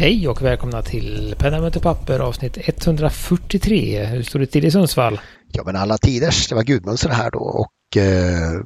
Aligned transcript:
Hej 0.00 0.28
och 0.28 0.42
välkomna 0.42 0.82
till 0.82 1.34
Penna 1.38 1.60
möter 1.60 1.80
papper 1.80 2.20
avsnitt 2.20 2.58
143. 2.68 4.04
Hur 4.04 4.22
står 4.22 4.38
det 4.38 4.46
till 4.46 4.64
i 4.64 4.70
Sundsvall? 4.70 5.20
Ja 5.52 5.62
men 5.66 5.76
alla 5.76 5.98
tiders, 5.98 6.48
det 6.48 6.54
var 6.54 6.62
Gudmundsen 6.62 7.10
här 7.10 7.30
då 7.30 7.38
och 7.38 7.96
eh, 7.96 8.60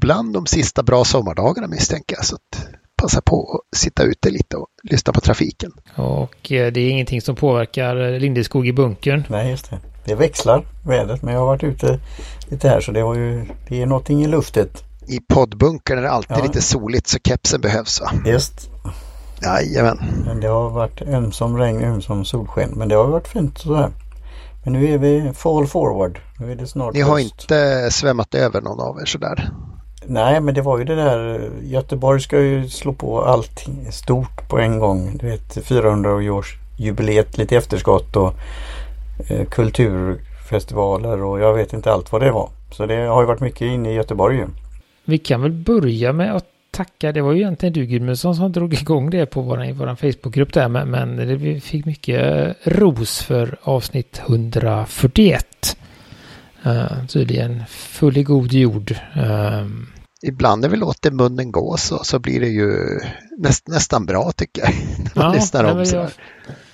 bland 0.00 0.32
de 0.32 0.46
sista 0.46 0.82
bra 0.82 1.04
sommardagarna 1.04 1.68
misstänker 1.68 2.16
jag. 2.16 2.24
Så 2.24 2.34
att 2.34 2.66
passa 3.02 3.20
på 3.20 3.62
att 3.72 3.78
sitta 3.78 4.02
ute 4.02 4.30
lite 4.30 4.56
och 4.56 4.66
lyssna 4.82 5.12
på 5.12 5.20
trafiken. 5.20 5.72
Och 5.96 6.52
eh, 6.52 6.72
det 6.72 6.80
är 6.80 6.90
ingenting 6.90 7.20
som 7.20 7.36
påverkar 7.36 8.20
Lindeskog 8.20 8.68
i 8.68 8.72
bunkern? 8.72 9.24
Nej 9.28 9.50
just 9.50 9.70
det. 9.70 9.78
Det 10.04 10.14
växlar 10.14 10.66
vädret 10.86 11.22
men 11.22 11.34
jag 11.34 11.40
har 11.40 11.46
varit 11.46 11.64
ute 11.64 12.00
lite 12.50 12.68
här 12.68 12.80
så 12.80 12.92
det, 12.92 13.02
var 13.02 13.14
ju, 13.14 13.46
det 13.68 13.82
är 13.82 13.86
någonting 13.86 14.24
i 14.24 14.28
luftet. 14.28 14.84
I 15.08 15.20
poddbunkern 15.20 15.98
är 15.98 16.02
det 16.02 16.10
alltid 16.10 16.36
ja. 16.36 16.42
lite 16.42 16.62
soligt 16.62 17.06
så 17.06 17.18
kepsen 17.24 17.60
behövs 17.60 18.00
va? 18.00 18.12
Just. 18.26 18.71
Jajamän. 19.42 19.98
Men 20.26 20.40
det 20.40 20.48
har 20.48 20.70
varit 20.70 21.02
ömsom 21.02 21.58
regn, 21.58 21.84
ömsom 21.84 22.24
solsken. 22.24 22.70
Men 22.76 22.88
det 22.88 22.94
har 22.94 23.06
varit 23.06 23.28
fint 23.28 23.58
sådär. 23.58 23.90
Men 24.64 24.72
nu 24.72 24.88
är 24.88 24.98
vi 24.98 25.32
fall 25.34 25.66
forward. 25.66 26.18
Nu 26.38 26.52
är 26.52 26.56
det 26.56 26.66
snart 26.66 26.94
Ni 26.94 27.00
har 27.00 27.18
höst. 27.18 27.32
inte 27.42 27.88
svämmat 27.90 28.34
över 28.34 28.60
någon 28.60 28.80
av 28.80 29.00
er 29.00 29.04
sådär? 29.04 29.48
Nej 30.06 30.40
men 30.40 30.54
det 30.54 30.62
var 30.62 30.78
ju 30.78 30.84
det 30.84 30.94
där. 30.94 31.50
Göteborg 31.62 32.20
ska 32.20 32.40
ju 32.40 32.68
slå 32.68 32.92
på 32.92 33.22
allting 33.24 33.92
stort 33.92 34.48
på 34.48 34.58
en 34.58 34.78
gång. 34.78 35.16
Du 35.20 35.26
vet 35.26 35.64
400 35.64 36.10
års 36.32 36.56
jubileet 36.76 37.38
lite 37.38 37.56
efterskott 37.56 38.16
och 38.16 38.34
eh, 39.28 39.44
kulturfestivaler 39.46 41.22
och 41.22 41.40
jag 41.40 41.54
vet 41.54 41.72
inte 41.72 41.92
allt 41.92 42.12
vad 42.12 42.20
det 42.22 42.30
var. 42.30 42.48
Så 42.72 42.86
det 42.86 42.94
har 42.96 43.20
ju 43.22 43.26
varit 43.26 43.40
mycket 43.40 43.60
inne 43.62 43.90
i 43.90 43.94
Göteborg 43.94 44.36
ju. 44.36 44.46
Vi 45.04 45.18
kan 45.18 45.42
väl 45.42 45.52
börja 45.52 46.12
med 46.12 46.36
att 46.36 46.44
tacka. 46.72 47.12
Det 47.12 47.20
var 47.20 47.32
ju 47.32 47.40
egentligen 47.40 47.72
du 47.72 47.86
Gudmundsson 47.86 48.36
som 48.36 48.52
drog 48.52 48.74
igång 48.74 49.10
det 49.10 49.26
på 49.26 49.40
vår, 49.40 49.64
i 49.64 49.72
vår 49.72 49.94
Facebookgrupp 49.94 50.52
där. 50.52 50.68
Men, 50.68 50.90
men 50.90 51.16
det, 51.16 51.36
vi 51.36 51.60
fick 51.60 51.84
mycket 51.84 52.56
ros 52.64 53.22
för 53.22 53.58
avsnitt 53.62 54.22
141. 54.26 55.76
Uh, 56.66 56.72
eh, 56.72 57.06
tydligen 57.08 57.62
full 57.68 58.16
i 58.16 58.22
god 58.22 58.52
jord. 58.52 58.96
Uh, 59.16 59.66
Ibland 60.22 60.62
när 60.62 60.68
vi 60.68 60.76
låter 60.76 61.10
munnen 61.10 61.52
gå 61.52 61.76
så, 61.76 62.04
så 62.04 62.18
blir 62.18 62.40
det 62.40 62.48
ju 62.48 63.00
näst, 63.38 63.68
nästan 63.68 64.06
bra 64.06 64.32
tycker 64.32 64.62
jag. 64.62 64.72
När 64.98 65.22
man 65.22 65.32
ja, 65.32 65.32
lyssnar 65.32 65.64
om 65.64 65.86
så. 65.86 65.96
Jag 65.96 66.10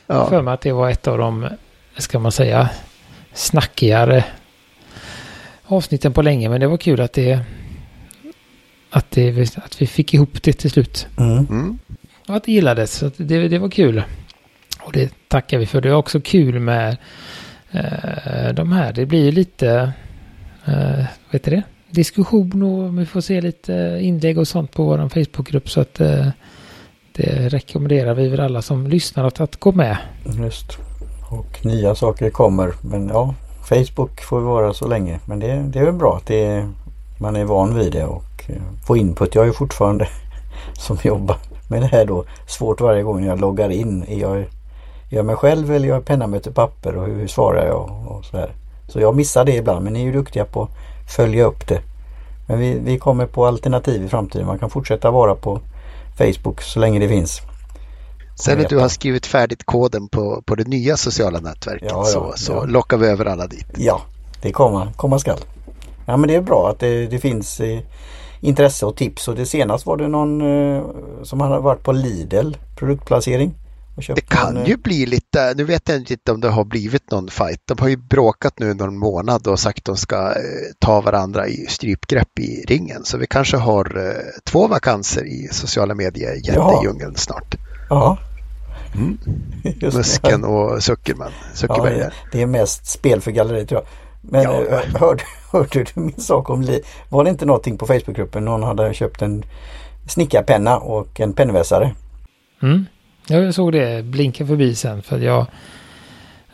ja. 0.07 0.29
för 0.29 0.43
mig 0.43 0.55
att 0.55 0.61
det 0.61 0.73
var 0.73 0.91
ett 0.91 1.09
av 1.09 1.19
de, 1.19 1.49
ska 1.97 2.19
man 2.19 2.33
säga, 2.33 2.71
snackigare 3.33 4.25
avsnitten 5.65 6.13
på 6.13 6.23
länge. 6.23 6.49
Men 6.49 6.61
det 6.61 6.67
var 6.67 6.77
kul 6.77 7.01
att 7.01 7.13
det 7.13 7.41
att, 8.91 9.11
det, 9.11 9.57
att 9.57 9.83
vi 9.83 9.87
fick 9.87 10.15
ihop 10.15 10.43
det 10.43 10.53
till 10.53 10.71
slut. 10.71 11.07
Mm. 11.17 11.47
Mm. 11.47 11.79
Och 12.29 12.37
att 12.37 12.45
det 12.45 12.53
gillades. 12.53 12.93
Så 12.93 13.11
det, 13.17 13.49
det 13.49 13.59
var 13.59 13.69
kul. 13.69 14.03
Och 14.81 14.93
det 14.93 15.13
tackar 15.29 15.59
vi 15.59 15.67
för. 15.67 15.81
Det 15.81 15.89
är 15.89 15.95
också 15.95 16.21
kul 16.21 16.61
med 16.61 16.97
eh, 17.71 18.55
de 18.55 18.73
här. 18.73 18.93
Det 18.93 19.07
blir 19.07 19.33
lite, 19.33 19.93
eh, 20.65 20.97
vad 20.97 21.33
heter 21.33 21.51
det? 21.51 21.63
Diskussion 21.91 22.63
och 22.63 22.99
vi 22.99 23.07
får 23.07 23.21
se 23.21 23.41
lite 23.41 23.99
inlägg 24.01 24.39
och 24.39 24.49
sånt 24.49 24.73
på 24.73 24.85
vår 24.85 25.09
Facebookgrupp. 25.09 25.71
Så 25.71 25.81
att 25.81 26.01
eh, 26.01 26.29
det 27.13 27.49
rekommenderar 27.49 28.15
vi 28.15 28.29
väl 28.29 28.41
alla 28.41 28.63
som 28.63 28.87
lyssnar 28.87 29.25
att, 29.25 29.41
att 29.41 29.57
gå 29.57 29.73
med. 29.73 29.97
Just. 30.39 30.79
Och 31.31 31.65
nya 31.65 31.95
saker 31.95 32.31
kommer. 32.31 32.73
Men 32.83 33.09
ja, 33.09 33.35
Facebook 33.69 34.21
får 34.21 34.41
vi 34.41 34.47
vara 34.47 34.73
så 34.73 34.89
länge. 34.89 35.21
Men 35.27 35.39
det, 35.39 35.47
det 35.47 35.79
är 35.79 35.85
väl 35.85 35.95
bra 35.95 36.17
att 36.17 36.27
det, 36.27 36.69
man 37.21 37.37
är 37.37 37.45
van 37.45 37.79
vid 37.79 37.93
det. 37.93 38.05
Och 38.05 38.25
få 38.87 38.97
input. 38.97 39.35
Jag 39.35 39.49
är 39.49 39.53
fortfarande 39.53 40.09
som 40.79 40.99
jobbar 41.03 41.37
med 41.69 41.83
det 41.83 41.87
här 41.87 42.05
då 42.05 42.25
svårt 42.47 42.81
varje 42.81 43.03
gång 43.03 43.25
jag 43.25 43.41
loggar 43.41 43.71
in. 43.71 44.05
Är 44.09 44.21
jag, 44.21 44.39
är 44.39 44.49
jag 45.09 45.27
mig 45.27 45.37
själv 45.37 45.73
eller 45.73 45.89
jag 45.89 46.05
penna 46.05 46.27
möter 46.27 46.51
papper 46.51 46.97
och 46.97 47.07
hur, 47.07 47.27
svarar 47.27 47.67
jag 47.67 47.91
och 48.07 48.25
så 48.25 48.37
här. 48.37 48.53
Så 48.89 49.01
jag 49.01 49.17
missar 49.17 49.45
det 49.45 49.55
ibland 49.55 49.85
men 49.85 49.93
ni 49.93 50.01
är 50.01 50.05
ju 50.05 50.13
duktiga 50.13 50.45
på 50.45 50.63
att 50.63 50.71
följa 51.17 51.45
upp 51.45 51.69
det. 51.69 51.81
Men 52.47 52.59
vi, 52.59 52.79
vi 52.79 52.99
kommer 52.99 53.27
på 53.27 53.47
alternativ 53.47 54.05
i 54.05 54.09
framtiden. 54.09 54.47
Man 54.47 54.59
kan 54.59 54.71
fortsätta 54.71 55.11
vara 55.11 55.35
på 55.35 55.61
Facebook 56.19 56.63
så 56.63 56.81
länge 56.81 56.99
det 56.99 57.09
finns. 57.09 57.43
Sen 58.35 58.59
när 58.59 58.69
du 58.69 58.79
har 58.79 58.89
skrivit 58.89 59.27
färdigt 59.27 59.65
koden 59.67 60.09
på, 60.09 60.43
på 60.47 60.55
det 60.55 60.69
nya 60.69 60.97
sociala 60.97 61.41
nätverket 61.41 61.89
ja, 61.91 61.99
ja, 61.99 62.05
så, 62.05 62.33
så 62.37 62.53
ja. 62.53 62.65
lockar 62.65 62.97
vi 62.97 63.07
över 63.07 63.25
alla 63.25 63.47
dit. 63.47 63.67
Ja, 63.77 64.01
det 64.43 64.53
komma, 64.53 64.93
komma 64.97 65.19
skall. 65.19 65.39
Ja 66.07 66.17
men 66.17 66.29
det 66.29 66.35
är 66.35 66.41
bra 66.41 66.71
att 66.71 66.79
det, 66.79 67.07
det 67.07 67.19
finns 67.19 67.61
intresse 68.41 68.87
och 68.87 68.97
tips. 68.97 69.29
Och 69.29 69.35
det 69.35 69.47
senast 69.47 69.87
var 69.87 69.97
det 69.97 70.09
någon 70.09 70.41
eh, 70.41 70.85
som 71.23 71.41
hade 71.41 71.59
varit 71.59 71.83
på 71.83 71.93
Lidl 71.93 72.53
produktplacering. 72.77 73.55
Det 74.15 74.21
kan 74.29 74.67
ju 74.67 74.73
eh, 74.73 74.79
bli 74.79 75.07
lite, 75.07 75.55
nu 75.57 75.65
vet 75.65 75.89
jag 75.89 76.11
inte 76.11 76.33
om 76.33 76.41
det 76.41 76.49
har 76.49 76.65
blivit 76.65 77.11
någon 77.11 77.29
fight. 77.29 77.61
De 77.65 77.79
har 77.81 77.89
ju 77.89 77.97
bråkat 77.97 78.59
nu 78.59 78.75
någon 78.75 78.99
månad 78.99 79.47
och 79.47 79.59
sagt 79.59 79.79
att 79.79 79.85
de 79.85 79.97
ska 79.97 80.17
eh, 80.17 80.35
ta 80.79 81.01
varandra 81.01 81.49
i 81.49 81.67
strypgrepp 81.69 82.39
i 82.39 82.65
ringen. 82.69 83.05
Så 83.05 83.19
vi 83.19 83.27
kanske 83.27 83.57
har 83.57 84.15
två 84.45 84.67
vakanser 84.67 85.25
i 85.25 85.49
sociala 85.53 85.95
medier 85.95 86.35
jättedjungeln 86.35 87.15
snart. 87.17 87.55
Ja. 87.91 88.19
Mm. 88.95 89.19
Musken 89.95 90.45
och 90.45 90.83
Zuckerman. 90.83 91.33
Zuckerberg. 91.55 91.99
Ja, 91.99 92.11
det 92.33 92.43
är 92.43 92.47
mest 92.47 92.87
spel 92.87 93.21
för 93.21 93.31
galleriet 93.31 93.69
tror 93.69 93.81
jag. 93.81 93.89
Men 94.21 94.43
ja. 94.43 94.65
Eh, 94.65 95.01
hörde, 95.01 95.23
hörde 95.53 95.85
du 95.85 96.01
min 96.01 96.21
sak 96.21 96.51
om 96.51 96.63
li 96.63 96.83
Var 97.09 97.25
det 97.25 97.31
inte 97.31 97.47
någonting 97.47 97.79
på 97.79 97.87
Facebookgruppen? 97.87 98.45
Någon 98.45 98.63
hade 98.63 98.95
köpt 98.95 99.23
en 99.23 99.45
snickarpenna 100.09 100.79
och 100.79 101.21
en 101.21 101.33
pennvässare. 101.33 101.95
Mm. 102.63 102.87
Jag 103.29 103.55
såg 103.55 103.73
det 103.73 104.05
blinka 104.05 104.47
förbi 104.47 104.75
sen 104.75 105.03
för 105.03 105.19
jag 105.19 105.47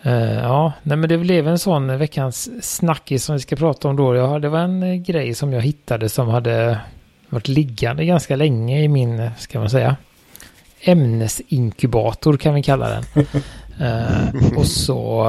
Uh, 0.07 0.35
ja, 0.35 0.73
nej 0.83 0.97
men 0.97 1.09
det 1.09 1.19
blev 1.19 1.49
en 1.49 1.59
sån 1.59 1.99
veckans 1.99 2.51
snackis 2.63 3.25
som 3.25 3.35
vi 3.35 3.41
ska 3.41 3.57
prata 3.57 3.89
om 3.89 3.97
då. 3.97 4.15
Ja, 4.15 4.39
det 4.39 4.49
var 4.49 4.59
en 4.59 4.83
uh, 4.83 4.95
grej 4.95 5.35
som 5.35 5.53
jag 5.53 5.61
hittade 5.61 6.09
som 6.09 6.29
hade 6.29 6.81
varit 7.29 7.49
liggande 7.49 8.05
ganska 8.05 8.37
länge 8.37 8.83
i 8.83 8.89
min, 8.89 9.31
ska 9.39 9.59
man 9.59 9.71
säga, 9.71 9.97
ämnesinkubator 10.81 12.37
kan 12.37 12.55
vi 12.55 12.63
kalla 12.63 12.89
den. 12.89 13.27
Uh, 13.81 14.53
och 14.59 14.67
så 14.67 15.27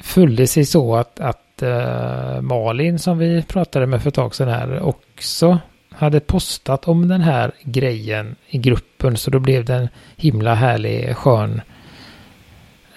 följde 0.00 0.46
sig 0.46 0.64
så 0.64 0.96
att, 0.96 1.20
att 1.20 1.62
uh, 1.62 2.40
Malin 2.40 2.98
som 2.98 3.18
vi 3.18 3.42
pratade 3.42 3.86
med 3.86 4.02
för 4.02 4.08
ett 4.08 4.14
tag 4.14 4.34
sedan 4.34 4.48
här 4.48 4.80
också 4.80 5.58
hade 5.90 6.20
postat 6.20 6.88
om 6.88 7.08
den 7.08 7.20
här 7.20 7.52
grejen 7.62 8.36
i 8.48 8.58
gruppen 8.58 9.16
så 9.16 9.30
då 9.30 9.38
blev 9.38 9.64
det 9.64 9.74
en 9.74 9.88
himla 10.16 10.54
härlig 10.54 11.16
skön 11.16 11.60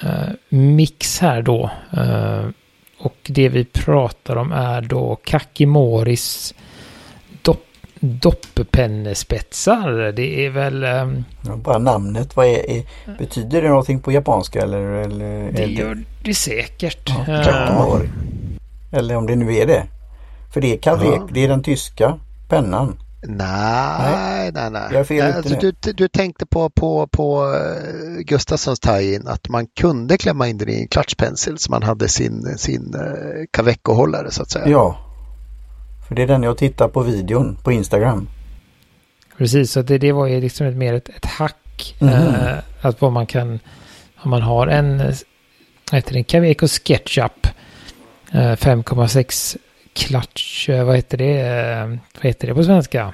uh, 0.03 0.29
mix 0.49 1.19
här 1.19 1.41
då. 1.41 1.71
Uh, 1.97 2.49
och 2.97 3.17
det 3.23 3.49
vi 3.49 3.65
pratar 3.65 4.35
om 4.35 4.51
är 4.51 4.81
då 4.81 5.15
Kakimoris 5.15 6.53
doppepennespetsar. 8.01 10.11
Det 10.11 10.45
är 10.45 10.49
väl... 10.49 10.83
Um... 10.83 11.25
Ja, 11.45 11.55
bara 11.55 11.77
namnet. 11.77 12.35
Vad 12.35 12.45
är, 12.45 12.69
är, 12.69 12.83
betyder 13.17 13.61
det 13.61 13.69
någonting 13.69 13.99
på 13.99 14.11
japanska 14.11 14.61
eller? 14.61 14.81
eller 14.81 15.51
det 15.51 15.65
gör 15.65 16.03
det 16.23 16.33
säkert. 16.33 17.09
Ja, 17.27 17.27
uh... 17.27 18.01
Eller 18.91 19.15
om 19.15 19.27
det 19.27 19.35
nu 19.35 19.55
är 19.55 19.67
det. 19.67 19.83
För 20.53 20.61
det 20.61 20.73
är 20.73 20.77
Kavek, 20.77 21.21
ja. 21.21 21.27
det 21.31 21.43
är 21.43 21.47
den 21.47 21.63
tyska 21.63 22.19
pennan. 22.49 22.97
Nej, 23.23 24.51
nej, 24.53 24.71
nej. 24.71 24.87
nej. 24.91 25.05
nej 25.09 25.21
alltså, 25.21 25.55
du, 25.59 25.73
du 25.93 26.07
tänkte 26.07 26.45
på, 26.45 26.69
på, 26.69 27.07
på 27.07 27.45
uh, 27.45 28.19
Gustafssons 28.19 28.79
tie-in 28.79 29.27
att 29.27 29.49
man 29.49 29.67
kunde 29.79 30.17
klämma 30.17 30.47
in 30.47 30.57
den 30.57 30.69
i 30.69 30.81
en 30.81 30.87
klatschpensel 30.87 31.57
så 31.57 31.71
man 31.71 31.83
hade 31.83 32.07
sin, 32.07 32.57
sin 32.57 32.95
uh, 32.95 33.45
Caveco-hållare 33.51 34.31
så 34.31 34.41
att 34.41 34.51
säga. 34.51 34.67
Ja, 34.67 34.97
för 36.11 36.15
det 36.15 36.21
är 36.21 36.27
den 36.27 36.43
jag 36.43 36.57
tittar 36.57 36.87
på 36.87 37.01
videon 37.01 37.57
på 37.63 37.71
Instagram. 37.71 38.29
Precis, 39.37 39.71
så 39.71 39.81
det, 39.81 39.97
det 39.97 40.11
var 40.11 40.27
ju 40.27 40.41
liksom 40.41 40.67
ett, 40.67 40.75
mer 40.75 40.93
ett, 40.93 41.09
ett 41.09 41.25
hack. 41.25 41.95
Mm. 41.99 42.13
Eh, 42.13 42.57
att 42.81 43.01
vad 43.01 43.11
man 43.11 43.25
kan, 43.25 43.59
om 44.17 44.29
man 44.29 44.41
har 44.41 44.67
en, 44.67 45.13
heter 45.91 46.13
det, 46.13 46.23
Caveco 46.23 46.67
SketchUp 46.67 47.47
eh, 48.31 48.55
5,6 48.55 49.57
klatsch, 49.93 50.69
eh, 50.69 50.85
vad 50.85 50.95
heter 50.95 51.17
det, 51.17 51.39
eh, 51.39 51.87
vad 51.87 52.25
heter 52.25 52.47
det 52.47 52.55
på 52.55 52.63
svenska? 52.63 53.13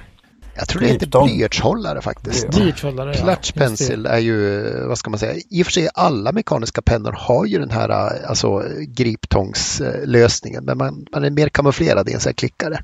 Jag 0.58 0.68
tror 0.68 0.80
det 0.80 0.88
heter 0.88 1.24
blyertshållare 1.24 2.00
faktiskt. 2.00 2.48
Blyertshållare, 2.48 3.14
ja. 3.16 3.24
Clutch 3.24 3.52
pencil 3.52 4.06
är 4.06 4.18
ju, 4.18 4.62
vad 4.86 4.98
ska 4.98 5.10
man 5.10 5.18
säga, 5.18 5.34
i 5.50 5.62
och 5.62 5.66
för 5.66 5.72
sig 5.72 5.88
alla 5.94 6.32
mekaniska 6.32 6.82
pennor 6.82 7.12
har 7.18 7.46
ju 7.46 7.58
den 7.58 7.70
här 7.70 7.88
alltså, 7.88 8.62
griptångslösningen 8.78 10.64
men 10.64 10.78
man, 10.78 11.06
man 11.12 11.24
är 11.24 11.30
mer 11.30 11.48
kamouflerad 11.48 12.08
i 12.08 12.12
en 12.12 12.20
sån 12.20 12.30
här 12.30 12.34
klickare. 12.34 12.78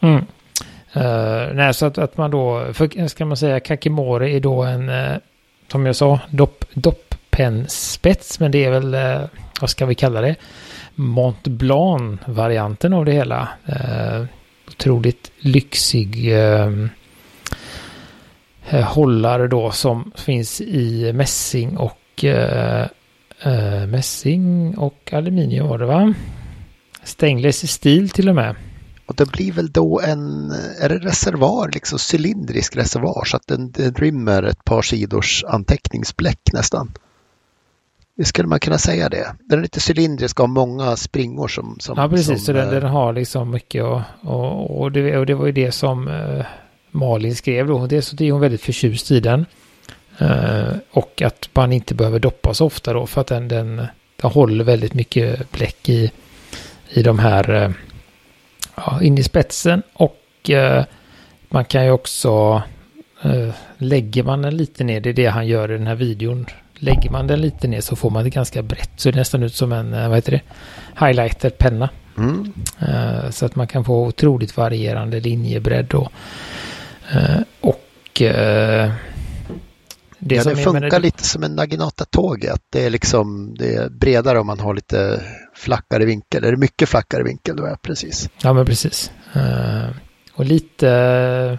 Mm. 0.00 0.16
Uh, 0.96 1.54
nej, 1.54 1.74
så 1.74 1.86
att, 1.86 1.98
att 1.98 2.16
man 2.16 2.30
då, 2.30 2.72
för, 2.72 3.08
ska 3.08 3.24
man 3.24 3.36
säga, 3.36 3.60
Kakimori 3.60 4.36
är 4.36 4.40
då 4.40 4.62
en, 4.62 4.88
uh, 4.88 5.16
som 5.68 5.86
jag 5.86 5.96
sa, 5.96 6.20
dopp, 6.30 6.64
doppennspets, 6.74 8.40
men 8.40 8.50
det 8.50 8.64
är 8.64 8.70
väl, 8.70 8.94
uh, 8.94 9.26
vad 9.60 9.70
ska 9.70 9.86
vi 9.86 9.94
kalla 9.94 10.20
det? 10.20 10.34
Mont 10.94 11.46
Blanc-varianten 11.48 12.92
av 12.92 13.04
det 13.04 13.12
hela. 13.12 13.48
Uh, 13.68 14.24
otroligt 14.68 15.30
lyxig 15.38 16.32
eh, 16.32 16.70
hållare 18.70 19.48
då 19.48 19.70
som 19.70 20.12
finns 20.14 20.60
i 20.60 21.12
mässing 21.12 21.76
och 21.76 22.24
eh, 22.24 22.86
eh, 23.42 23.86
mässing 23.86 24.74
och 24.78 25.12
aluminium 25.12 25.68
var 25.68 25.78
det 25.78 25.86
va? 25.86 26.14
Stainless 27.02 27.72
steel 27.72 28.10
till 28.10 28.28
och 28.28 28.34
med. 28.34 28.56
Och 29.06 29.14
det 29.14 29.32
blir 29.32 29.52
väl 29.52 29.72
då 29.72 30.00
en, 30.00 30.50
är 30.80 30.88
det 30.88 30.98
reservoar, 30.98 31.70
liksom 31.74 31.98
cylindrisk 32.12 32.76
reservoar 32.76 33.24
så 33.24 33.36
att 33.36 33.46
den, 33.46 33.70
den 33.70 33.94
rymmer 33.94 34.42
ett 34.42 34.64
par 34.64 34.82
sidors 34.82 35.44
anteckningsbläck 35.44 36.40
nästan. 36.52 36.92
Det 38.16 38.24
skulle 38.24 38.48
man 38.48 38.60
kunna 38.60 38.78
säga 38.78 39.08
det. 39.08 39.34
Den 39.48 39.58
är 39.58 39.62
lite 39.62 39.80
cylindrisk 39.92 40.40
och 40.40 40.48
har 40.48 40.54
många 40.54 40.96
springor 40.96 41.48
som... 41.48 41.76
som 41.80 41.94
ja, 41.98 42.08
precis. 42.08 42.26
Som, 42.26 42.38
så 42.38 42.52
den, 42.52 42.68
eh, 42.68 42.80
den 42.80 42.90
har 42.90 43.12
liksom 43.12 43.50
mycket 43.50 43.84
och, 43.84 44.02
och, 44.22 44.80
och, 44.80 44.92
det, 44.92 45.18
och 45.18 45.26
det 45.26 45.34
var 45.34 45.46
ju 45.46 45.52
det 45.52 45.72
som 45.72 46.08
eh, 46.08 46.46
Malin 46.94 47.34
skrev 47.34 47.66
då. 47.66 47.86
Dels 47.86 48.06
så 48.06 48.24
är 48.24 48.32
hon 48.32 48.40
väldigt 48.40 48.62
förtjust 48.62 49.10
i 49.10 49.20
den. 49.20 49.46
Eh, 50.18 50.76
och 50.90 51.22
att 51.22 51.48
man 51.52 51.72
inte 51.72 51.94
behöver 51.94 52.18
doppa 52.18 52.54
så 52.54 52.66
ofta 52.66 52.92
då 52.92 53.06
för 53.06 53.20
att 53.20 53.26
den, 53.26 53.48
den, 53.48 53.76
den 54.16 54.30
håller 54.30 54.64
väldigt 54.64 54.94
mycket 54.94 55.52
bläck 55.52 55.88
i, 55.88 56.10
i 56.90 57.02
de 57.02 57.18
här 57.18 57.50
eh, 57.50 57.70
ja, 58.74 59.02
in 59.02 59.18
i 59.18 59.22
spetsen 59.22 59.82
och 59.92 60.50
eh, 60.50 60.84
man 61.48 61.64
kan 61.64 61.84
ju 61.84 61.90
också 61.90 62.62
lägger 63.78 64.22
man 64.22 64.42
den 64.42 64.56
lite 64.56 64.84
ner, 64.84 65.00
det 65.00 65.08
är 65.08 65.14
det 65.14 65.26
han 65.26 65.46
gör 65.46 65.70
i 65.70 65.78
den 65.78 65.86
här 65.86 65.94
videon. 65.94 66.46
Lägger 66.74 67.10
man 67.10 67.26
den 67.26 67.40
lite 67.40 67.68
ner 67.68 67.80
så 67.80 67.96
får 67.96 68.10
man 68.10 68.24
det 68.24 68.30
ganska 68.30 68.62
brett. 68.62 68.90
Så 68.96 69.10
det 69.10 69.14
är 69.14 69.18
nästan 69.18 69.42
ut 69.42 69.54
som 69.54 69.72
en, 69.72 69.90
vad 69.90 70.14
heter 70.14 70.32
det, 70.32 70.40
highlighter-penna. 71.06 71.88
Mm. 72.18 72.52
Så 73.32 73.46
att 73.46 73.56
man 73.56 73.66
kan 73.66 73.84
få 73.84 74.06
otroligt 74.06 74.56
varierande 74.56 75.20
linjebredd 75.20 75.94
och, 75.94 76.12
och 77.60 78.22
eh, 78.22 78.92
det 80.18 80.34
ja, 80.34 80.44
det 80.44 80.56
funkar 80.56 80.80
men 80.80 80.90
det- 80.90 80.98
lite 80.98 81.24
som 81.24 81.42
en 81.42 81.54
Naginata-tåg. 81.56 82.46
Att 82.46 82.62
det 82.70 82.84
är 82.86 82.90
liksom 82.90 83.54
det 83.58 83.74
är 83.74 83.88
bredare 83.88 84.38
om 84.40 84.46
man 84.46 84.60
har 84.60 84.74
lite 84.74 85.22
flackare 85.54 86.04
vinkel. 86.04 86.44
Är 86.44 86.50
det 86.50 86.56
mycket 86.56 86.88
flackare 86.88 87.22
vinkel 87.22 87.56
då? 87.56 87.66
Ja, 87.66 87.76
precis. 87.82 88.30
Ja, 88.42 88.52
men 88.52 88.66
precis. 88.66 89.12
Eh, 89.34 89.88
och 90.34 90.44
lite 90.44 90.88
eh, 90.90 91.58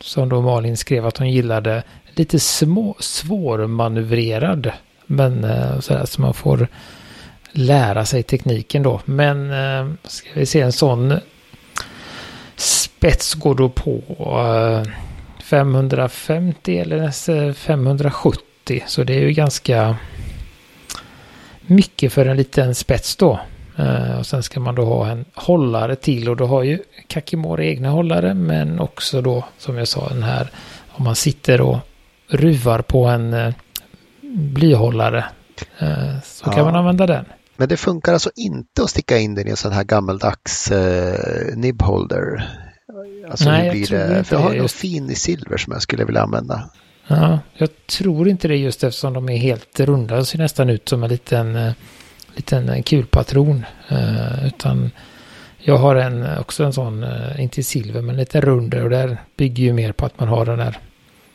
som 0.00 0.28
då 0.28 0.40
Malin 0.42 0.76
skrev 0.76 1.06
att 1.06 1.18
hon 1.18 1.30
gillade 1.30 1.82
lite 2.14 2.40
små, 2.40 2.96
svårmanövrerad. 2.98 4.72
Men 5.06 5.42
sådär 5.82 6.04
så 6.04 6.20
man 6.20 6.34
får 6.34 6.68
lära 7.52 8.04
sig 8.04 8.22
tekniken 8.22 8.82
då. 8.82 9.00
Men 9.04 9.52
ska 10.04 10.28
vi 10.34 10.46
se 10.46 10.60
en 10.60 10.72
sån 10.72 11.14
spets 12.56 13.34
går 13.34 13.54
då 13.54 13.68
på 13.68 14.00
eh, 14.86 14.92
550 15.42 16.78
eller 16.78 17.00
nästan 17.00 17.54
570. 17.54 18.82
Så 18.86 19.04
det 19.04 19.14
är 19.14 19.20
ju 19.20 19.32
ganska 19.32 19.96
mycket 21.60 22.12
för 22.12 22.26
en 22.26 22.36
liten 22.36 22.74
spets 22.74 23.16
då. 23.16 23.40
Eh, 23.78 24.18
och 24.18 24.26
sen 24.26 24.42
ska 24.42 24.60
man 24.60 24.74
då 24.74 24.84
ha 24.84 25.08
en 25.08 25.24
hållare 25.34 25.96
till 25.96 26.28
och 26.28 26.36
då 26.36 26.46
har 26.46 26.62
ju 26.62 26.78
Kakimori 27.08 27.68
egna 27.68 27.90
hållare 27.90 28.34
men 28.34 28.80
också 28.80 29.20
då 29.20 29.44
som 29.58 29.76
jag 29.78 29.88
sa 29.88 30.08
den 30.08 30.22
här 30.22 30.48
om 30.90 31.04
man 31.04 31.16
sitter 31.16 31.60
och 31.60 31.78
ruvar 32.28 32.82
på 32.82 33.04
en 33.06 33.34
eh, 33.34 33.54
blyhållare 34.32 35.24
eh, 35.78 36.20
så 36.24 36.44
kan 36.44 36.56
Ja. 36.58 36.64
man 36.64 36.76
använda 36.76 37.06
den. 37.06 37.24
Men 37.56 37.68
det 37.68 37.76
funkar 37.76 38.12
alltså 38.12 38.30
inte 38.36 38.82
att 38.82 38.90
sticka 38.90 39.18
in 39.18 39.34
den 39.34 39.46
i 39.46 39.50
en 39.50 39.56
sån 39.56 39.72
här 39.72 39.84
gammaldags 39.84 40.70
eh, 40.70 41.56
nibholder. 41.56 42.50
Alltså 43.30 43.44
Nej, 43.44 43.78
jag 43.78 43.88
tror 43.88 43.98
det? 43.98 44.04
inte 44.18 44.24
För 44.24 44.36
jag 44.36 44.42
har 44.42 44.50
det 44.50 44.56
någon 44.56 44.64
just. 44.64 44.74
fin 44.76 45.10
i 45.10 45.14
silver 45.14 45.56
som 45.56 45.72
jag 45.72 45.82
skulle 45.82 46.04
vilja 46.04 46.22
använda. 46.22 46.70
Ja, 47.06 47.38
jag 47.54 47.68
tror 47.86 48.28
inte 48.28 48.48
det 48.48 48.56
just 48.56 48.84
eftersom 48.84 49.12
de 49.12 49.28
är 49.28 49.36
helt 49.36 49.80
runda. 49.80 50.16
Det 50.16 50.24
ser 50.24 50.38
nästan 50.38 50.70
ut 50.70 50.88
som 50.88 51.02
en 51.02 51.08
liten, 51.10 51.56
eh, 51.56 51.72
liten 52.34 52.68
eh, 52.68 52.82
kulpatron. 52.82 53.64
Eh, 53.88 54.46
utan 54.46 54.90
jag 55.58 55.76
har 55.78 55.96
en, 55.96 56.38
också 56.38 56.64
en 56.64 56.72
sån, 56.72 57.02
eh, 57.04 57.40
inte 57.42 57.60
i 57.60 57.62
silver, 57.62 58.02
men 58.02 58.16
lite 58.16 58.40
rund 58.40 58.74
och 58.74 58.90
där 58.90 59.18
bygger 59.36 59.64
ju 59.64 59.72
mer 59.72 59.92
på 59.92 60.06
att 60.06 60.20
man 60.20 60.28
har 60.28 60.46
den 60.46 60.58
där. 60.58 60.78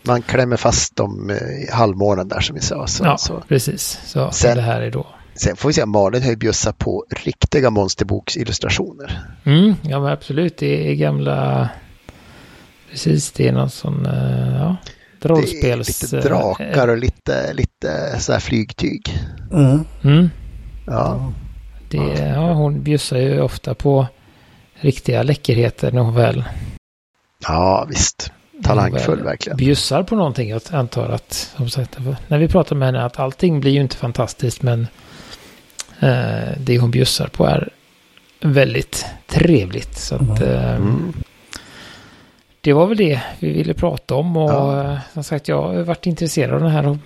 Man 0.04 0.22
klämmer 0.22 0.58
fast 0.58 0.96
dem 0.96 1.32
i 1.32 1.72
halvmånen 1.72 2.28
där 2.28 2.40
som 2.40 2.56
vi 2.56 2.62
sa. 2.62 2.88
Så, 2.88 3.04
ja, 3.06 3.18
så. 3.18 3.44
precis. 3.48 4.00
Så 4.06 4.32
Sen- 4.32 4.56
det 4.56 4.62
här 4.62 4.82
är 4.82 4.92
då. 4.92 5.08
Sen 5.40 5.56
får 5.56 5.70
vi 5.70 5.74
se, 5.74 5.86
Malin 5.86 6.24
har 6.24 6.30
ju 6.30 6.36
bjussat 6.36 6.78
på 6.78 7.06
riktiga 7.24 7.70
monsterboksillustrationer. 7.70 9.22
Mm, 9.44 9.74
ja, 9.82 10.00
men 10.00 10.12
absolut. 10.12 10.58
Det 10.58 10.92
är 10.92 10.96
gamla... 10.96 11.70
Precis, 12.92 13.32
det 13.32 13.48
är 13.48 13.52
någon 13.52 13.70
sån, 13.70 14.06
eh, 14.06 14.56
ja, 14.58 14.76
Det 15.22 15.28
är 15.28 15.30
rollspels... 15.30 16.02
lite 16.04 16.28
drakar 16.28 16.88
och 16.88 16.98
lite, 16.98 17.54
lite 17.54 18.20
så 18.20 18.32
här 18.34 18.40
flygtyg. 18.40 19.18
Mm. 19.52 19.86
Mm, 20.04 20.30
Ja. 20.86 21.34
det, 21.90 21.98
ja, 22.36 22.54
hon 22.54 22.84
bjussar 22.84 23.18
ju 23.18 23.42
ofta 23.42 23.74
på 23.74 24.08
riktiga 24.74 25.24
läckerheter 25.24 25.92
när 25.92 26.02
hon 26.02 26.16
väl 26.16 26.44
ja, 27.48 27.86
visst. 27.90 28.32
Talangfull 28.64 29.24
verkligen. 29.24 29.58
bjussar 29.58 30.04
på 30.04 30.16
någonting. 30.16 30.50
Jag 30.50 30.62
antar 30.72 31.10
att, 31.10 31.34
som 31.58 31.70
sagt, 31.70 31.98
när 32.28 32.38
vi 32.38 32.48
pratar 32.48 32.76
med 32.76 32.88
henne, 32.88 33.04
att 33.06 33.20
allting 33.20 33.60
blir 33.60 33.72
ju 33.72 33.82
inte 33.82 33.96
fantastiskt, 33.96 34.62
men 34.62 34.88
det 36.58 36.78
hon 36.80 36.92
bjussar 36.92 37.28
på 37.28 37.46
är 37.46 37.70
väldigt 38.42 39.06
trevligt. 39.28 39.98
Så 39.98 40.16
att, 40.16 40.22
Mm. 40.42 40.44
eh, 40.54 40.76
Mm. 40.76 41.14
det 42.62 42.74
var 42.74 42.88
väl 42.88 42.98
det 42.98 43.22
vi 43.40 43.54
ville 43.54 43.74
prata 43.74 44.16
om 44.16 44.38
och 44.38 44.52
Ja. 44.52 44.84
eh, 44.94 44.98
som 45.14 45.24
sagt, 45.24 45.48
jag 45.48 45.62
har 45.62 45.82
varit 45.84 46.06
intresserad 46.06 46.54
av 46.54 46.62
den 46.62 46.72
här, 46.72 46.98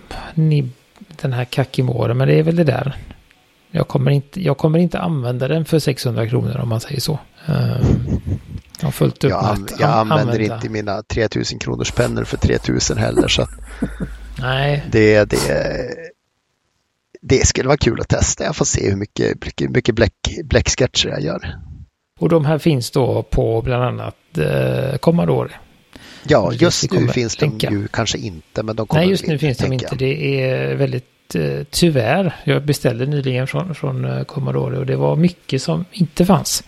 den 1.21 1.33
här 1.33 1.45
Kakimore, 1.45 2.13
men 2.13 2.27
det 2.27 2.33
är 2.39 2.43
väl 2.43 2.55
det 2.55 2.63
där. 2.63 2.95
Jag 3.71 3.87
kommer, 3.87 4.11
inte, 4.11 4.41
jag 4.43 4.57
kommer 4.57 4.79
inte 4.79 4.99
använda 4.99 5.47
den 5.47 5.65
för 5.65 5.79
600 5.79 6.27
kronor 6.27 6.57
om 6.63 6.69
man 6.69 6.79
säger 6.79 7.01
så. 7.01 7.19
Eh, 7.47 7.77
jag 8.79 8.87
har 8.87 8.91
fullt 8.91 9.23
upp 9.23 9.29
Jag, 9.31 9.45
an- 9.45 9.67
jag 9.79 9.89
an- 9.89 10.11
använder 10.11 10.33
använda. 10.33 10.55
inte 10.55 10.69
mina 10.69 11.03
3000 11.03 11.59
kronors 11.59 11.91
pennor 11.91 12.23
för 12.23 12.37
3000 12.37 12.97
heller. 12.97 13.27
Så 13.27 13.47
Nej, 14.39 14.83
det, 14.91 15.23
det, 15.29 15.37
det 17.23 17.47
skulle 17.47 17.67
vara 17.67 17.77
kul 17.77 18.01
att 18.01 18.09
testa. 18.09 18.43
Jag 18.43 18.55
får 18.55 18.65
se 18.65 18.89
hur 18.89 18.95
mycket, 18.95 19.45
mycket, 19.45 19.69
mycket 19.69 19.95
bläck, 19.95 20.13
bläcksketcher 20.43 21.09
jag 21.09 21.21
gör. 21.21 21.55
Och 22.19 22.29
de 22.29 22.45
här 22.45 22.57
finns 22.57 22.91
då 22.91 23.23
på 23.23 23.61
bland 23.61 23.83
annat 23.83 24.15
eh, 24.37 24.97
Commodore. 24.97 25.49
Ja, 26.27 26.53
just 26.53 26.91
nu 26.91 27.07
finns 27.07 27.35
de 27.35 27.57
ju 27.59 27.87
kanske 27.87 28.17
inte, 28.17 28.63
men 28.63 28.75
de 28.75 28.87
kommer 28.87 29.01
Nej, 29.01 29.09
just 29.09 29.27
nu 29.27 29.33
in, 29.33 29.39
finns 29.39 29.57
de 29.57 29.73
inte. 29.73 29.85
jag. 29.89 29.97
Det 29.97 30.41
är 30.43 30.75
väldigt 30.75 31.35
eh, 31.35 31.63
tyvärr. 31.69 32.35
Jag 32.43 32.65
beställde 32.65 33.05
nyligen 33.05 33.47
från, 33.47 33.75
från 33.75 34.05
eh, 34.05 34.23
Commodore 34.23 34.77
och 34.77 34.85
det 34.85 34.95
var 34.95 35.15
mycket 35.15 35.61
som 35.61 35.85
inte 35.91 36.25
fanns. 36.25 36.63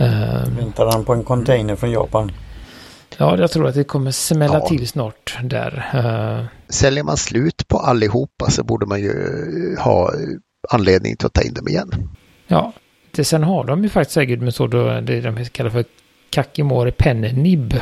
Eh, 0.00 0.48
Väntar 0.58 0.90
han 0.92 1.04
på 1.04 1.12
en 1.14 1.24
container 1.24 1.76
från 1.76 1.90
Japan? 1.90 2.32
Ja, 3.16 3.38
jag 3.38 3.50
tror 3.50 3.66
att 3.68 3.74
det 3.74 3.84
kommer 3.84 4.10
smälla 4.10 4.58
Ja. 4.58 4.68
till 4.68 4.88
snart 4.88 5.38
där. 5.42 5.88
Eh, 5.94 6.44
Säljer 6.68 7.04
man 7.04 7.16
slut 7.16 7.68
på 7.68 7.78
allihopa 7.78 8.50
så 8.50 8.64
borde 8.64 8.86
man 8.86 9.00
ju 9.00 9.12
ha 9.78 10.12
anledning 10.70 11.16
till 11.16 11.26
att 11.26 11.32
ta 11.32 11.42
in 11.42 11.54
dem 11.54 11.68
igen. 11.68 12.08
ja, 12.46 12.72
det, 13.10 13.24
sen 13.24 13.42
har 13.44 13.64
de 13.64 13.82
ju 13.82 13.88
faktiskt 13.88 14.14
säkert 14.14 14.40
med 14.40 14.54
så 14.54 14.66
då, 14.66 15.00
det 15.00 15.20
de 15.20 15.44
kallar 15.44 15.70
för 15.70 15.84
Kakimori 16.30 16.90
Pen 16.92 17.20
Nib. 17.20 17.74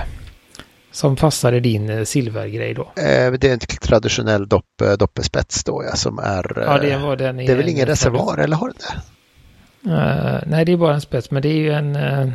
Som 0.92 1.16
passar 1.16 1.52
i 1.52 1.61
din 1.61 1.90
eh, 1.90 2.04
silvergrej 2.04 2.75
då. 2.75 2.83
Eh, 2.83 3.33
Det 3.33 3.45
är 3.45 3.52
en 3.52 3.59
traditionell 3.59 4.49
dopp, 4.49 4.64
doppespets 4.99 5.64
då 5.64 5.85
ja, 5.90 5.97
som 5.97 6.18
är... 6.18 6.62
Ja, 6.66 6.78
det 6.78 6.90
eh, 6.92 7.02
var 7.06 7.16
den 7.16 7.37
det 7.37 7.42
är 7.49 7.54
väl 7.56 7.64
en- 7.64 7.71
ingen 7.71 7.87
reservoar, 7.87 8.38
eller 8.38 8.56
har 8.56 8.68
den 8.68 8.76
det? 8.78 9.92
Eh, 9.92 10.42
nej, 10.47 10.64
det 10.64 10.73
är 10.73 10.76
bara 10.76 10.95
en 10.95 11.00
spets, 11.00 11.30
men 11.30 11.42
det 11.42 11.49
är 11.49 11.54
ju 11.59 11.73
en... 11.73 11.97
Uh, 11.97 12.28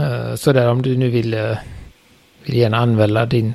uh, 0.00 0.34
sådär 0.34 0.68
om 0.68 0.82
du 0.82 0.96
nu 0.96 1.10
vill, 1.10 1.34
uh, 1.34 1.56
vill 2.48 2.56
gärna 2.56 2.76
använda 2.76 3.26
din, 3.26 3.54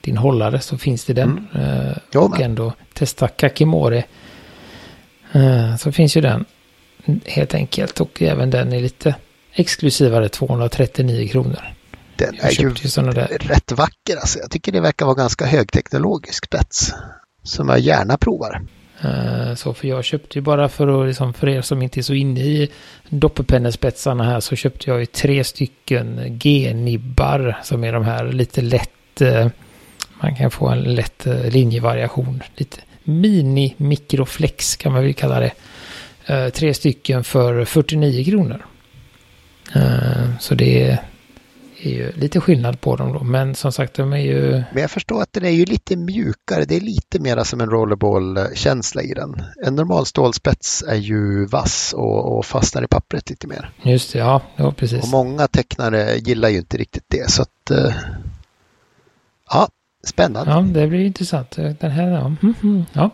din 0.00 0.16
hållare 0.16 0.60
så 0.60 0.78
finns 0.78 1.04
det 1.04 1.12
den. 1.12 1.48
Uh, 1.56 1.96
Jo, 2.12 2.20
och 2.20 2.40
ändå 2.40 2.72
testa 2.92 3.28
Kakimori. 3.28 4.04
Uh, 5.34 5.76
så 5.76 5.92
finns 5.92 6.16
ju 6.16 6.20
den 6.20 6.44
helt 7.24 7.54
enkelt. 7.54 8.00
Och 8.00 8.22
även 8.22 8.50
den 8.50 8.72
är 8.72 8.80
lite 8.80 9.14
exklusivare, 9.52 10.28
239 10.28 11.28
kronor. 11.28 11.74
Den 12.16 12.34
är 12.40 12.50
ju 12.50 12.68
ju 12.68 13.38
rätt 13.38 13.72
vacker 13.72 14.16
alltså. 14.16 14.38
Jag 14.38 14.50
tycker 14.50 14.72
det 14.72 14.80
verkar 14.80 15.06
vara 15.06 15.16
ganska 15.16 15.46
högteknologisk 15.46 16.46
spets. 16.46 16.92
Som 17.42 17.68
jag 17.68 17.78
gärna 17.78 18.16
provar. 18.16 18.62
Eh, 19.04 19.54
så 19.54 19.74
för 19.74 19.88
jag 19.88 20.04
köpte 20.04 20.38
ju 20.38 20.42
bara 20.42 20.68
för 20.68 21.02
att, 21.02 21.06
liksom, 21.06 21.34
för 21.34 21.48
er 21.48 21.62
som 21.62 21.82
inte 21.82 22.00
är 22.00 22.02
så 22.02 22.14
inne 22.14 22.40
i 22.40 22.70
doppepennespetsarna 23.08 24.24
här 24.24 24.40
så 24.40 24.56
köpte 24.56 24.90
jag 24.90 25.00
ju 25.00 25.06
tre 25.06 25.44
stycken 25.44 26.20
G-nibbar 26.38 27.58
som 27.62 27.84
är 27.84 27.92
de 27.92 28.04
här 28.04 28.32
lite 28.32 28.62
lätt, 28.62 29.20
eh, 29.20 29.48
man 30.20 30.36
kan 30.36 30.50
få 30.50 30.68
en 30.68 30.94
lätt 30.94 31.26
eh, 31.26 31.50
linjevariation. 31.50 32.42
Lite 32.56 32.80
mini 33.04 33.74
mikroflex 33.76 34.76
kan 34.76 34.92
man 34.92 35.02
väl 35.02 35.14
kalla 35.14 35.40
det. 35.40 35.52
Tre 36.50 36.74
stycken 36.74 37.24
för 37.24 37.64
49 37.64 38.24
kronor. 38.24 38.66
Så 40.38 40.54
det 40.54 40.82
är 40.82 40.98
är 41.82 41.90
ju 41.90 42.12
lite 42.12 42.40
skillnad 42.40 42.80
på 42.80 42.96
dem 42.96 43.12
då. 43.12 43.24
Men 43.24 43.54
som 43.54 43.72
sagt, 43.72 43.94
de 43.94 44.12
är 44.12 44.16
ju... 44.18 44.50
Men 44.72 44.82
jag 44.82 44.90
förstår 44.90 45.22
att 45.22 45.32
den 45.32 45.44
är 45.44 45.50
ju 45.50 45.64
lite 45.64 45.96
mjukare. 45.96 46.64
Det 46.64 46.76
är 46.76 46.80
lite 46.80 47.18
mer 47.20 47.44
som 47.44 47.60
en 47.60 47.70
rollerball-känsla 47.70 49.02
i 49.02 49.14
den. 49.14 49.42
En 49.66 49.74
normal 49.74 50.06
stålspets 50.06 50.84
är 50.88 50.96
ju 50.96 51.46
vass 51.46 51.92
och, 51.96 52.38
och 52.38 52.46
fastnar 52.46 52.82
i 52.84 52.86
pappret 52.86 53.30
lite 53.30 53.46
mer. 53.46 53.70
Just 53.82 54.12
det, 54.12 54.18
ja, 54.18 54.42
ja 54.56 54.72
precis. 54.72 55.02
Och 55.02 55.08
många 55.08 55.46
tecknare 55.46 56.16
gillar 56.16 56.48
ju 56.48 56.58
inte 56.58 56.76
riktigt 56.76 57.04
det. 57.08 57.30
Så 57.30 57.42
att... 57.42 57.70
eh, 57.70 57.94
Ja, 59.52 59.68
spännande. 60.04 60.50
Ja, 60.52 60.60
det 60.60 60.86
blir 60.86 61.00
intressant. 61.04 61.50
Den 61.50 61.90
här, 61.90 62.08
ja. 62.10 62.26
Mm, 62.42 62.54
mm, 62.62 62.84
ja. 62.92 63.10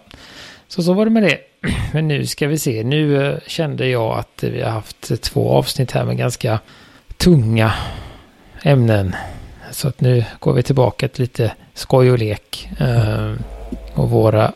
Så 0.69 0.83
så 0.83 0.93
var 0.93 1.05
det 1.05 1.11
med 1.11 1.23
det. 1.23 1.39
Men 1.93 2.09
nu 2.09 2.27
ska 2.27 2.47
vi 2.47 2.59
se. 2.59 2.85
Nu 2.85 3.27
eh, 3.27 3.39
kände 3.47 3.89
jag 3.89 4.19
att 4.19 4.43
vi 4.43 4.63
har 4.63 4.71
haft 4.71 5.23
två 5.23 5.51
avsnitt 5.51 5.93
här 5.93 6.05
med 6.05 6.17
ganska 6.17 6.61
tunga 7.17 7.73
ämnen. 8.63 9.15
Så 9.71 9.89
att 9.89 10.01
nu 10.01 10.25
går 10.39 10.53
vi 10.53 10.63
tillbaka 10.63 11.09
till 11.09 11.23
lite 11.23 11.53
skoj 11.75 12.11
och 12.11 12.19
lek. 12.19 12.71
Eh, 12.79 13.33
och 13.95 14.11
våra 14.11 14.53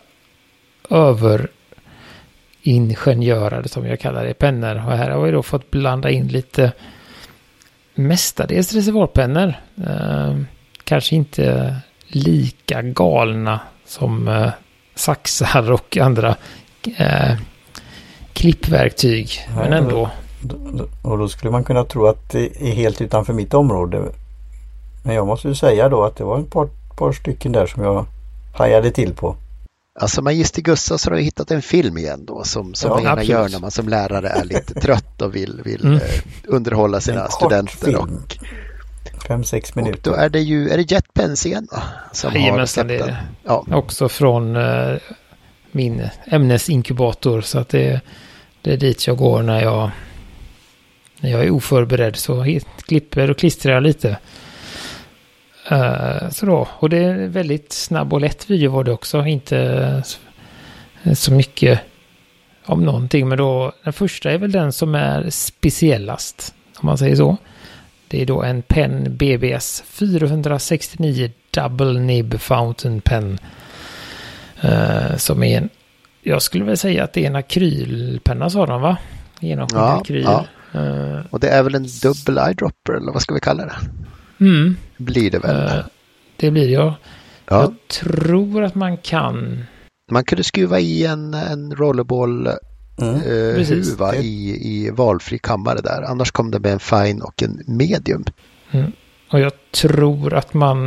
överingenjörer 0.90 3.62
som 3.62 3.87
jag 3.87 4.00
kallar 4.00 4.25
det, 4.25 4.35
pennor. 4.35 4.75
Och 4.75 4.97
här 4.97 5.11
har 5.11 5.23
vi 5.23 5.30
då 5.30 5.42
fått 5.42 5.71
blanda 5.71 6.11
in 6.11 6.28
lite 6.28 6.73
mestadels 7.95 8.73
reservoarpennor. 8.73 9.54
Eh, 9.87 10.37
kanske 10.85 11.16
inte 11.16 11.76
lika 12.07 12.83
galna 12.83 13.61
som 13.87 14.28
eh, 14.28 14.50
saxar 14.95 15.73
och 15.73 15.97
andra 15.97 16.37
eh, 16.97 17.33
klippverktyg. 18.33 19.30
Men 19.57 19.73
ändå. 19.73 20.11
Och 21.02 21.18
då 21.18 21.28
skulle 21.28 21.50
man 21.50 21.64
kunna 21.64 21.85
tro 21.85 22.06
att 22.06 22.30
det 22.30 22.62
är 22.62 22.73
helt 22.73 23.00
utanför 23.00 23.32
mitt 23.32 23.54
område. 23.54 24.02
Men 25.04 25.14
jag 25.14 25.26
måste 25.26 25.49
ju 25.49 25.54
säga 25.54 25.88
då 25.88 26.04
att 26.04 26.16
det 26.16 26.25
var 26.25 26.38
ett 26.38 26.50
par, 26.50 26.68
par 26.97 27.12
stycken 27.12 27.52
där 27.52 27.66
som 27.66 27.82
jag 27.82 28.06
hajade 28.54 28.90
till 28.90 29.14
på. 29.14 29.37
Alltså 30.00 30.23
Magister 30.23 30.62
Gustav 30.62 30.97
så 30.97 31.11
har 31.11 31.16
du 31.16 31.23
hittat 31.23 31.50
en 31.50 31.62
film 31.62 31.99
igen 31.99 32.25
då 32.26 32.44
som, 32.44 32.75
som 32.75 32.88
Ja, 32.88 32.94
man 32.94 33.02
gärna 33.02 33.12
absolut. 33.12 33.30
gör 33.30 33.49
när 33.49 33.59
man 33.59 33.70
som 33.70 33.88
lärare 33.88 34.28
är 34.28 34.44
lite 34.44 34.75
trött 34.80 35.23
och 35.23 35.37
vill, 35.37 35.61
vill 35.64 35.85
Mm. 35.85 35.97
eh, 35.97 36.02
underhålla 36.44 37.00
sina 37.00 37.20
En 37.20 37.26
kort 37.26 37.32
studenter. 37.40 37.76
film. 37.87 37.99
Och, 37.99 38.37
Fem, 39.28 39.44
sex 39.44 39.70
och 39.70 39.76
minuter. 39.76 40.11
då 40.11 40.16
är 40.16 40.28
det 40.28 40.40
ju 40.40 40.68
är 40.70 40.76
det 40.76 40.90
Jetpens 40.90 41.47
igen 41.47 41.68
va? 41.73 41.82
Som 42.12 42.30
har 42.32 42.38
Jajamensan, 42.38 42.87
det 42.87 42.94
är 42.97 43.06
det. 43.06 43.16
Ja, 43.44 43.64
Också 43.73 44.09
från 44.09 44.56
eh, 44.56 44.97
min 45.73 46.09
ämnesinkubator. 46.26 47.40
Så 47.40 47.59
att 47.59 47.68
det, 47.68 48.00
det 48.62 48.73
är 48.73 48.76
dit 48.76 49.06
jag 49.06 49.16
går 49.16 49.42
när 49.42 49.62
jag, 49.62 49.90
när 51.21 51.31
jag 51.31 51.45
är 51.45 51.50
oförberedd. 51.50 52.17
Så 52.17 52.47
klipper 52.87 53.31
och 53.31 53.39
klistrar 53.39 53.73
jag 53.73 53.83
lite. 53.83 54.17
Eh, 55.71 56.29
så 56.31 56.47
då, 56.47 56.69
och 56.71 56.91
det 56.91 56.99
är 56.99 57.27
väldigt 57.29 57.73
snabb 57.73 58.12
och 58.12 58.21
lätt 58.21 58.50
video 58.50 58.71
var 58.71 58.85
det 58.85 58.93
också. 58.93 59.27
Inte 59.27 60.03
så, 61.15 61.33
mycket 61.33 61.81
om 62.65 62.85
någonting. 62.85 63.29
Men 63.29 63.39
då, 63.39 63.73
den 63.85 63.93
första 63.93 64.31
är 64.31 64.39
väl 64.39 64.53
den 64.53 64.73
som 64.73 64.95
är 64.95 65.31
speciellast. 65.31 66.55
Om 66.79 66.87
man 66.87 66.99
säger 66.99 67.17
så. 67.17 67.37
Det 68.09 68.23
är 68.23 68.27
då 68.27 68.43
en 68.43 68.62
Pen 68.62 69.17
BBS 69.17 69.83
469 69.87 71.31
Double 71.50 72.00
Nib 72.00 72.41
Fountain 72.41 73.00
Pen. 73.00 73.39
Eh, 74.61 75.17
som 75.17 75.43
är 75.43 75.59
en, 75.59 75.69
jag 76.23 76.43
skulle 76.43 76.65
väl 76.65 76.77
säga 76.77 77.05
att 77.05 77.12
det 77.12 77.23
är 77.23 77.27
en 77.27 77.37
akrylpenna 77.37 78.50
sa 78.50 78.67
de 78.67 78.81
va? 78.83 78.97
Genomskinlig 79.41 79.85
Ja, 79.87 80.00
akryl. 80.00 80.23
ja. 80.25 80.45
Eh, 80.75 81.21
och 81.31 81.41
det 81.41 81.49
är 81.49 81.62
väl 81.62 81.75
en 81.75 81.87
double 82.03 82.41
eyedropper 82.47 82.93
eller 82.93 83.12
vad 83.12 83.23
ska 83.23 83.35
vi 83.35 83.41
kalla 83.41 83.65
det? 83.67 83.77
mm, 84.45 84.77
Blir 84.97 85.31
det 85.31 85.39
väl? 85.39 85.79
eh, 85.79 85.85
det 86.37 86.50
blir 86.50 86.69
jag. 86.69 86.95
ja. 87.49 87.61
Jag 87.61 87.75
tror 87.89 88.65
att 88.65 88.75
man 88.75 88.97
kan. 88.97 89.65
Man 90.12 90.25
kunde 90.25 90.45
skruva 90.45 90.81
i 90.81 91.07
en, 91.07 91.35
en 91.35 91.77
rollerball 91.77 92.49
Mm. 93.03 93.21
Precis. 93.55 93.93
huva 93.93 94.12
Det- 94.12 94.19
i, 94.19 94.50
i 94.87 94.91
valfri 94.91 95.39
kammare 95.39 95.81
där. 95.81 96.03
Annars 96.03 96.31
kom 96.31 96.50
det 96.50 96.59
med 96.59 96.73
en 96.73 96.81
fine 96.81 97.23
och 97.23 97.43
en 97.43 97.62
medium. 97.67 98.25
Mm. 98.71 98.93
Och 99.33 99.41
jag 99.41 99.53
tror 99.71 100.35
att 100.35 100.55
man, 100.55 100.85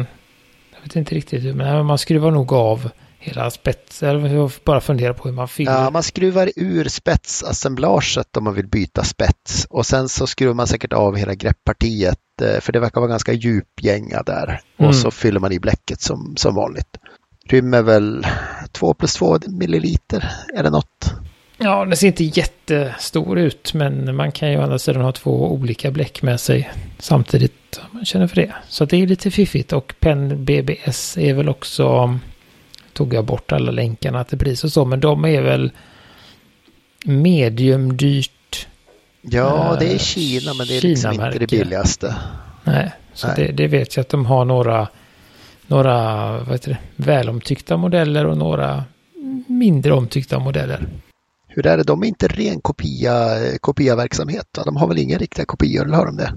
jag 0.76 0.82
vet 0.84 0.96
inte 0.96 1.16
riktigt 1.16 1.44
hur, 1.44 1.54
men 1.54 1.86
man 1.86 1.98
skruvar 1.98 2.32
nog 2.32 2.54
av 2.54 2.90
hela 3.24 3.52
spetsen. 3.52 4.10
Eller 4.10 4.36
Jag 4.36 4.52
bara 4.66 4.82
fundera 4.82 5.14
på 5.14 5.28
hur 5.28 5.36
man 5.36 5.48
fyller. 5.48 5.72
Ja, 5.72 5.90
man 5.90 6.04
skruvar 6.04 6.52
ur 6.56 6.88
spetsassemblaget 6.90 8.38
om 8.38 8.44
man 8.44 8.54
vill 8.54 8.68
byta 8.68 9.04
spets 9.04 9.68
och 9.70 9.86
sen 9.86 10.10
så 10.10 10.28
skruvar 10.28 10.54
man 10.54 10.68
säkert 10.68 10.94
av 10.94 11.16
hela 11.18 11.34
grepppartiet 11.36 12.20
eh, 12.42 12.60
för 12.62 12.74
det 12.74 12.80
verkar 12.80 13.02
vara 13.02 13.10
ganska 13.12 13.34
djup 13.34 13.68
gänga 13.82 14.24
där 14.24 14.60
Mm. 14.78 14.90
och 14.90 14.96
så 14.96 15.12
fyller 15.12 15.40
man 15.40 15.52
i 15.52 15.60
bläcket 15.60 16.02
som, 16.02 16.34
som 16.38 16.56
vanligt. 16.56 16.98
Rymmer 17.50 17.82
väl 17.82 18.28
2 18.72 18.94
plus 18.94 19.14
2 19.14 19.38
milliliter 19.48 20.32
eller 20.56 20.70
något. 20.72 21.14
Ja, 21.58 21.86
den 21.86 21.98
ser 21.98 22.08
inte 22.08 22.24
jättestor 22.24 23.40
ut, 23.40 23.74
men 23.74 24.16
man 24.16 24.32
kan 24.32 24.52
ju 24.52 24.58
å 24.58 24.62
andra 24.62 24.80
sidan 24.80 25.02
ha 25.02 25.12
två 25.12 25.54
olika 25.54 25.92
bläck 25.92 26.22
med 26.22 26.40
sig 26.40 26.72
samtidigt 27.00 27.80
om 27.82 27.88
man 27.98 28.06
känner 28.06 28.28
för 28.28 28.36
det. 28.36 28.54
Så 28.70 28.86
det 28.86 29.02
är 29.02 29.08
lite 29.08 29.32
fiffigt 29.32 29.74
och 29.74 29.94
Pen 30.00 30.46
BBS 30.46 31.18
är 31.18 31.34
väl 31.34 31.50
också, 31.50 32.20
tog 32.94 33.14
jag 33.14 33.26
bort 33.26 33.52
alla 33.52 33.72
länkarna 33.72 34.24
till 34.24 34.38
pris 34.38 34.64
och 34.64 34.72
så, 34.72 34.86
men 34.86 35.00
de 35.00 35.26
är 35.26 35.42
väl 35.42 35.72
medium 37.06 37.98
dyrt. 37.98 38.68
Ja, 39.22 39.78
det 39.80 39.86
är 39.86 39.94
Eh, 39.94 39.98
Kina 39.98 40.54
men 40.54 40.68
det 40.68 40.78
är 40.78 40.82
liksom 40.82 41.14
inte 41.14 41.40
det 41.40 41.50
billigaste. 41.50 42.16
Nej, 42.64 42.92
så 43.14 43.28
Nej. 43.28 43.36
Det, 43.38 43.52
det 43.52 43.68
vet 43.68 43.96
jag 43.96 44.02
att 44.02 44.10
de 44.10 44.26
har 44.26 44.46
några, 44.46 44.88
några 45.68 46.32
vad 46.38 46.52
heter 46.52 46.70
det, 46.70 47.04
välomtyckta 47.04 47.78
modeller 47.78 48.26
och 48.26 48.38
några 48.38 48.84
mindre 49.48 49.94
omtyckta 49.94 50.40
modeller. 50.40 50.88
Hur 51.48 51.68
är 51.68 51.78
det? 51.78 51.84
De 51.84 52.04
är 52.04 52.08
inte 52.08 52.28
ren 52.28 52.62
kopia, 52.62 53.40
kopiaverksamhet. 53.62 54.48
Va? 54.58 54.64
De 54.66 54.76
har 54.76 54.88
väl 54.88 54.98
inga 54.98 55.18
riktiga 55.18 55.46
kopior, 55.46 55.86
eller 55.86 55.98
har 55.98 56.06
de 56.06 56.18
det? 56.18 56.34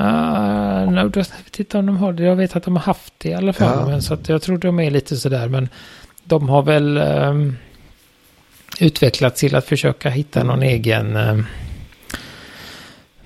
Uh, 0.00 0.90
no, 0.90 1.00
jag 1.00 1.16
vet 1.16 1.58
inte 1.60 1.78
om 1.78 1.86
de 1.86 1.96
har 1.96 2.12
det. 2.12 2.22
Jag 2.22 2.36
vet 2.36 2.56
att 2.56 2.62
de 2.62 2.76
har 2.76 2.82
haft 2.82 3.14
det 3.18 3.28
i 3.28 3.34
alla 3.34 3.52
fall. 3.52 3.78
Ja. 3.80 3.86
Men 3.86 4.02
så 4.02 4.14
att 4.14 4.28
jag 4.28 4.42
tror 4.42 4.58
de 4.58 4.80
är 4.80 4.90
lite 4.90 5.16
sådär. 5.16 5.48
Men 5.48 5.68
de 6.24 6.48
har 6.48 6.62
väl 6.62 6.98
um, 6.98 7.56
utvecklats 8.80 9.40
till 9.40 9.54
att 9.54 9.64
försöka 9.64 10.10
hitta 10.10 10.44
någon 10.44 10.62
egen 10.62 11.16
um, 11.16 11.46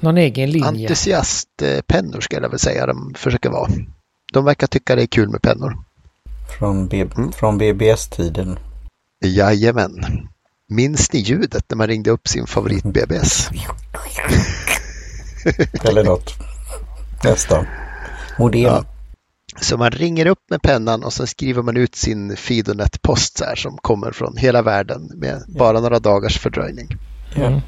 någon 0.01 0.19
egen 0.19 0.51
linje. 0.51 0.69
Entusiastpennor 0.69 2.21
ska 2.21 2.37
jag 2.41 2.49
väl 2.51 2.59
säga 2.59 2.87
de 2.87 3.15
försöker 3.17 3.51
vara. 3.51 3.71
De 4.33 4.45
verkar 4.45 4.67
tycka 4.67 4.97
det 4.97 5.03
är 5.03 5.07
kul 5.07 5.29
med 5.29 5.43
pennor. 5.43 5.75
Från, 6.59 6.89
B- 6.89 7.07
Mm. 7.17 7.33
från 7.33 7.59
BBS-tiden. 7.59 8.59
Jajamän. 9.25 10.05
Minns 10.69 11.13
ni 11.13 11.21
ljudet 11.21 11.65
när 11.69 11.77
man 11.77 11.87
ringde 11.87 12.11
upp 12.11 12.29
sin 12.29 12.47
favorit 12.47 12.85
BBS? 12.95 13.49
Eller 15.85 16.05
något. 16.05 16.35
Nästa. 17.25 17.67
Modem. 18.39 18.63
Ja. 18.63 18.85
Så 19.61 19.77
man 19.77 19.91
ringer 19.91 20.27
upp 20.27 20.39
med 20.51 20.63
pennan 20.63 21.05
och 21.05 21.13
sen 21.13 21.27
skriver 21.27 21.63
man 21.63 21.77
ut 21.77 21.95
sin 21.95 22.37
Fidonet-post 22.37 23.39
så 23.39 23.45
här, 23.45 23.55
som 23.57 23.77
kommer 23.77 24.13
från 24.13 24.37
hela 24.37 24.63
världen 24.63 25.11
med 25.15 25.43
bara 25.49 25.81
några 25.81 25.99
dagars 25.99 26.39
fördröjning. 26.39 26.87
Ja. 27.37 27.43
Mm. 27.47 27.61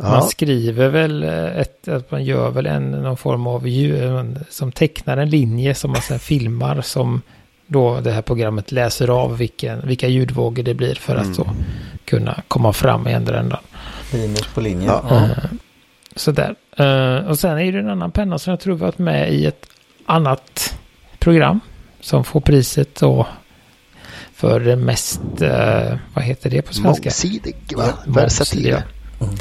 Man 0.00 0.12
Ja, 0.12 0.20
skriver 0.20 0.88
väl 0.88 1.22
ett, 1.22 1.88
att 1.88 2.10
man 2.10 2.24
gör 2.24 2.50
väl 2.50 2.66
en, 2.66 2.90
någon 2.90 3.16
form 3.16 3.46
av 3.46 3.68
ljud, 3.68 4.38
som 4.50 4.72
tecknar 4.72 5.16
en 5.16 5.30
linje 5.30 5.74
som 5.74 5.90
man 5.90 6.02
sen 6.02 6.18
filmar 6.18 6.80
som 6.80 7.22
då 7.66 8.00
det 8.00 8.10
här 8.12 8.22
programmet 8.22 8.72
läser 8.72 9.08
av 9.08 9.38
vilken, 9.38 9.86
vilka 9.88 10.08
ljudvågor 10.08 10.62
det 10.62 10.74
blir 10.74 10.94
för 10.94 11.16
att 11.16 11.22
Mm. 11.24 11.34
så 11.34 11.46
kunna 12.04 12.42
komma 12.48 12.72
fram 12.72 13.08
i 13.08 13.14
andra 13.14 13.40
ändan. 13.40 13.60
Linus 14.12 14.46
på 14.54 14.60
linjen. 14.60 14.84
Ja. 14.86 15.04
Ja. 15.10 15.26
Sådär. 16.16 16.54
Eh, 16.76 17.16
och 17.28 17.38
sen 17.38 17.58
är 17.58 17.72
det 17.72 17.78
en 17.78 17.88
annan 17.90 18.10
penna 18.10 18.38
som 18.38 18.50
jag 18.50 18.60
tror 18.60 18.76
varit 18.76 18.98
med 18.98 19.32
i 19.32 19.46
ett 19.46 19.66
annat 20.06 20.78
program 21.18 21.60
som 22.00 22.24
får 22.24 22.40
priset 22.40 22.94
då 23.00 23.26
för 24.34 24.60
det 24.60 24.76
mest, 24.76 25.20
eh, 25.42 25.96
vad 26.14 26.24
heter 26.24 26.50
det 26.50 26.62
på 26.62 26.74
svenska? 26.74 27.02
mångsidig, 27.04 27.56
va? 27.76 27.84
Ja, 27.86 28.12
Versatila. 28.12 28.82
Mm. 29.20 29.34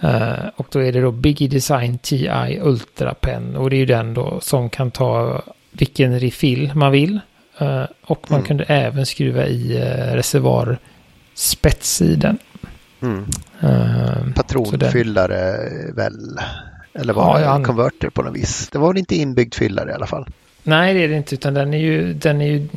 Eh, 0.00 0.48
och 0.56 0.66
då 0.72 0.82
är 0.82 0.92
det 0.92 1.00
då 1.00 1.10
Biggie 1.10 1.48
Design 1.48 1.98
TI 1.98 2.58
Ultra 2.62 3.14
Pen. 3.14 3.56
Och 3.56 3.70
det 3.70 3.76
är 3.76 3.78
ju 3.78 3.86
den 3.86 4.14
då 4.14 4.40
som 4.40 4.70
kan 4.70 4.90
ta 4.90 5.42
vilken 5.72 6.20
refill 6.20 6.70
man 6.74 6.92
vill. 6.92 7.20
Eh, 7.58 7.84
och 8.04 8.26
man 8.30 8.36
Mm. 8.38 8.46
kunde 8.46 8.64
även 8.64 9.06
skruva 9.06 9.46
i 9.46 9.76
uh, 9.76 10.14
reservoar 10.14 10.78
spets 11.34 12.02
i 12.02 12.14
den. 12.14 12.38
Mm. 13.02 13.24
Eh, 13.60 14.32
Patronfyllare 14.34 15.56
väl? 15.94 16.38
Eller 16.94 17.12
var 17.12 17.38
Ja, 17.38 17.44
det 17.44 17.50
an- 17.50 17.64
konverter 17.64 18.10
på 18.10 18.22
något 18.22 18.34
vis? 18.36 18.68
Det 18.72 18.78
var 18.78 18.98
inte 18.98 19.16
inbyggd 19.16 19.54
fyllare 19.54 19.90
i 19.90 19.94
alla 19.94 20.06
fall? 20.06 20.26
Nej, 20.62 20.94
det 20.94 21.00
är 21.04 21.08
det 21.08 21.16
inte. 21.16 21.34
Utan 21.34 21.54
den 21.54 21.74
är 21.74 21.78
ju, 21.78 22.14
den 22.14 22.40
är 22.40 22.46
ju, 22.46 22.68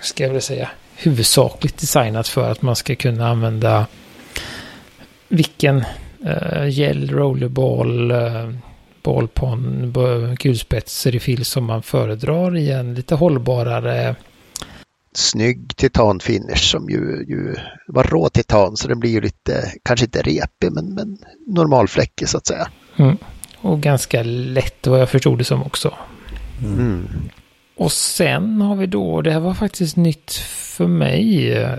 ska 0.00 0.22
jag 0.24 0.32
väl 0.32 0.42
säga, 0.42 0.68
huvudsakligt 0.96 1.78
designat 1.80 2.28
för 2.28 2.50
att 2.50 2.62
man 2.62 2.76
ska 2.76 2.94
kunna 2.94 3.28
använda 3.28 3.86
vilken 5.28 5.84
uh, 6.26 6.68
gel, 6.68 7.10
rollerball, 7.10 8.12
uh, 8.12 8.50
ballpon, 9.02 9.92
b- 9.92 10.36
kulspets, 10.36 11.06
refill 11.06 11.44
som 11.44 11.64
man 11.64 11.82
föredrar 11.82 12.56
i 12.56 12.70
en 12.70 12.94
lite 12.94 13.14
hållbarare 13.14 14.14
Snygg 15.14 15.76
titanfinish 15.76 16.70
som 16.70 16.90
ju, 16.90 17.24
ju 17.28 17.56
var 17.86 18.04
rå 18.04 18.28
titan 18.28 18.76
så 18.76 18.88
den 18.88 19.00
blir 19.00 19.10
ju 19.10 19.20
lite, 19.20 19.72
kanske 19.84 20.06
inte 20.06 20.22
repig 20.22 20.72
men, 20.72 20.94
men 20.94 21.18
normalfläckig 21.46 22.28
så 22.28 22.38
att 22.38 22.46
säga. 22.46 22.68
mm, 22.96 23.16
och 23.60 23.80
ganska 23.80 24.22
lätt 24.22 24.86
vad 24.86 25.00
jag 25.00 25.08
förstod 25.08 25.38
det 25.38 25.44
som 25.44 25.62
också. 25.62 25.94
Mm. 26.62 27.08
Och 27.76 27.92
sen 27.92 28.60
har 28.60 28.76
vi 28.76 28.86
då, 28.86 29.22
det 29.22 29.32
här 29.32 29.40
var 29.40 29.54
faktiskt 29.54 29.96
nytt 29.96 30.32
för 30.76 30.86
mig, 30.86 31.52
eh, 31.52 31.78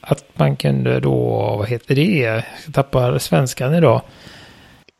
att 0.00 0.24
man 0.38 0.56
kunde 0.56 1.00
då, 1.00 1.16
vad 1.58 1.68
heter 1.68 1.94
det, 1.94 2.18
jag 2.18 2.42
tappar 2.72 3.18
svenskan 3.18 3.74
idag. 3.74 4.02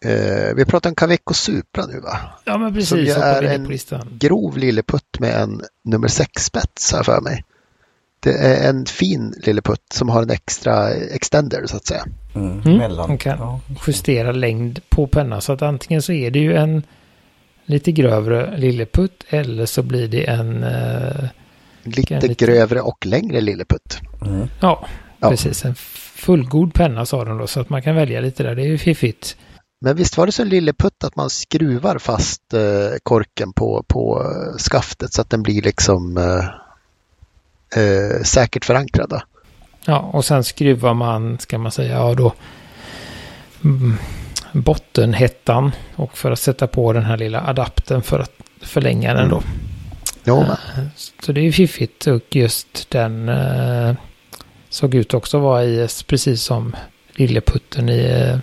Eh, 0.04 0.54
vi 0.57 0.64
pratar 0.64 0.90
om 0.90 0.95
Caveco 0.97 1.35
Supra 1.35 1.87
nu 1.87 2.00
va? 2.00 2.19
Ja 2.45 2.59
men 2.59 2.69
Som 2.69 2.75
precis, 2.75 3.09
ju 3.09 3.12
hoppar 3.14 3.42
är 3.42 3.54
en 3.54 4.09
grov 4.19 4.59
lilleputt 4.59 5.19
med 5.21 5.35
en 5.35 5.62
nummer 5.85 6.09
6-spets 6.09 6.92
här 6.92 7.02
för 7.02 7.21
mig. 7.21 7.45
Det 8.21 8.33
är 8.33 8.69
en 8.69 8.87
fin 8.87 9.35
lilleputt 9.42 9.92
som 9.92 10.09
har 10.09 10.23
en 10.23 10.30
extra 10.30 10.90
extender 10.90 11.66
så 11.66 11.76
att 11.76 11.87
säga. 11.87 12.04
Mm. 12.35 12.61
Mm, 12.61 12.76
Mellan. 12.78 13.09
man 13.09 13.19
kan 13.19 13.38
Ja. 13.38 13.61
justera 13.87 14.33
längd 14.33 14.80
på 14.88 15.07
pennan. 15.07 15.40
Så 15.40 15.52
att 15.52 15.62
antingen 15.62 16.02
så 16.02 16.12
är 16.12 16.30
det 16.30 16.38
ju 16.38 16.57
en 16.57 16.83
lite 17.64 17.92
grövre 17.92 18.57
lilleputt 18.57 19.25
eller 19.28 19.66
så 19.66 19.83
blir 19.83 20.09
det 20.09 20.25
en, 20.25 20.62
eh, 20.64 21.25
Lite, 21.83 22.21
lite- 22.21 22.45
grövre 22.47 22.80
och 22.80 23.07
längre 23.07 23.40
lilleputt. 23.40 23.99
Mm. 24.26 24.47
ja, 24.61 24.87
Ja. 25.19 25.30
precis, 25.30 25.64
en 25.64 25.75
fullgod 26.14 26.75
penna 26.75 27.07
sa 27.07 27.25
de 27.25 27.38
då. 27.38 27.47
Så 27.47 27.61
att 27.61 27.69
man 27.69 27.83
kan 27.83 27.95
välja 27.97 28.21
lite 28.21 28.42
där, 28.42 28.54
det 28.54 28.62
är 28.62 28.66
ju 28.66 28.78
fiffigt. 28.78 29.37
Men 29.82 29.96
visst 29.96 30.16
var 30.16 30.26
det 30.26 30.32
så 30.32 30.42
en 30.42 30.49
lilleputt 30.49 31.04
att 31.04 31.16
man 31.16 31.30
skruvar 31.30 31.99
fast 31.99 32.54
eh, 32.54 32.99
korken 33.02 33.52
på, 33.52 33.84
på 33.88 34.22
eh, 34.22 34.58
skaftet 34.58 35.12
så 35.12 35.20
att 35.20 35.30
den 35.30 35.42
blir 35.42 35.62
liksom 35.62 36.16
eh, 36.16 36.44
eh, 37.82 38.22
säkert 38.22 38.64
förankrad. 38.64 39.22
Ja, 39.84 39.99
och 39.99 40.25
sen 40.25 40.44
skruvar 40.44 40.94
man, 40.94 41.38
ska 41.38 41.58
man 41.58 41.72
säga, 41.72 41.92
ja 41.92 42.14
då 42.14 42.32
mm, 43.64 43.96
bottenhettan 44.52 45.72
och 45.96 46.18
för 46.18 46.30
att 46.30 46.38
sätta 46.38 46.66
på 46.66 46.92
den 46.92 47.04
här 47.04 47.16
lilla 47.16 47.46
adaptern 47.46 48.02
för 48.02 48.18
att 48.18 48.32
förlänga 48.62 49.14
den 49.14 49.28
då. 49.28 49.42
Jo, 50.25 50.40
men. 50.40 50.90
Så 51.20 51.32
det 51.32 51.40
är 51.40 51.44
ju 51.44 51.52
fiffigt 51.52 52.06
och 52.06 52.37
just 52.37 52.90
den 52.90 53.30
såg 54.68 54.94
ut 54.94 55.14
också 55.14 55.38
vara 55.38 55.64
i, 55.64 55.88
precis 56.06 56.42
som 56.42 56.76
lilleputten 57.14 57.88
i, 57.88 58.38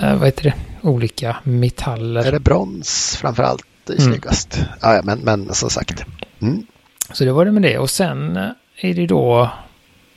vad 0.00 0.24
heter 0.24 0.42
det, 0.42 0.54
olika 0.88 1.36
metaller. 1.42 2.24
Är 2.24 2.32
det 2.32 2.40
brons 2.40 3.16
framför 3.20 3.42
allt 3.42 3.64
är 3.88 3.92
Mm. 3.92 4.04
snyggast? 4.04 4.60
Ja, 4.80 4.94
ja, 4.94 5.00
men, 5.04 5.18
men 5.18 5.54
som 5.54 5.70
sagt. 5.70 6.04
Mm. 6.42 6.66
Så 7.12 7.24
det 7.24 7.32
var 7.32 7.44
det 7.44 7.52
med 7.52 7.62
det. 7.62 7.78
Och 7.78 7.90
sen 7.90 8.36
eh, 8.36 8.50
är 8.80 8.94
det 8.94 9.06
då 9.06 9.50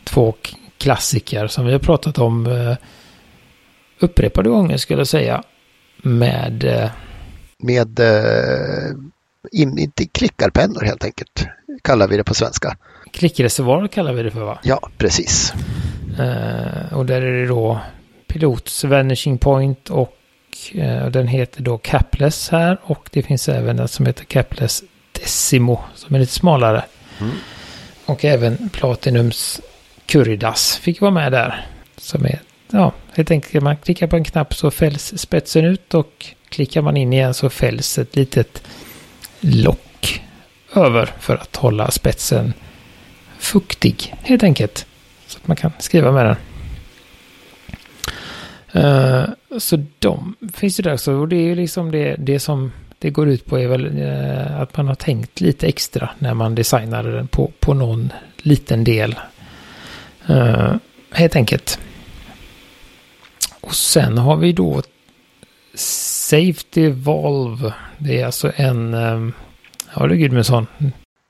två 0.04 0.36
klassiker 0.78 1.48
som 1.48 1.66
vi 1.66 1.72
har 1.72 1.80
pratat 1.80 2.18
om 2.18 2.46
eh, 2.48 2.76
upprepade 4.00 4.50
gånger 4.50 4.78
skulle 4.78 5.00
jag 5.00 5.08
säga. 5.08 5.44
Med, 6.02 6.64
eh, 6.64 6.90
Med 7.58 8.00
eh, 8.00 8.96
in, 9.52 9.78
inte 9.78 10.06
klickarpennor 10.06 10.82
helt 10.86 11.04
enkelt. 11.04 11.48
Kallar 11.84 12.08
vi 12.08 12.18
det 12.18 12.24
på 12.24 12.34
svenska. 12.34 12.78
klickreservoar 13.12 13.88
kallar 13.88 14.14
vi 14.14 14.24
det 14.24 14.32
för 14.32 14.44
va? 14.44 14.60
Ja, 14.64 14.90
precis. 14.98 15.54
Eh, 16.20 16.94
och 16.94 17.06
där 17.06 17.22
är 17.22 17.32
det 17.42 17.48
då 17.48 17.80
Pilots 18.38 18.84
Vanishing 18.84 19.38
Point 19.38 19.90
och 19.90 20.18
eh, 20.74 21.08
den 21.08 21.28
heter 21.28 21.62
då 21.62 21.78
Capless 21.78 22.50
här 22.50 22.78
och 22.84 23.10
det 23.12 23.24
finns 23.24 23.50
även 23.50 23.80
en 23.80 23.88
som 23.88 24.06
heter 24.06 24.26
Capless 24.26 24.84
Decimo 25.12 25.80
som 25.96 26.16
är 26.16 26.20
lite 26.20 26.34
smalare. 26.34 26.84
Mm. 27.20 27.36
Och 28.06 28.26
även 28.26 28.70
Platinums 28.70 29.62
Curidas 30.06 30.78
fick 30.78 31.02
vara 31.02 31.12
med 31.12 31.32
där. 31.32 31.66
Som 31.98 32.26
är, 32.26 32.40
ja, 32.72 32.92
helt 33.14 33.32
enkelt 33.32 33.64
man 33.64 33.78
klickar 33.78 34.08
på 34.08 34.16
en 34.16 34.24
knapp 34.24 34.56
så 34.56 34.72
fälls 34.72 35.14
spetsen 35.18 35.66
ut 35.66 35.94
och 35.94 36.26
klickar 36.50 36.82
man 36.82 36.98
in 36.98 37.14
igen 37.14 37.34
så 37.34 37.50
fälls 37.50 37.98
ett 37.98 38.16
litet 38.16 38.64
lock 39.40 40.22
över 40.76 41.10
för 41.20 41.36
att 41.36 41.56
hålla 41.56 41.92
spetsen 41.92 42.54
fuktig 43.40 44.16
helt 44.22 44.44
enkelt. 44.44 44.86
Så 45.28 45.38
att 45.38 45.48
man 45.48 45.58
kan 45.58 45.72
skriva 45.80 46.12
med 46.12 46.26
den. 46.26 46.36
Eh, 48.78 49.24
så 49.58 49.84
de 50.00 50.36
finns 50.54 50.80
ju 50.80 50.82
där 50.82 50.94
också. 50.94 51.14
Och 51.14 51.28
det 51.28 51.36
är 51.36 51.44
ju 51.44 51.56
liksom 51.56 51.92
det, 51.92 52.16
det 52.16 52.40
som 52.40 52.72
det 53.00 53.10
går 53.10 53.28
ut 53.28 53.46
på 53.46 53.60
är 53.60 53.68
väl 53.68 54.02
eh, 54.02 54.62
att 54.62 54.78
man 54.78 54.88
har 54.88 54.96
tänkt 54.96 55.42
lite 55.42 55.68
extra 55.68 56.10
när 56.20 56.34
man 56.34 56.56
designar 56.56 57.04
den 57.04 57.28
på, 57.28 57.52
på 57.60 57.74
någon 57.74 58.14
liten 58.38 58.84
del. 58.84 59.16
Uh, 60.30 60.76
helt 61.12 61.36
enkelt. 61.36 61.80
Och 63.62 63.76
sen 63.76 64.18
har 64.18 64.36
vi 64.36 64.54
då 64.54 64.82
Safety 65.76 66.90
Valve. 66.90 67.74
Det 67.98 68.22
är 68.22 68.26
alltså 68.26 68.52
en... 68.56 68.94
Um, 68.94 69.34
Ja 69.96 70.08
du 70.08 70.18
Gudmundsson. 70.18 70.68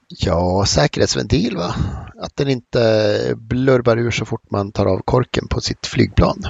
Ja, 0.08 0.66
säkerhetsventil 0.68 1.58
va? 1.58 1.76
Att 2.22 2.36
den 2.36 2.50
inte 2.50 3.34
blurbar 3.36 3.98
ur 3.98 4.12
så 4.12 4.26
fort 4.26 4.52
man 4.52 4.72
tar 4.72 4.86
av 4.86 5.02
korken 5.06 5.48
på 5.48 5.62
sitt 5.62 5.86
flygplan. 5.86 6.48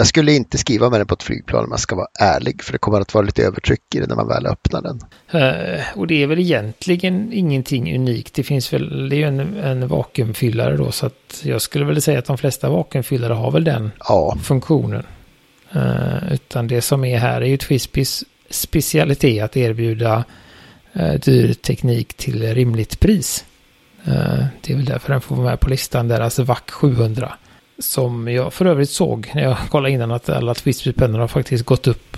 Jag 0.00 0.06
skulle 0.06 0.32
inte 0.32 0.58
skriva 0.58 0.90
med 0.90 1.00
den 1.00 1.06
på 1.06 1.14
ett 1.14 1.22
flygplan 1.22 1.64
om 1.64 1.70
jag 1.70 1.80
ska 1.80 1.96
vara 1.96 2.06
ärlig 2.20 2.62
för 2.62 2.72
det 2.72 2.78
kommer 2.78 3.00
att 3.00 3.14
vara 3.14 3.24
lite 3.24 3.42
övertryck 3.42 3.94
i 3.94 3.98
det 3.98 4.06
när 4.06 4.16
man 4.16 4.28
väl 4.28 4.46
öppnar 4.46 4.82
den. 4.82 5.00
Eh, 5.30 5.80
och 5.94 6.06
det 6.06 6.22
är 6.22 6.26
väl 6.26 6.38
egentligen 6.38 7.32
ingenting 7.32 7.94
unikt. 7.94 8.34
Det 8.34 8.42
finns 8.42 8.72
väl, 8.72 9.08
det 9.08 9.16
är 9.16 9.18
ju 9.18 9.24
en, 9.24 9.56
en 9.56 9.88
vakuumfyllare 9.88 10.76
då 10.76 10.92
så 10.92 11.06
att 11.06 11.42
jag 11.42 11.62
skulle 11.62 11.84
väl 11.84 12.02
säga 12.02 12.18
att 12.18 12.24
de 12.24 12.38
flesta 12.38 12.68
vakuumfyllare 12.68 13.32
har 13.32 13.50
väl 13.50 13.64
den 13.64 13.90
Ja, 14.08 14.36
funktionen. 14.42 15.06
Eh, 15.72 16.32
utan 16.32 16.68
det 16.68 16.82
som 16.82 17.04
är 17.04 17.18
här 17.18 17.40
är 17.40 17.46
ju 17.46 17.56
Twispys 17.56 18.24
specialitet 18.50 19.44
att 19.44 19.56
erbjuda 19.56 20.24
uh, 20.96 21.14
dyr 21.14 21.52
teknik 21.52 22.14
till 22.14 22.54
rimligt 22.54 23.00
pris. 23.00 23.44
Eh, 24.04 24.44
det 24.60 24.72
är 24.72 24.76
väl 24.76 24.84
därför 24.84 25.12
den 25.12 25.20
får 25.20 25.36
vara 25.36 25.46
med 25.46 25.60
på 25.60 25.70
listan, 25.70 26.08
deras 26.08 26.38
VAC 26.38 26.62
700. 26.70 27.32
Som 27.80 28.28
jag 28.28 28.52
för 28.52 28.64
övrigt 28.64 28.90
såg 28.90 29.30
när 29.34 29.42
jag 29.42 29.56
kollade 29.70 29.94
innan 29.94 30.10
att 30.10 30.28
alla 30.28 30.54
Twispy-pennor 30.54 31.18
har 31.18 31.28
faktiskt 31.28 31.64
gått 31.64 31.86
upp 31.86 32.16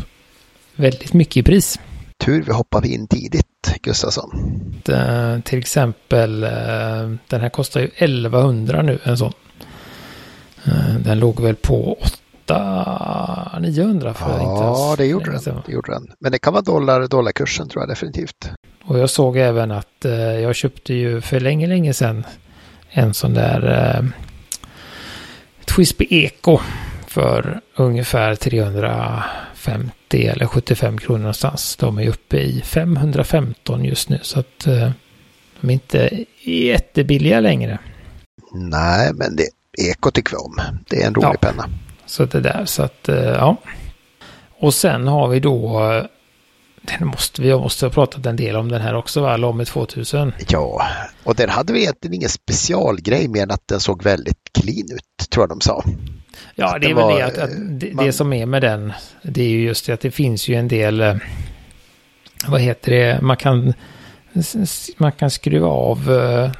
väldigt 0.77 1.13
mycket 1.13 1.37
i 1.37 1.43
pris. 1.43 1.81
tur 2.19 2.43
vi 2.43 2.53
hoppade 2.53 2.89
in 2.89 3.07
tidigt, 3.09 3.47
Gustafsson. 3.83 4.31
Eh, 4.89 5.41
till 5.41 5.59
exempel, 5.59 6.45
eh, 6.45 6.51
den 7.29 7.41
här 7.41 7.49
kostar 7.49 7.81
ju 7.81 7.91
1100 7.97 8.83
nu, 8.83 8.99
en 9.05 9.19
sån. 9.19 9.33
Eh, 10.65 10.95
den 11.05 11.19
låg 11.19 11.41
väl 11.41 11.55
på 11.55 11.99
8 12.45 13.59
900 13.61 14.15
för 14.15 14.33
inte 14.33 14.43
Ja, 14.43 14.95
det 14.99 15.07
gjorde 15.07 15.31
den. 15.31 15.63
Det 15.67 15.73
gjorde 15.73 15.93
den. 15.93 16.09
Men 16.19 16.33
det 16.33 16.39
kan 16.39 16.53
vara 16.53 16.63
dollar, 16.63 17.07
dollarkursen 17.07 17.69
tror 17.69 17.83
jag 17.83 17.89
definitivt. 17.89 18.51
Och 18.85 18.99
jag 18.99 19.11
såg 19.11 19.37
även 19.37 19.71
att 19.71 20.05
jag 20.43 20.55
köpte 20.55 20.95
ju 20.95 21.21
för 21.21 21.41
länge, 21.41 21.67
länge 21.67 21.95
sedan 21.95 22.25
en 22.91 23.15
sån 23.15 23.35
där 23.35 24.13
Twispy 25.77 26.07
Eco 26.11 26.59
för 27.07 27.61
ungefär 27.77 28.35
350 28.35 30.27
eller 30.27 30.47
75 30.47 30.99
kronor 30.99 31.19
någonstans. 31.19 31.77
De 31.77 31.99
är 31.99 32.09
uppe 32.09 32.37
i 32.37 32.61
515 32.65 33.85
just 33.85 34.09
nu 34.09 34.19
så 34.23 34.41
att 34.41 34.67
eh, 34.67 34.91
de 35.61 35.71
är 35.71 35.75
inte 35.75 36.25
jättebilliga 36.45 37.41
längre. 37.41 37.79
Nej, 38.55 39.11
men 39.15 39.37
det 39.37 39.49
Eko 39.91 40.11
tycker 40.11 40.31
vi 40.31 40.37
om. 40.37 40.61
Det 40.89 41.03
är 41.03 41.07
en 41.07 41.15
rolig 41.15 41.29
Ja. 41.29 41.35
penna. 41.41 41.69
Så 42.07 42.25
det 42.25 42.41
där, 42.41 42.65
så 42.65 42.83
att 42.83 43.09
eh, 43.09 43.17
ja. 43.17 43.57
Och 44.59 44.75
sen 44.75 45.07
har 45.07 45.29
vi 45.29 45.41
då, 45.41 45.91
eh, 45.93 46.05
den 46.83 47.07
måste 47.09 47.43
vi, 47.43 47.49
jag 47.49 47.61
måste 47.61 47.87
ha 47.87 47.91
pratat 47.91 48.27
en 48.27 48.37
del 48.37 48.57
om 48.57 48.69
den 48.69 48.81
här 48.81 48.95
också 48.95 49.21
va, 49.21 49.37
Lomme 49.37 49.65
2000. 49.65 50.33
Ja, 50.49 50.87
och 51.25 51.35
den 51.35 51.49
hade 51.51 51.73
vi 51.73 51.81
egentligen 51.81 52.15
ingen 52.15 52.29
specialgrej 52.29 53.29
mer 53.29 53.43
än 53.43 53.51
att 53.51 53.69
den 53.69 53.81
såg 53.81 54.03
väldigt 54.03 54.39
clean 54.53 54.87
ut, 54.95 55.31
tror 55.31 55.43
jag 55.43 55.49
de 55.49 55.61
sa. 55.61 55.85
Ja, 56.55 56.77
Att 56.77 56.83
det 56.83 56.91
är 56.91 56.95
väl 56.95 57.05
var, 57.05 57.19
det 57.19 57.25
att, 57.27 57.39
att 57.39 57.51
det, 57.81 57.95
man- 57.95 58.07
det 58.07 58.13
som 58.13 58.33
är 58.33 58.47
med 58.47 58.63
den, 58.63 58.93
det 59.23 59.43
är 59.43 59.49
ju 59.49 59.63
just 59.63 59.87
det 59.87 59.93
att 59.93 60.01
det 60.01 60.11
finns 60.11 60.49
ju 60.49 60.55
en 60.55 60.69
del, 60.69 61.01
eh, 61.01 61.15
vad 62.47 62.61
heter 62.61 62.93
det, 62.93 63.21
man 63.23 63.37
kan, 63.37 63.75
man 64.97 65.13
kan 65.13 65.31
skruva 65.31 65.67
av 65.69 66.13
eh, 66.13 66.51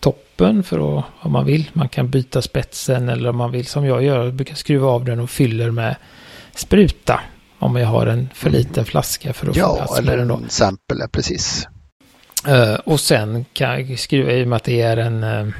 toppen 0.00 0.62
för 0.62 0.98
att, 0.98 1.04
om 1.20 1.32
man 1.32 1.46
vill. 1.46 1.70
Man 1.72 1.88
kan 1.88 2.10
byta 2.10 2.42
spetsen 2.42 3.08
eller 3.08 3.28
om 3.30 3.36
man 3.36 3.50
vill 3.52 3.66
som 3.66 3.84
jag 3.86 4.02
gör, 4.02 4.30
brukar 4.30 4.54
skruva 4.54 4.88
av 4.88 5.04
den 5.04 5.20
och 5.20 5.30
fyller 5.30 5.70
med 5.70 5.96
spruta. 6.54 7.20
Om 7.62 7.76
jag 7.76 7.86
har 7.86 8.06
en 8.06 8.28
för 8.34 8.50
liten 8.50 8.84
flaska 8.84 9.32
för 9.32 9.46
att 9.48 9.54
få 9.54 9.60
Ja, 9.60 9.76
plats 9.76 9.92
med 9.92 9.98
eller 10.08 10.16
den 10.16 10.28
då. 10.28 10.34
en 10.36 10.48
sample, 10.50 10.96
ja, 11.00 11.06
precis. 11.12 11.68
Eh, 12.48 12.74
och 12.74 13.00
sen 13.00 13.44
kan 13.52 13.88
jag 13.88 13.98
skruva 13.98 14.32
i 14.32 14.44
och 14.44 14.48
med 14.48 14.56
att 14.56 14.64
det 14.64 14.80
är 14.80 14.96
en 14.96 15.24
uh, 15.24 15.52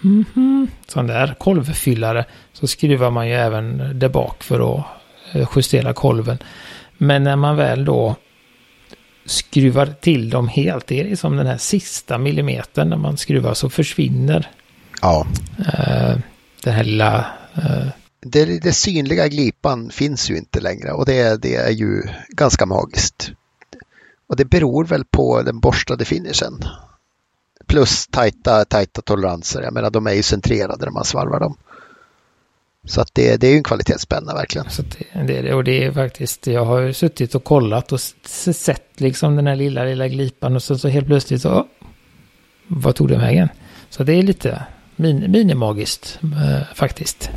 mhm, 0.00 0.68
sån 0.86 1.06
där 1.06 1.34
kolvfyllare 1.38 2.24
så 2.52 2.66
skruvar 2.66 3.10
man 3.10 3.28
ju 3.28 3.34
även 3.34 3.98
där 3.98 4.08
bak 4.08 4.42
för 4.42 4.74
att 4.74 4.84
eh, 5.32 5.48
justera 5.56 5.92
kolven. 5.92 6.38
Men 6.98 7.24
när 7.24 7.36
man 7.36 7.56
väl 7.56 7.84
då 7.84 8.16
skruvar 9.26 9.86
till 9.86 10.30
dem 10.30 10.48
helt, 10.48 10.86
det 10.86 11.00
är 11.00 11.04
liksom 11.04 11.36
den 11.36 11.46
här 11.46 11.58
sista 11.58 12.18
millimetern 12.18 12.88
när 12.90 12.96
man 12.96 13.16
skruvar 13.16 13.54
så 13.54 13.70
försvinner 13.70 14.48
Ja. 15.02 15.26
eh, 15.58 16.18
den 16.62 16.74
här 16.74 16.84
lilla... 16.84 17.26
Eh, 17.54 17.86
det, 18.20 18.44
det 18.44 18.72
synliga 18.72 19.28
glipan 19.28 19.90
finns 19.90 20.30
ju 20.30 20.36
inte 20.36 20.60
längre 20.60 20.92
och 20.92 21.06
det, 21.06 21.42
det 21.42 21.54
är 21.54 21.70
ju 21.70 22.02
ganska 22.28 22.66
magiskt. 22.66 23.32
Och 24.26 24.36
det 24.36 24.44
beror 24.44 24.84
väl 24.84 25.04
på 25.04 25.42
den 25.42 25.60
borstade 25.60 26.04
finishen. 26.04 26.64
Plus 27.66 28.06
tajta, 28.06 28.64
tajta 28.64 29.02
toleranser. 29.02 29.62
Jag 29.62 29.72
menar 29.72 29.90
de 29.90 30.06
är 30.06 30.12
ju 30.12 30.22
centrerade 30.22 30.84
när 30.84 30.92
man 30.92 31.04
svarvar 31.04 31.40
dem. 31.40 31.56
Så 32.84 33.00
att 33.00 33.14
det, 33.14 33.36
det 33.36 33.46
är 33.46 33.50
ju 33.50 33.56
en 33.56 33.62
kvalitetspenna 33.62 34.34
verkligen. 34.34 34.70
så 34.70 34.82
det, 34.82 35.22
det 35.26 35.36
är 35.38 35.42
det. 35.42 35.54
Och 35.54 35.64
det 35.64 35.84
är 35.84 35.92
faktiskt, 35.92 36.46
jag 36.46 36.64
har 36.64 36.80
ju 36.80 36.92
suttit 36.92 37.34
och 37.34 37.44
kollat 37.44 37.92
och 37.92 38.00
sett 38.00 39.00
liksom 39.00 39.36
den 39.36 39.46
här 39.46 39.56
lilla, 39.56 39.84
lilla 39.84 40.08
glipan 40.08 40.56
och 40.56 40.62
så, 40.62 40.78
så 40.78 40.88
helt 40.88 41.06
plötsligt 41.06 41.42
så, 41.42 41.66
vad 42.66 42.94
tog 42.94 43.08
den 43.08 43.20
vägen? 43.20 43.48
Så 43.90 44.04
det 44.04 44.12
är 44.12 44.22
lite 44.22 44.66
min, 45.00 45.30
minimagiskt 45.30 46.18
eh, 46.22 46.74
faktiskt. 46.74 47.30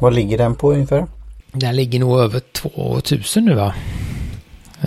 Vad 0.00 0.14
ligger 0.14 0.38
den 0.38 0.54
på 0.54 0.72
ungefär? 0.72 1.06
Den 1.52 1.76
ligger 1.76 2.00
nog 2.00 2.18
över 2.20 2.40
2000 2.40 3.44
nu 3.44 3.54
va? 3.54 3.74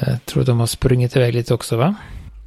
Jag 0.06 0.26
tror 0.26 0.44
de 0.44 0.60
har 0.60 0.68
sprungit 0.68 1.16
iväg 1.16 1.34
lite 1.34 1.54
också 1.54 1.78
va? 1.78 1.96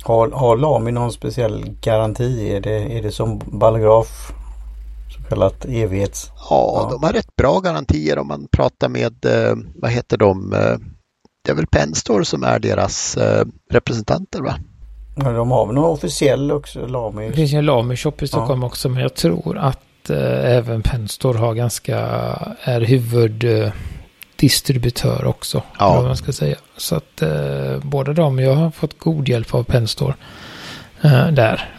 Har, 0.02 0.30
har 0.30 0.56
Lami 0.56 0.92
någon 0.92 1.12
speciell 1.12 1.76
garanti? 1.80 2.50
Är 2.52 2.60
det, 2.60 2.98
är 2.98 3.02
det 3.02 3.12
som 3.12 3.38
ballograf? 3.38 4.32
Så 5.10 5.22
kallat 5.28 5.64
evighets... 5.64 6.30
Ja, 6.50 6.80
Ja. 6.82 6.88
de 6.90 7.02
har 7.06 7.12
rätt 7.12 7.36
bra 7.36 7.60
garantier 7.60 8.18
om 8.18 8.28
man 8.28 8.48
pratar 8.52 8.88
med, 8.88 9.24
eh, 9.24 9.56
vad 9.74 9.90
heter 9.90 10.16
de, 10.16 10.52
eh, 10.52 10.76
det 11.44 11.50
är 11.50 11.54
väl 11.54 11.66
Penstore 11.66 12.24
som 12.24 12.42
är 12.42 12.58
deras 12.58 13.16
eh, 13.16 13.44
representanter 13.70 14.42
va? 14.42 14.54
Ja, 15.24 15.32
de 15.32 15.50
har 15.50 15.66
väl 15.66 15.74
någon 15.74 15.90
officiell 15.90 16.52
också, 16.52 16.86
Lami? 16.86 17.28
Det 17.28 17.32
finns 17.32 17.52
en 17.52 17.66
Lamy 17.66 17.96
Shop 17.96 18.12
i 18.20 18.28
Stockholm 18.28 18.64
också 18.64 18.88
men 18.88 19.02
jag 19.02 19.14
tror 19.14 19.58
att 19.58 20.10
eh, 20.10 20.56
även 20.56 20.82
Penstore 20.82 21.38
har 21.38 21.54
ganska, 21.54 21.98
är 22.62 22.80
huvuddistributör 22.80 25.24
också. 25.24 25.62
Ja. 25.78 25.94
Vad 25.94 26.04
man 26.04 26.16
ska 26.16 26.32
säga. 26.32 26.56
Så 26.76 26.94
att 26.94 27.22
eh, 27.22 27.78
båda 27.82 28.12
de, 28.12 28.38
jag 28.38 28.54
har 28.54 28.70
fått 28.70 28.98
god 28.98 29.28
hjälp 29.28 29.54
av 29.54 29.62
Penstore 29.62 30.14
eh, 31.02 31.28
där. 31.28 31.74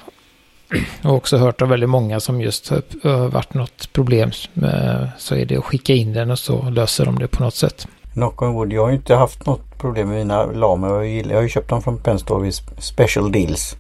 Och 1.04 1.13
också 1.13 1.38
hört 1.38 1.62
av 1.62 1.69
väldigt 1.69 1.89
många 1.89 2.19
som 2.19 2.41
just 2.41 2.69
har 2.69 3.28
varit 3.28 3.54
något 3.54 3.93
problem 3.93 4.32
med, 4.54 5.10
så 5.17 5.36
är 5.36 5.45
det 5.45 5.58
att 5.58 5.65
skicka 5.65 5.93
in 5.93 6.13
den 6.13 6.32
och 6.32 6.39
så 6.39 6.69
löser 6.69 7.06
de 7.06 7.19
det 7.19 7.28
på 7.28 7.43
något 7.43 7.56
sätt. 7.56 7.88
Knock 8.13 8.41
on 8.41 8.54
wood. 8.54 8.74
Jag 8.74 8.82
har 8.82 8.89
ju 8.89 8.95
inte 8.95 9.15
haft 9.15 9.45
något 9.45 9.78
problem 9.78 10.08
med 10.10 10.17
mina 10.17 10.45
Lami. 10.45 10.88
Jag, 10.88 11.08
gillar- 11.08 11.30
jag 11.32 11.38
har 11.38 11.43
ju 11.43 11.50
köpt 11.50 11.69
dem 11.69 11.82
från 11.82 11.98
Penstore 11.98 12.43
vid 12.43 12.54
special 12.78 13.32
deals. 13.32 13.76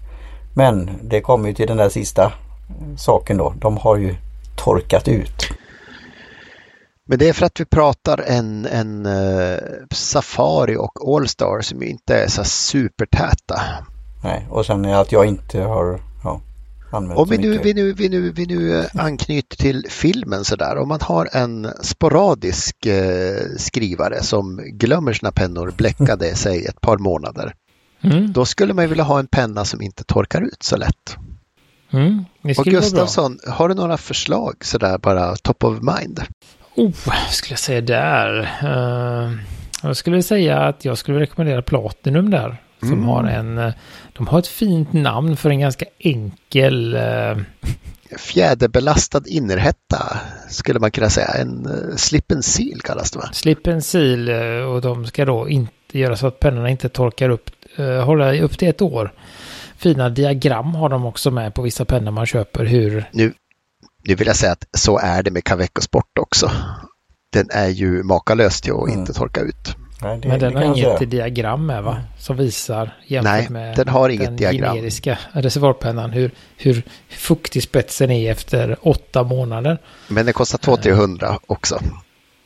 Men 0.53 0.89
det 1.03 1.21
kommer 1.21 1.47
ju 1.47 1.53
till 1.55 1.67
den 1.67 1.77
där 1.77 1.89
sista 1.89 2.31
saken 2.97 3.37
då. 3.37 3.53
De 3.59 3.77
har 3.77 3.97
ju 3.97 4.15
torkat 4.55 5.07
ut. 5.07 5.47
Men 7.05 7.19
det 7.19 7.29
är 7.29 7.33
för 7.33 7.45
att 7.45 7.59
vi 7.59 7.65
pratar 7.65 8.17
en, 8.27 8.65
en 8.65 9.05
eh, 9.05 9.57
Safari 9.91 10.75
och 10.77 11.15
Allstar 11.15 11.61
som 11.61 11.81
ju 11.81 11.87
inte 11.89 12.15
är 12.15 12.27
så 12.27 12.43
supertäta. 12.43 13.61
Nej, 14.23 14.47
och 14.49 14.65
sen 14.65 14.85
är 14.85 14.95
att 14.95 15.11
jag 15.11 15.25
inte 15.25 15.61
har 15.61 15.99
använt 16.91 17.19
Om 17.19 17.29
vi 17.29 17.37
nu, 17.37 17.57
vi 17.57 17.73
nu, 17.73 17.93
vi 17.93 18.09
nu, 18.09 18.31
vi 18.31 18.45
nu 18.45 18.79
eh, 18.79 18.85
anknyter 18.93 19.57
till 19.57 19.85
filmen 19.89 20.45
sådär. 20.45 20.77
Om 20.77 20.87
man 20.87 20.99
har 21.01 21.29
en 21.31 21.67
sporadisk 21.81 22.85
eh, 22.85 23.45
skrivare 23.57 24.23
som 24.23 24.57
glömmer 24.57 25.13
sina 25.13 25.31
pennor 25.31 25.73
bläckade 25.77 26.35
sig 26.35 26.65
ett 26.65 26.81
par 26.81 26.97
månader. 26.97 27.53
Mm. 28.01 28.33
Då 28.33 28.45
skulle 28.45 28.73
man 28.73 28.83
ju 28.83 28.89
vilja 28.89 29.03
ha 29.03 29.19
en 29.19 29.27
penna 29.27 29.65
som 29.65 29.81
inte 29.81 30.03
torkar 30.03 30.41
ut 30.41 30.63
så 30.63 30.77
lätt. 30.77 31.17
Mm. 31.91 32.25
Och. 32.57 32.65
Gustafsson, 32.65 33.39
har 33.47 33.69
du 33.69 33.75
några 33.75 33.97
förslag 33.97 34.55
sådär 34.61 34.97
bara 34.97 35.35
top 35.35 35.63
of 35.63 35.77
mind? 35.81 36.21
Oh, 36.75 36.91
skulle 37.29 37.51
jag 37.51 37.59
säga 37.59 37.81
där. 37.81 38.39
Eh, 38.63 39.31
jag 39.83 39.97
skulle 39.97 40.23
säga 40.23 40.59
att 40.59 40.85
jag 40.85 40.97
skulle 40.97 41.19
rekommendera 41.19 41.61
Platinum 41.61 42.29
där. 42.29 42.57
Som 42.79 42.93
Mm. 42.93 43.03
har 43.05 43.23
en, 43.23 43.57
eh, 43.57 43.73
de 44.17 44.27
har 44.27 44.39
ett 44.39 44.47
fint 44.47 44.93
namn 44.93 45.37
för 45.37 45.49
en 45.49 45.59
ganska 45.59 45.85
enkel, 45.99 46.95
eh, 46.95 47.37
Fjäderbelastad 48.17 49.21
innerhätta 49.27 50.17
skulle 50.49 50.79
man 50.79 50.91
kunna 50.91 51.09
säga. 51.09 51.27
En 51.27 51.67
uh, 51.67 51.95
slip 51.95 52.31
and 52.31 52.45
seal 52.45 52.81
kallas 52.81 53.11
det 53.11 53.19
va? 53.19 53.29
slip 53.33 53.67
and 53.67 53.85
seal 53.85 54.29
eh, 54.29 54.63
och 54.63 54.81
de 54.81 55.05
ska 55.05 55.25
då 55.25 55.49
inte 55.49 55.71
göra 55.99 56.15
så 56.15 56.27
att 56.27 56.39
pennorna 56.39 56.69
inte 56.69 56.89
torkar 56.89 57.29
upp, 57.29 57.49
eh, 57.75 58.03
hålla 58.05 58.37
upp 58.41 58.57
till 58.57 58.67
ett 58.67 58.81
år. 58.81 59.13
Fina 59.77 60.09
diagram 60.09 60.75
har 60.75 60.89
de 60.89 61.05
också 61.05 61.31
med 61.31 61.53
på 61.53 61.61
vissa 61.61 61.85
pennor 61.85 62.11
man 62.11 62.25
köper 62.25 62.65
hur, 62.65 63.09
Nu 63.13 63.33
vill 64.15 64.27
jag 64.27 64.35
säga 64.35 64.51
att 64.51 64.65
så 64.77 64.99
är 64.99 65.23
det 65.23 65.31
med 65.31 65.43
Caveco 65.43 65.81
Sport 65.81 66.17
också. 66.19 66.51
Den 67.33 67.47
är 67.51 67.67
ju 67.67 68.03
makalös 68.03 68.61
till 68.61 68.71
att 68.73 68.87
Mm. 68.87 68.99
inte 68.99 69.13
torka 69.13 69.41
ut. 69.41 69.75
Nej, 70.01 70.19
det, 70.21 70.27
men 70.27 70.39
det 70.39 70.45
den 70.45 70.55
har 70.55 70.63
jag 70.63 70.77
inget 70.77 71.11
diagram 71.11 71.65
med 71.65 71.83
va? 71.83 71.97
Som 72.19 72.37
visar 72.37 72.97
jämfört 73.07 73.33
Nej, 73.33 73.49
med 73.49 73.75
den 73.75 73.87
har 73.87 74.09
inget 74.09 74.25
den 74.27 74.35
diagram. 74.35 74.75
generiska 74.75 75.17
reservoarpennan 75.31 76.09
hur, 76.11 76.31
hur 76.57 76.83
fuktig 77.09 77.63
spetsen 77.63 78.11
är 78.11 78.31
efter 78.31 78.77
åtta 78.81 79.23
månader. 79.23 79.77
Men 80.07 80.25
den 80.25 80.33
kostar 80.33 80.57
200-300 80.57 81.37
också. 81.47 81.79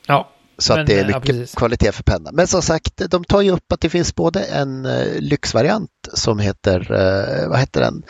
Ja, 0.08 0.30
Så 0.58 0.74
Men, 0.74 0.82
att 0.82 0.88
det 0.88 0.94
är 0.94 1.00
ja, 1.00 1.06
mycket 1.06 1.24
precis. 1.26 1.56
kvalitet 1.56 1.92
för 1.92 2.04
penna. 2.04 2.30
Men 2.32 2.48
som 2.48 2.62
sagt, 2.62 3.02
de 3.10 3.24
tar 3.24 3.42
ju 3.42 3.52
upp 3.52 3.72
att 3.74 3.82
det 3.82 3.90
finns 3.90 4.16
både 4.16 4.44
en 4.44 4.86
eh, 4.86 5.06
lyxvariant 5.20 5.90
som 6.14 6.40
heter, 6.40 6.80
eh, 6.92 7.50
vad 7.50 7.60
heter 7.60 7.82
den? 7.82 8.04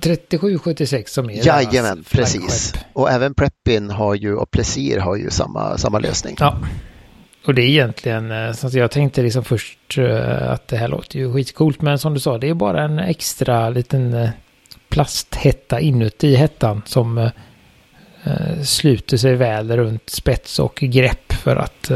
3776 0.00 1.12
som 1.12 1.30
är 1.30 1.46
Jajamän, 1.46 2.04
precis. 2.10 2.74
Och 2.92 3.10
även 3.10 3.34
Preppin 3.34 3.90
har 3.90 4.14
ju, 4.14 4.34
och 4.36 4.50
Plesir 4.50 4.98
har 4.98 5.16
ju 5.16 5.30
samma, 5.30 5.78
samma 5.78 5.98
lösning. 5.98 6.36
Ja. 6.40 6.58
Och 7.46 7.54
det 7.54 7.62
är 7.62 7.68
egentligen, 7.68 8.30
eh, 8.30 8.52
så 8.52 8.66
att 8.66 8.74
jag 8.74 8.90
tänkte 8.90 9.22
liksom 9.22 9.44
först 9.44 9.98
eh, 9.98 10.52
att 10.52 10.68
det 10.68 10.76
här 10.76 10.88
låter 10.88 11.18
ju 11.18 11.32
skitcoolt, 11.32 11.82
men 11.82 11.98
som 11.98 12.14
du 12.14 12.20
sa, 12.20 12.38
det 12.38 12.48
är 12.48 12.54
bara 12.54 12.84
en 12.84 12.98
extra 12.98 13.70
liten 13.70 14.14
eh, 14.14 14.30
plasthätta 14.88 15.80
inuti 15.80 16.36
hettan 16.36 16.82
som 16.86 17.30
sluter 18.64 19.16
sig 19.16 19.34
väl 19.34 19.76
runt 19.76 20.10
spets 20.10 20.58
och 20.58 20.74
grepp 20.74 21.32
för 21.32 21.56
att 21.56 21.90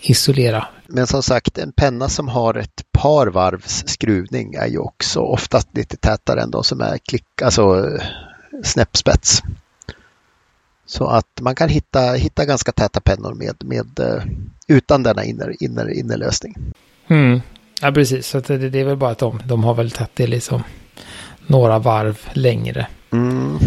isolera. 0.00 0.66
Men 0.86 1.06
som 1.06 1.22
sagt, 1.22 1.58
en 1.58 1.72
penna 1.72 2.08
som 2.08 2.28
har 2.28 2.54
ett 2.54 2.84
par 2.92 3.26
varvs 3.26 3.84
skruvning 3.86 4.54
är 4.54 4.66
ju 4.66 4.78
också 4.78 5.20
oftast 5.20 5.76
lite 5.76 5.96
tätare 5.96 6.42
än 6.42 6.50
de 6.50 6.64
som 6.64 6.80
är 6.80 6.98
klick, 6.98 7.42
alltså 7.42 7.88
snäppspets. 8.64 9.42
Så 10.92 11.06
att 11.06 11.40
man 11.40 11.54
kan 11.54 11.68
hitta, 11.68 12.12
hitta 12.12 12.44
ganska 12.44 12.72
täta 12.72 13.00
pennor 13.00 13.34
med, 13.34 13.54
med, 13.64 14.00
eh, 14.00 14.24
utan 14.68 15.02
denna 15.02 15.24
inner, 15.24 15.62
inner, 15.62 15.90
innerlösning. 15.90 16.56
Mm. 17.08 17.40
Ja, 17.80 17.92
precis. 17.92 18.26
Så 18.26 18.40
det, 18.40 18.58
det 18.58 18.80
är 18.80 18.84
väl 18.84 18.96
bara 18.96 19.10
att 19.10 19.18
de, 19.18 19.42
de 19.46 19.64
har 19.64 19.74
väl 19.74 19.90
tagit 19.90 20.10
det 20.14 20.26
liksom 20.26 20.62
några 21.46 21.78
varv 21.78 22.18
längre. 22.32 22.86
Mm. 23.10 23.58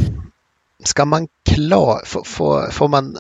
Ska 0.83 1.05
man 1.05 1.27
klara, 1.49 2.05
får, 2.05 2.87
man 2.87 3.17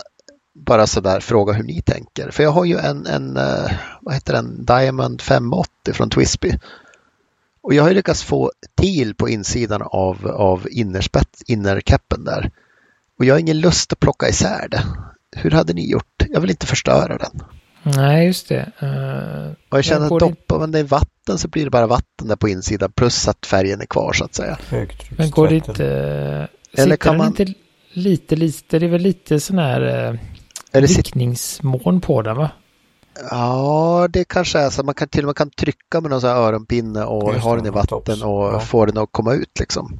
bara 0.53 0.87
sådär 0.87 1.19
fråga 1.19 1.53
hur 1.53 1.63
ni 1.63 1.81
tänker? 1.81 2.31
För 2.31 2.43
jag 2.43 2.51
har 2.51 2.65
ju 2.65 2.77
en, 2.77 3.05
en 3.05 3.37
eh, 3.37 3.71
vad 4.01 4.13
heter 4.13 4.33
den, 4.33 4.65
Diamond 4.65 5.21
580 5.21 5.93
från 5.93 6.09
Twisby. 6.09 6.51
Och 7.61 7.73
jag 7.73 7.83
har 7.83 7.89
ju 7.89 7.95
lyckats 7.95 8.23
få 8.23 8.51
til 8.81 9.15
på 9.15 9.29
insidan 9.29 9.81
av, 9.81 10.27
av 10.27 10.67
innerspets, 10.71 11.43
innercappen 11.47 12.23
där. 12.23 12.51
Och 13.19 13.25
jag 13.25 13.33
har 13.33 13.39
ingen 13.39 13.59
lust 13.59 13.93
att 13.93 13.99
plocka 13.99 14.29
isär 14.29 14.67
det. 14.71 14.81
Hur 15.35 15.51
hade 15.51 15.73
ni 15.73 15.91
gjort? 15.91 16.23
Jag 16.29 16.41
vill 16.41 16.49
inte 16.49 16.65
förstöra 16.65 17.17
den. 17.17 17.41
Nej, 17.95 18.25
just 18.25 18.49
det. 18.49 18.71
Eh, 18.79 19.51
Och 19.71 19.77
jag 19.77 19.85
känner 19.85 20.05
att 20.13 20.19
doppar 20.19 20.59
man 20.59 20.71
det 20.71 20.79
i 20.79 20.83
vatten 20.83 21.37
så 21.37 21.47
blir 21.47 21.63
det 21.63 21.69
bara 21.69 21.87
vatten 21.87 22.27
där 22.27 22.35
på 22.35 22.49
insidan 22.49 22.91
plus 22.91 23.27
att 23.27 23.45
färgen 23.45 23.81
är 23.81 23.85
kvar 23.85 24.13
så 24.13 24.23
att 24.25 24.35
säga. 24.35 24.57
Men 25.17 25.29
går 25.31 25.47
det 25.47 25.55
inte... 25.55 25.85
Eller 25.85 26.47
Eller 26.85 26.95
kan 26.95 27.17
man- 27.17 27.27
inte 27.27 27.53
lite, 27.93 28.35
lite... 28.35 28.79
Det 28.79 28.85
är 28.85 28.89
väl 28.89 29.01
lite 29.01 29.39
sån 29.39 29.57
här 29.59 29.81
eh, 30.11 30.19
Eller 30.71 30.87
sit- 30.87 30.97
vickningsmån 30.97 32.01
på 32.01 32.21
den 32.21 32.37
va? 32.37 32.49
Ja, 33.31 34.07
det 34.09 34.23
kanske 34.23 34.59
är 34.59 34.69
så. 34.69 34.83
Man 34.83 34.93
kan 34.95 35.07
till 35.07 35.21
och 35.23 35.25
med 35.27 35.35
kan 35.35 35.49
trycka 35.49 36.01
med 36.01 36.11
någon 36.11 36.21
sån 36.21 36.29
här 36.29 36.37
öronpinne 36.37 37.03
och 37.03 37.33
ha 37.33 37.55
den 37.55 37.65
i 37.65 37.69
vatten 37.69 37.87
tops. 38.05 38.23
och 38.23 38.45
Ja. 38.53 38.59
få 38.59 38.85
den 38.85 38.97
att 38.97 39.09
komma 39.11 39.33
ut 39.33 39.59
liksom. 39.59 39.99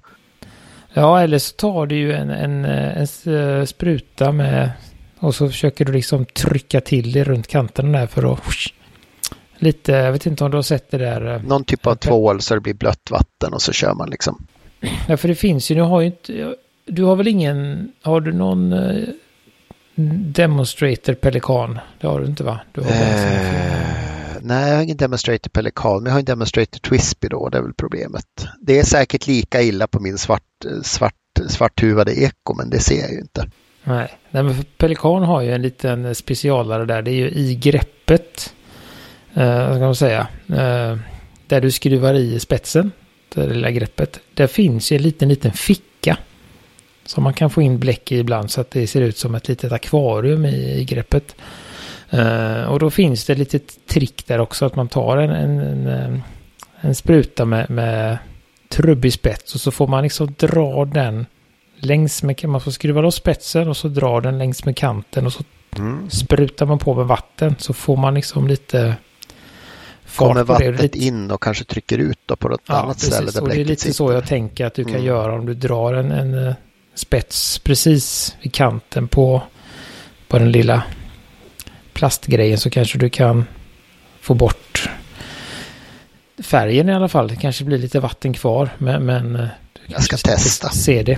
Ja, 0.97 1.21
eller 1.21 1.39
så 1.39 1.55
tar 1.55 1.85
du 1.85 1.95
ju 1.95 2.13
en, 2.13 2.29
en, 2.29 2.65
eh, 2.65 2.97
en 3.25 3.59
eh, 3.59 3.65
spruta 3.65 4.31
med... 4.31 4.71
Och 5.19 5.35
så 5.35 5.47
försöker 5.49 5.85
du 5.85 5.91
liksom 5.91 6.25
trycka 6.25 6.81
till 6.81 7.11
det 7.11 7.23
runt 7.23 7.47
kanterna 7.47 7.99
där 7.99 8.07
för 8.07 8.33
att... 8.33 8.39
Lite, 9.57 9.91
jag 9.91 10.11
vet 10.11 10.25
inte 10.25 10.43
om 10.43 10.51
du 10.51 10.57
har 10.57 10.61
sett 10.61 10.91
det 10.91 10.97
där. 10.97 11.35
eh, 11.35 11.41
Någon 11.41 11.63
typ 11.63 11.87
av 11.87 11.95
tvål 11.95 12.41
så 12.41 12.53
det 12.55 12.61
blir 12.61 12.73
blött 12.73 13.11
vatten 13.11 13.53
och 13.53 13.61
så 13.61 13.71
kör 13.71 13.93
man 13.93 14.09
liksom. 14.09 14.45
Ja, 15.07 15.17
för 15.17 15.27
det 15.27 15.35
finns 15.35 15.71
ju, 15.71 15.75
nu 15.75 15.81
har 15.81 16.01
ju 16.01 16.07
inte... 16.07 16.55
Du 16.85 17.03
har 17.03 17.15
väl 17.15 17.27
ingen... 17.27 17.91
Har 18.01 18.21
du 18.21 18.33
någon... 18.33 18.75
Demonstrator 20.33 21.13
Pelikan. 21.13 21.79
Det 22.01 22.07
har 22.07 22.19
du 22.19 22.25
inte 22.25 22.43
va? 22.43 22.59
Du 22.71 22.81
har 22.81 22.87
bara 22.89 24.14
nej, 24.45 24.69
jag 24.69 24.75
har 24.75 24.83
ingen 24.83 24.97
Demonstrator 24.97 25.49
Pelikan, 25.49 26.03
men 26.03 26.05
jag 26.05 26.11
har 26.11 26.19
en 26.19 26.25
Demonstrator 26.25 26.79
twispy 26.79 27.27
då, 27.27 27.49
det 27.49 27.57
är 27.57 27.61
väl 27.61 27.73
problemet. 27.73 28.47
Det 28.61 28.79
är 28.79 28.83
säkert 28.83 29.27
lika 29.27 29.61
illa 29.61 29.87
på 29.87 29.99
min 29.99 30.17
svart, 30.17 30.43
svart, 30.83 31.13
svarthuvade 31.49 32.19
eko, 32.21 32.53
men 32.53 32.69
det 32.69 32.79
ser 32.79 33.01
jag 33.01 33.11
ju 33.11 33.19
inte. 33.19 33.47
Nej, 33.83 34.17
Nej 34.29 34.43
men 34.43 34.65
Pelikan 34.77 35.23
har 35.23 35.41
ju 35.41 35.51
en 35.51 35.61
liten 35.61 36.15
specialare 36.15 36.85
där. 36.85 37.01
Det 37.01 37.11
är 37.11 37.15
ju 37.15 37.29
i 37.29 37.55
greppet. 37.55 38.53
Eh, 39.33 39.67
vad 39.67 39.75
ska 39.75 39.85
man 39.85 39.95
säga? 39.95 40.27
Eh, 40.47 40.97
där 41.47 41.61
du 41.61 41.71
skruvar 41.71 42.13
i 42.13 42.39
spetsen. 42.39 42.91
Det 43.33 43.47
lilla 43.47 43.71
greppet. 43.71 44.19
Där 44.33 44.47
finns 44.47 44.91
ju 44.91 44.95
en 44.95 45.03
liten, 45.03 45.29
liten 45.29 45.51
ficka. 45.51 46.17
Som 47.05 47.23
man 47.23 47.33
kan 47.33 47.49
få 47.49 47.61
in 47.61 47.79
bläck 47.79 48.11
i 48.11 48.17
ibland 48.17 48.51
så 48.51 48.61
att 48.61 48.71
det 48.71 48.87
ser 48.87 49.01
ut 49.01 49.17
som 49.17 49.35
ett 49.35 49.47
litet 49.47 49.71
akvarium 49.71 50.45
i, 50.45 50.79
i 50.79 50.85
greppet. 50.85 51.35
Eh, 52.15 52.63
och 52.63 52.79
då 52.79 52.89
finns 52.89 53.25
det 53.25 53.33
ett 53.33 53.39
litet 53.39 53.87
trick 53.87 54.27
där 54.27 54.39
också. 54.39 54.65
Att 54.65 54.75
man 54.75 54.87
tar 54.87 55.17
en, 55.17 55.29
en, 55.29 55.59
en, 55.59 55.87
eh, 56.13 56.19
en 56.81 56.95
spruta 56.95 57.45
med, 57.45 57.69
med 57.69 58.17
trubbig 58.69 59.13
spets. 59.13 59.55
Och 59.55 59.61
så 59.61 59.71
får 59.71 59.87
man 59.87 60.03
liksom 60.03 60.35
dra 60.37 60.85
den 60.85 61.25
längs 61.77 62.23
med, 62.23 62.43
man 62.45 62.61
får 62.61 62.71
skruva 62.71 63.01
loss 63.01 63.15
spetsen 63.15 63.67
och 63.69 63.77
så 63.77 63.87
drar 63.87 64.21
den 64.21 64.37
längs 64.37 64.65
med 64.65 64.77
kanten 64.77 65.25
och 65.25 65.33
så 65.33 65.43
Mm. 65.77 66.09
sprutar 66.09 66.65
man 66.65 66.79
på 66.79 66.93
med 66.95 67.05
vatten 67.05 67.55
så 67.59 67.73
får 67.73 67.97
man 67.97 68.13
liksom 68.13 68.47
lite 68.47 68.95
fart 70.05 70.27
Kommer 70.27 70.43
vattnet 70.43 70.81
Lite, 70.81 70.97
in 70.97 71.31
och 71.31 71.41
kanske 71.43 71.63
trycker 71.63 71.97
ut 71.97 72.19
då 72.25 72.35
på 72.35 72.47
något 72.49 72.61
ja, 72.67 72.75
annat 72.75 72.99
ställe 72.99 73.17
precis. 73.21 73.33
där 73.35 73.41
Och 73.41 73.49
det 73.49 73.61
är 73.61 73.65
lite 73.65 73.81
sitter. 73.81 73.93
så 73.95 74.11
jag 74.11 74.25
tänker 74.27 74.65
att 74.65 74.73
du 74.73 74.83
kan 74.83 74.93
Mm. 74.93 75.05
göra 75.05 75.33
om 75.33 75.45
du 75.45 75.53
drar 75.53 75.93
en, 75.93 76.11
en 76.11 76.47
eh, 76.47 76.53
spets 76.95 77.59
precis 77.59 78.35
vid 78.41 78.53
kanten 78.53 79.07
på, 79.07 79.41
på 80.27 80.39
den 80.39 80.51
lilla 80.51 80.83
plastgrejen 81.95 82.57
så 82.57 82.69
kanske 82.69 82.97
du 82.97 83.09
kan 83.09 83.45
få 84.21 84.33
bort 84.33 84.89
färgen 86.43 86.89
i 86.89 86.93
alla 86.93 87.07
fall. 87.07 87.27
Det 87.27 87.35
kanske 87.35 87.63
blir 87.63 87.77
lite 87.77 87.99
vatten 87.99 88.33
kvar 88.33 88.69
men, 88.77 89.05
men 89.05 89.35
eh, 89.35 89.47
du 89.73 89.81
Jag 89.87 90.03
ska 90.03 90.17
testa. 90.17 90.69
Se 90.69 91.03
det. 91.03 91.17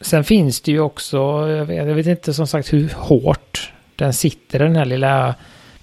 Sen 0.00 0.24
finns 0.24 0.60
det 0.60 0.72
ju 0.72 0.80
också, 0.80 1.16
jag 1.48 1.64
vet, 1.64 1.76
jag 1.76 1.94
vet 1.94 2.06
inte 2.06 2.34
som 2.34 2.46
sagt 2.46 2.72
hur 2.72 2.92
hårt 2.96 3.72
den 3.96 4.12
sitter 4.12 4.58
den 4.58 4.76
här 4.76 4.84
lilla 4.84 5.34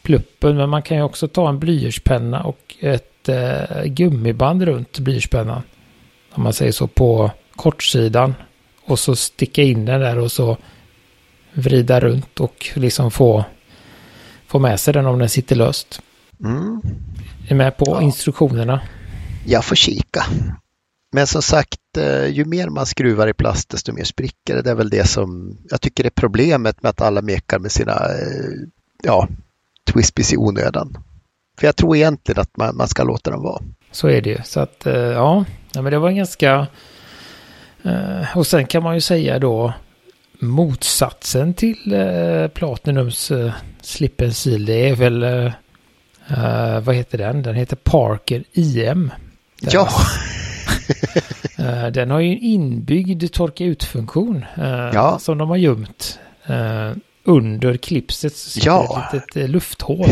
pluppen. 0.02 0.58
Men 0.58 0.70
man 0.70 0.82
kan 0.82 0.98
ju 0.98 1.04
också 1.04 1.28
ta 1.28 1.50
en 1.50 1.60
blyertspenna 1.60 2.44
och 2.44 2.76
ett 2.80 3.30
eh, 3.30 3.84
gummiband 3.84 4.64
runt 4.64 5.00
blyertspennan. 5.00 5.62
Om 6.32 6.44
man 6.44 6.54
säger 6.54 6.72
så 6.72 6.88
på 6.88 7.32
kortsidan. 7.56 8.36
Och 8.86 9.00
så 9.00 9.16
sticka 9.16 9.64
in 9.64 9.86
den 9.86 10.02
där 10.02 10.18
och 10.18 10.32
så 10.32 10.58
vrida 11.54 12.00
runt 12.00 12.40
och 12.40 12.70
liksom 12.74 13.12
få, 13.12 13.46
få 14.48 14.60
med 14.60 14.80
sig 14.80 14.94
den 14.94 15.06
om 15.06 15.20
den 15.20 15.30
sitter 15.30 15.56
löst. 15.56 16.02
Mm. 16.44 16.82
Är 17.48 17.56
med 17.56 17.78
på 17.78 17.86
Ja. 17.88 18.02
instruktionerna. 18.02 18.82
Jag 19.46 19.66
får 19.66 19.76
kika. 19.76 20.26
Men 21.12 21.28
som 21.28 21.42
sagt, 21.42 21.98
eh, 21.98 22.26
ju 22.28 22.46
mer 22.46 22.70
man 22.70 22.86
skruvar 22.86 23.28
i 23.28 23.34
plast 23.34 23.70
desto 23.70 23.94
mer 23.94 24.04
spricker 24.04 24.56
det. 24.56 24.62
Det 24.62 24.70
är 24.72 24.76
väl 24.76 24.90
det 24.90 25.08
som 25.08 25.58
jag 25.70 25.82
tycker 25.82 26.04
är 26.06 26.10
problemet 26.10 26.84
med 26.84 26.90
att 26.90 27.02
alla 27.02 27.22
mekar 27.22 27.60
med 27.60 27.72
sina 27.72 27.92
eh, 27.94 28.68
ja, 29.04 29.28
Twisbys 29.94 30.34
i 30.34 30.38
onödan. 30.38 30.98
För 31.60 31.68
jag 31.68 31.76
tror 31.76 31.96
egentligen 31.96 32.42
att 32.42 32.58
man, 32.58 32.78
man 32.78 32.88
ska 32.88 33.04
låta 33.04 33.32
dem 33.32 33.44
vara. 33.44 33.62
Så 33.92 34.08
är 34.08 34.22
det 34.22 34.30
ju. 34.30 34.38
Så 34.46 34.60
att 34.60 34.86
eh, 34.86 34.94
ja, 34.94 35.46
men 35.74 35.86
det 35.86 36.00
var 36.00 36.10
en 36.10 36.16
ganska... 36.16 36.68
Och 38.36 38.48
sen 38.48 38.66
kan 38.68 38.84
man 38.84 38.96
ju 38.96 39.02
säga 39.02 39.40
då 39.40 39.74
motsatsen 40.40 41.54
till 41.54 41.94
eh, 41.94 42.48
Platinums 42.48 43.32
eh, 43.32 43.52
Slip 43.82 44.22
Seal. 44.34 44.66
Det 44.66 44.90
är 44.90 44.96
väl... 44.96 45.24
Eh, 45.24 45.46
eh, 46.30 46.80
vad 46.80 46.96
heter 46.96 47.18
den? 47.18 47.44
Den 47.44 47.56
heter 47.56 47.76
Parker 47.76 48.44
IM. 48.54 49.12
Den, 49.62 49.70
Ja, 49.74 49.90
eh, 51.58 51.88
den 51.88 52.12
har 52.12 52.20
ju 52.20 52.32
en 52.32 52.40
inbyggd 52.40 53.32
torka 53.34 53.64
ut-funktion. 53.66 54.46
Eh, 54.58 54.90
Ja. 54.94 55.20
Som 55.20 55.38
de 55.38 55.50
har 55.50 55.58
gömt. 55.58 56.20
Under 57.24 57.78
klipset 57.78 58.36
så 58.36 58.60
Ja. 58.64 59.04
ett 59.08 59.14
litet 59.36 59.50
lufthål. 59.50 60.08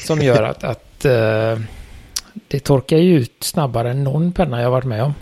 som 0.00 0.20
gör 0.22 0.42
att, 0.42 0.64
att 0.64 1.00
det 2.48 2.60
torkar 2.64 2.96
ju 2.96 3.16
ut 3.18 3.32
snabbare 3.40 3.90
än 3.90 4.04
någon 4.04 4.32
penna 4.32 4.62
jag 4.62 4.70
varit 4.70 4.84
med 4.84 5.02
om. 5.02 5.14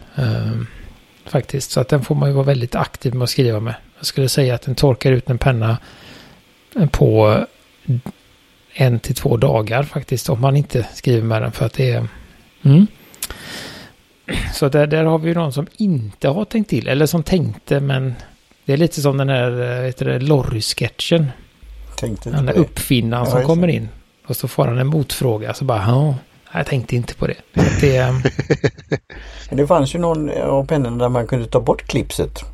Faktiskt. 1.27 1.71
Så 1.71 1.81
att 1.81 1.89
den 1.89 2.05
får 2.05 2.15
man 2.15 2.29
ju 2.29 2.35
vara 2.35 2.45
väldigt 2.47 2.75
aktiv 2.75 3.15
med 3.15 3.25
att 3.25 3.31
skriva 3.31 3.61
med. 3.61 3.75
Jag 3.99 4.07
skulle 4.07 4.29
säga 4.29 4.55
att 4.55 4.63
den 4.63 4.75
torkar 4.75 5.13
ut 5.13 5.31
en 5.31 5.39
penna 5.39 5.79
på 6.91 7.45
en 8.73 9.01
till 9.01 9.15
två 9.15 9.37
dagar 9.37 9.83
faktiskt. 9.83 10.29
Om 10.29 10.41
man 10.41 10.57
inte 10.57 10.87
skriver 10.95 11.23
med 11.23 11.43
den 11.43 11.53
för 11.53 11.67
att 11.67 11.73
det 11.73 11.91
är... 11.91 12.09
Mm. 12.63 12.87
Så 14.55 14.69
där, 14.69 14.87
där 14.87 15.05
har 15.05 15.19
vi 15.19 15.29
ju 15.29 15.35
någon 15.35 15.53
som 15.53 15.67
inte 15.77 16.29
har 16.29 16.45
tänkt 16.45 16.71
till. 16.71 16.89
Eller 16.89 17.07
som 17.07 17.23
tänkte 17.23 17.81
men 17.81 18.15
det 18.65 18.73
är 18.73 18.77
lite 18.77 19.03
som 19.03 19.17
den 19.17 19.29
här 19.29 19.61
eh, 19.61 19.87
heter 19.87 20.07
det, 20.07 20.19
Lorry-sketchen. 20.19 21.27
Tänkte 21.97 22.31
Den 22.31 22.47
där 22.47 22.59
uppfinnaren 22.59 23.27
som 23.27 23.43
kommer 23.43 23.69
in. 23.69 23.89
Och 24.27 24.37
så 24.37 24.49
får 24.49 24.67
han 24.67 24.79
en 24.79 24.87
motfråga. 24.87 25.55
Så 25.55 25.65
bara, 25.65 25.85
ja, 25.87 26.15
jag 26.53 26.67
tänkte 26.67 26.97
inte 26.97 27.15
på 27.15 27.27
det. 27.27 27.37
Det 27.81 28.13
det 29.57 29.67
fanns 29.67 29.95
ju 29.95 29.99
någon 29.99 30.31
av 30.31 30.67
pennorna 30.67 30.97
där 30.97 31.09
man 31.09 31.27
kunde 31.27 31.47
ta 31.47 31.61
bort 31.61 31.83
klipset. 31.87 32.45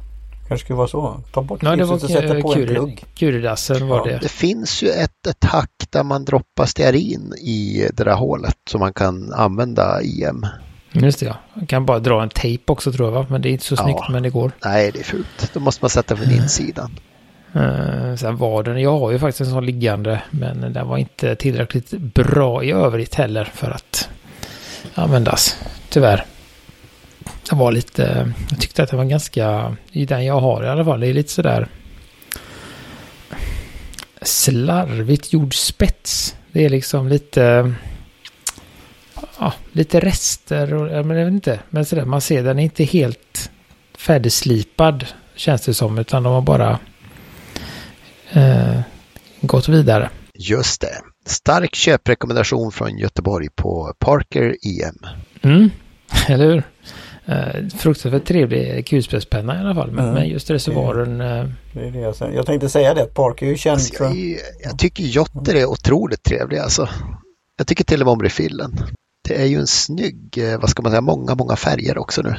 Kanske 0.48 0.64
skulle 0.64 0.76
vara 0.76 0.88
så. 0.88 1.20
Ta 1.32 1.42
bort 1.42 1.62
ja, 1.62 1.70
det 1.70 1.76
klipset 1.76 1.88
var 1.88 1.94
och 1.94 2.10
sätta 2.22 2.40
på 2.42 2.52
en 2.54 2.66
plugg. 2.66 3.04
Curidassen 3.14 3.88
var 3.88 3.96
Ja, 3.98 4.04
det. 4.04 4.18
det 4.22 4.28
finns 4.28 4.82
ju 4.82 4.88
ett, 4.88 5.26
ett 5.26 5.44
hack 5.44 5.70
där 5.90 6.02
man 6.02 6.24
droppar 6.24 6.66
stearin 6.66 7.32
i 7.40 7.88
det 7.94 8.04
där 8.04 8.14
hålet 8.14 8.56
som 8.70 8.80
man 8.80 8.92
kan 8.92 9.32
använda 9.32 10.02
IM. 10.02 10.46
Just 10.92 11.20
det, 11.20 11.26
ja. 11.26 11.36
Man 11.54 11.66
kan 11.66 11.86
bara 11.86 11.98
dra 11.98 12.22
en 12.22 12.28
tejp 12.28 12.72
också 12.72 12.92
tror 12.92 13.08
jag, 13.08 13.12
va? 13.12 13.26
Men 13.30 13.42
det 13.42 13.48
är 13.48 13.50
inte 13.50 13.64
så 13.64 13.74
Ja. 13.78 13.82
snyggt, 13.84 14.08
men 14.10 14.22
det 14.22 14.30
går. 14.30 14.52
Nej, 14.64 14.90
det 14.92 14.98
är 14.98 15.04
fult. 15.04 15.50
Då 15.54 15.60
måste 15.60 15.84
man 15.84 15.90
sätta 15.90 16.16
från 16.16 16.30
insidan. 16.30 16.90
Uh, 17.56 18.14
sen 18.16 18.36
var 18.36 18.62
den, 18.62 18.80
jag 18.80 18.98
har 18.98 19.10
ju 19.10 19.18
faktiskt 19.18 19.40
en 19.40 19.46
sån 19.46 19.66
liggande, 19.66 20.22
men 20.30 20.72
den 20.72 20.88
var 20.88 20.98
inte 20.98 21.36
tillräckligt 21.36 21.90
bra 21.90 22.64
i 22.64 22.70
övrigt 22.72 23.14
heller 23.14 23.44
för 23.44 23.70
att 23.70 24.08
användas. 24.94 25.56
Tyvärr. 25.88 26.24
Den 27.48 27.58
var 27.58 27.72
lite, 27.72 28.32
jag 28.50 28.60
tyckte 28.60 28.82
att 28.82 28.90
den 28.90 28.98
var 28.98 29.04
ganska, 29.04 29.76
i 29.92 30.06
den 30.06 30.24
jag 30.24 30.40
har 30.40 30.64
i 30.64 30.68
alla 30.68 30.84
fall, 30.84 31.00
det 31.00 31.06
är 31.06 31.14
lite 31.14 31.32
sådär 31.32 31.68
slarvigt 34.22 35.32
gjord 35.32 35.54
spets. 35.54 36.36
Det 36.52 36.64
är 36.64 36.68
liksom 36.68 37.08
lite, 37.08 37.74
ja, 39.38 39.52
lite 39.72 40.00
rester 40.00 40.74
och, 40.74 41.06
men 41.06 41.16
jag 41.16 41.24
vet 41.24 41.34
inte, 41.34 41.60
men 41.70 41.84
sådär, 41.84 42.04
man 42.04 42.20
ser 42.20 42.42
den 42.42 42.58
är 42.58 42.62
inte 42.62 42.84
helt 42.84 43.50
färdigslipad 43.98 45.06
känns 45.34 45.62
det 45.62 45.74
som, 45.74 45.98
utan 45.98 46.22
de 46.22 46.32
har 46.32 46.42
bara 46.42 46.78
eh, 48.32 48.80
gått 49.40 49.68
vidare. 49.68 50.10
Just 50.34 50.80
det. 50.80 50.94
Stark 51.26 51.74
köprekommendation 51.74 52.72
från 52.72 52.98
Göteborg 52.98 53.48
på 53.56 53.94
Parker 53.98 54.56
IM. 54.62 54.98
Mm, 55.42 55.70
eller 56.28 56.44
hur? 56.44 56.62
Eh, 57.26 57.68
fruktansvärt 57.78 58.24
trevlig 58.24 58.86
kulspetspenna 58.86 59.56
i 59.56 59.58
alla 59.58 59.74
fall, 59.74 59.90
men, 59.90 60.04
Mm. 60.04 60.14
men 60.14 60.28
just 60.28 60.50
reservoaren, 60.50 61.20
eh, 61.20 61.46
Det 61.72 61.80
är 61.86 61.90
det 61.90 61.98
jag, 61.98 62.16
säger. 62.16 62.32
jag 62.32 62.46
tänkte 62.46 62.68
säga 62.68 62.94
det 62.94 63.14
Parker 63.14 63.46
är 63.46 63.50
ju 63.50 63.56
känd 63.56 63.72
Alltså, 63.74 63.94
jag, 64.04 64.10
för... 64.12 64.18
är- 64.18 64.38
jag 64.64 64.78
tycker 64.78 65.04
Jotter 65.04 65.54
är 65.54 65.66
otroligt 65.66 66.22
trevlig 66.22 66.58
alltså. 66.58 66.88
Jag 67.58 67.66
tycker 67.66 67.84
till 67.84 68.00
och 68.00 68.06
med 68.06 68.12
om 68.12 68.22
refillen. 68.22 68.72
Det 69.28 69.40
är 69.42 69.46
ju 69.46 69.56
en 69.58 69.66
snygg, 69.66 70.38
eh, 70.38 70.60
vad 70.60 70.70
ska 70.70 70.82
man 70.82 70.92
säga, 70.92 71.00
många, 71.00 71.34
många 71.34 71.56
färger 71.56 71.98
också 71.98 72.22
nu. 72.22 72.34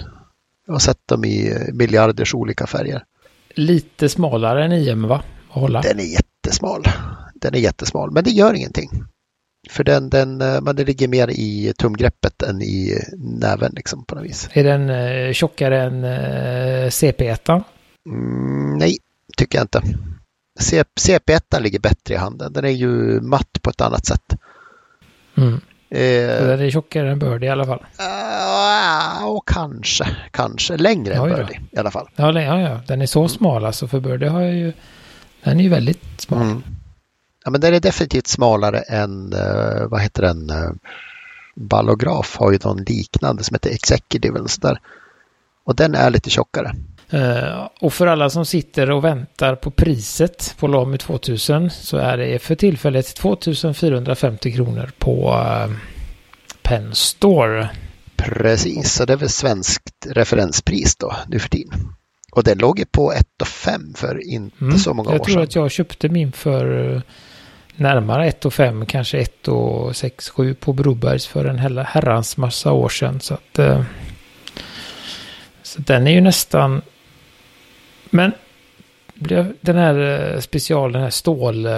Jag 0.68 0.74
har 0.74 0.80
sett 0.80 1.08
dem 1.08 1.26
i 1.26 1.52
eh, 1.52 1.74
miljarders 1.74 2.34
olika 2.34 2.68
färger. 2.68 3.04
lite 3.56 4.10
smalare 4.10 4.66
än 4.66 4.72
IM 4.72 5.08
va? 5.08 5.16
Att 5.50 5.62
hålla. 5.62 5.82
Den 5.82 6.00
är 6.00 6.04
jättesmal. 6.04 6.84
Den 7.36 7.54
är 7.56 7.60
jättesmal, 7.60 8.12
men 8.12 8.24
det 8.24 8.30
gör 8.32 8.54
ingenting. 8.54 8.90
För 9.70 9.84
den, 9.84 10.10
den, 10.10 10.42
eh, 10.42 10.62
men 10.62 10.76
det 10.76 10.84
ligger 10.86 11.08
mer 11.08 11.28
i 11.30 11.74
tumgreppet 11.78 12.42
än 12.42 12.62
i 12.62 13.00
näven 13.18 13.72
liksom 13.76 14.06
på 14.06 14.16
något 14.16 14.24
vis. 14.24 14.50
Är 14.54 14.64
den 14.64 14.90
eh, 14.90 15.34
tjockare 15.34 15.82
än 15.84 16.04
eh, 16.04 16.88
CP1? 16.90 17.64
Mm, 18.10 18.78
nej, 18.78 18.98
tycker 19.38 19.58
jag 19.58 19.64
inte. 19.64 19.82
C- 20.60 20.84
CP1 21.00 21.62
ligger 21.62 21.80
bättre 21.80 22.14
i 22.14 22.18
handen. 22.18 22.54
Den 22.54 22.66
är 22.66 22.70
ju 22.70 23.22
matt 23.22 23.62
på 23.62 23.70
ett 23.70 23.82
annat 23.82 24.06
sätt. 24.06 24.38
Mm. 25.38 25.54
Eh, 25.90 26.48
den 26.48 26.60
är 26.60 26.70
tjockare 26.70 27.12
än 27.12 27.20
Bird 27.20 27.44
i 27.44 27.50
alla 27.50 27.66
fall. 27.66 27.80
Uh, 28.00 29.26
och 29.28 29.48
kanske, 29.48 30.08
kanske 30.32 30.78
längre 30.78 31.14
än. 31.14 31.24
Birdie 31.30 31.60
i 31.72 31.78
alla 31.78 31.92
fall. 31.92 32.10
Ja, 32.16 32.42
ja, 32.42 32.62
ja, 32.62 32.80
den 32.88 33.02
är 33.02 33.06
så 33.06 33.28
smal 33.28 33.66
alltså 33.66 33.88
för 33.88 34.00
Bird 34.00 34.24
har 34.24 34.42
jag 34.42 34.54
ju... 34.54 34.74
Den 35.44 35.60
är 35.60 35.64
ju 35.64 35.70
väldigt 35.70 36.22
smal. 36.22 36.42
Mm. 36.42 36.64
Ja, 37.46 37.52
men 37.52 37.62
den 37.62 37.74
är 37.74 37.80
definitivt 37.80 38.28
smalare 38.28 38.80
än, 38.80 39.34
eh, 39.34 39.88
vad 39.88 40.02
heter 40.02 40.22
den, 40.22 40.50
uh, 40.50 40.72
Ballograf 41.56 42.38
har 42.38 42.52
ju 42.52 42.60
någon 42.64 42.84
liknande 42.84 43.44
som 43.44 43.56
heter 43.56 43.70
Executive 43.70 44.40
eller 44.40 44.48
sådär. 44.48 44.80
Och 45.66 45.76
den 45.76 45.96
är 45.96 46.10
lite 46.10 46.30
tjockare. 46.30 46.76
Eh, 47.10 47.68
och 47.82 47.94
för 47.94 48.08
alla 48.08 48.30
som 48.30 48.46
sitter 48.46 48.92
och 48.92 49.04
väntar 49.04 49.56
på 49.56 49.72
priset 49.72 50.56
på 50.60 50.68
Lamy 50.68 50.98
2000 50.98 51.70
så 51.70 51.98
är 51.98 52.18
det 52.18 52.40
för 52.40 52.56
tillfället 52.56 53.16
2450 53.16 54.52
kronor 54.52 54.92
på 54.98 55.34
uh, 55.34 55.76
Penn 56.62 56.96
Store. 56.96 57.70
Precis, 58.16 58.94
så 58.94 59.06
det 59.06 59.14
är 59.14 59.18
väl 59.18 59.30
svenskt 59.30 60.08
referenspris 60.10 60.96
då 60.96 61.16
nu 61.28 61.40
för 61.40 61.50
tiden. 61.50 61.80
Och 62.32 62.44
den 62.44 62.58
låg 62.58 62.80
ju 62.80 62.86
på 62.86 63.14
1 63.14 63.28
5 63.46 63.94
för 63.96 64.28
inte 64.28 64.62
mm, 64.62 64.78
så 64.78 64.94
många 64.94 65.10
år 65.10 65.14
sedan. 65.14 65.20
Jag 65.20 65.34
tror 65.34 65.44
att 65.44 65.56
jag 65.56 65.72
köpte 65.72 66.10
min 66.10 66.32
för 66.32 67.02
närmare 67.76 68.28
1 68.28 68.54
5, 68.54 68.86
kanske 68.86 69.18
1 69.18 69.48
6, 69.94 70.30
7 70.30 70.54
på 70.54 70.74
Brobergs 70.74 71.28
för 71.28 71.46
en 71.46 71.60
herrans 71.86 72.38
massa 72.38 72.72
år 72.72 72.90
sedan. 72.90 73.20
Så 73.20 73.34
att 73.34 73.60
uh, 73.60 73.84
så 75.64 75.82
den 75.82 76.08
är 76.08 76.12
ju 76.12 76.22
nästan 76.22 76.82
men 78.10 78.32
den 79.62 79.76
här 79.78 80.34
eh, 80.34 80.40
special, 80.40 80.92
den 80.92 81.02
här 81.02 81.10
stål 81.10 81.66
eh, 81.66 81.72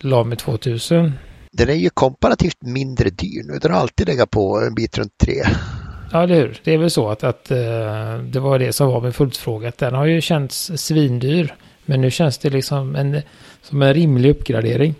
Lame 0.00 0.36
2000. 0.36 1.12
Den 1.52 1.68
är 1.68 1.74
ju 1.74 1.90
komparativt 1.90 2.62
mindre 2.62 3.10
dyr 3.10 3.42
nu. 3.44 3.58
Den 3.58 3.72
har 3.72 3.80
alltid 3.80 4.08
legat 4.08 4.30
på 4.30 4.60
en 4.60 4.74
bit 4.74 4.98
runt 4.98 5.18
tre. 5.18 5.42
Ja, 6.12 6.26
det 6.26 6.36
är 6.36 6.60
Det 6.64 6.74
är 6.74 6.78
väl 6.78 6.90
så 6.90 7.08
att, 7.08 7.24
att 7.24 7.44
det 8.24 8.40
var 8.40 8.58
det 8.58 8.72
som 8.72 8.88
var 8.88 9.00
min 9.00 9.12
följdfråga. 9.12 9.72
Den 9.78 9.94
har 9.94 10.06
ju 10.06 10.20
känts 10.20 10.70
svindyr. 10.76 11.54
Men 11.84 12.00
nu 12.00 12.10
känns 12.10 12.38
det 12.38 12.50
liksom 12.50 12.96
en, 12.96 13.22
som 13.62 13.82
en 13.82 13.94
rimlig 13.94 14.30
uppgradering. 14.30 14.94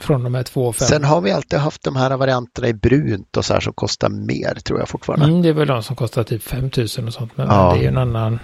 Från 0.00 0.24
de 0.24 0.34
här 0.34 0.42
två 0.42 0.66
och 0.66 0.76
fem. 0.76 0.88
Sen 0.88 1.04
har 1.04 1.20
vi 1.20 1.30
alltid 1.30 1.58
haft 1.58 1.82
de 1.82 1.96
här 1.96 2.16
varianterna 2.16 2.68
i 2.68 2.74
brunt 2.74 3.36
och 3.36 3.44
så 3.44 3.52
här 3.52 3.60
som 3.60 3.72
kostar 3.72 4.08
mer 4.08 4.54
tror 4.54 4.78
jag 4.78 4.88
fortfarande. 4.88 5.26
Mm, 5.26 5.42
det 5.42 5.48
är 5.48 5.52
väl 5.52 5.68
de 5.68 5.82
som 5.82 5.96
kostar 5.96 6.24
typ 6.24 6.42
5000 6.42 7.06
och 7.06 7.14
sånt. 7.14 7.36
Men, 7.36 7.46
ja. 7.46 7.68
men 7.68 7.72
det 7.72 7.78
är 7.78 7.82
ju 7.82 7.88
en 7.88 7.98
annan 7.98 8.38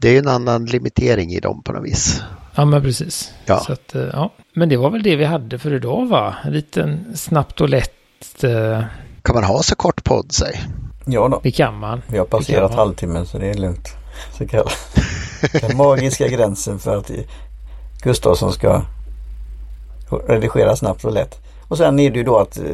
det 0.00 0.08
är 0.08 0.18
en 0.18 0.28
annan 0.28 0.64
limitering 0.64 1.30
i 1.30 1.40
dem 1.40 1.62
på 1.62 1.72
något 1.72 1.84
vis. 1.84 2.22
Ja, 2.54 2.64
men 2.64 2.82
precis. 2.82 3.32
Ja. 3.46 3.60
Så 3.60 3.72
att, 3.72 3.94
eh, 3.94 4.02
ja. 4.12 4.32
Men 4.54 4.68
det 4.68 4.76
var 4.76 4.90
väl 4.90 5.02
det 5.02 5.16
vi 5.16 5.24
hade 5.24 5.58
för 5.58 5.74
idag, 5.74 6.08
va? 6.08 6.34
En 6.44 6.52
liten 6.52 7.16
snabbt 7.16 7.60
och 7.60 7.68
lätt... 7.68 8.44
Uh... 8.44 8.82
Kan 9.22 9.34
man 9.34 9.44
ha 9.44 9.62
så 9.62 9.76
kort 9.76 10.04
podd, 10.04 10.32
sig? 10.32 10.60
Ja 11.06 11.28
då. 11.28 11.40
Det 11.42 11.50
kan 11.50 11.78
man. 11.78 12.02
Vi 12.06 12.18
har 12.18 12.24
passerat 12.24 12.74
halvtimmen 12.74 13.26
så 13.26 13.38
det 13.38 13.46
är 13.46 13.54
lugnt. 13.54 13.88
Så 14.38 14.46
kallat. 14.46 14.72
Den 15.60 15.76
magiska 15.76 16.28
gränsen 16.28 16.78
för 16.78 16.96
att 16.96 17.10
Gustavsson 18.02 18.52
ska 18.52 18.82
redigera 20.10 20.76
snabbt 20.76 21.04
och 21.04 21.12
lätt. 21.12 21.38
Och 21.68 21.78
sen 21.78 21.98
är 21.98 22.10
det 22.10 22.18
ju 22.18 22.24
då 22.24 22.38
att 22.38 22.58
eh, 22.58 22.64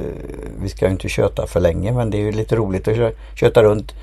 vi 0.63 0.69
ska 0.69 0.89
inte 0.89 1.09
köta 1.09 1.47
för 1.47 1.61
länge 1.61 1.93
men 1.93 2.11
det 2.11 2.17
är 2.17 2.23
ju 2.23 2.33
lite 2.33 2.57
roligt 2.57 2.89
att 2.89 3.15
köta 3.35 3.63
runt 3.63 3.95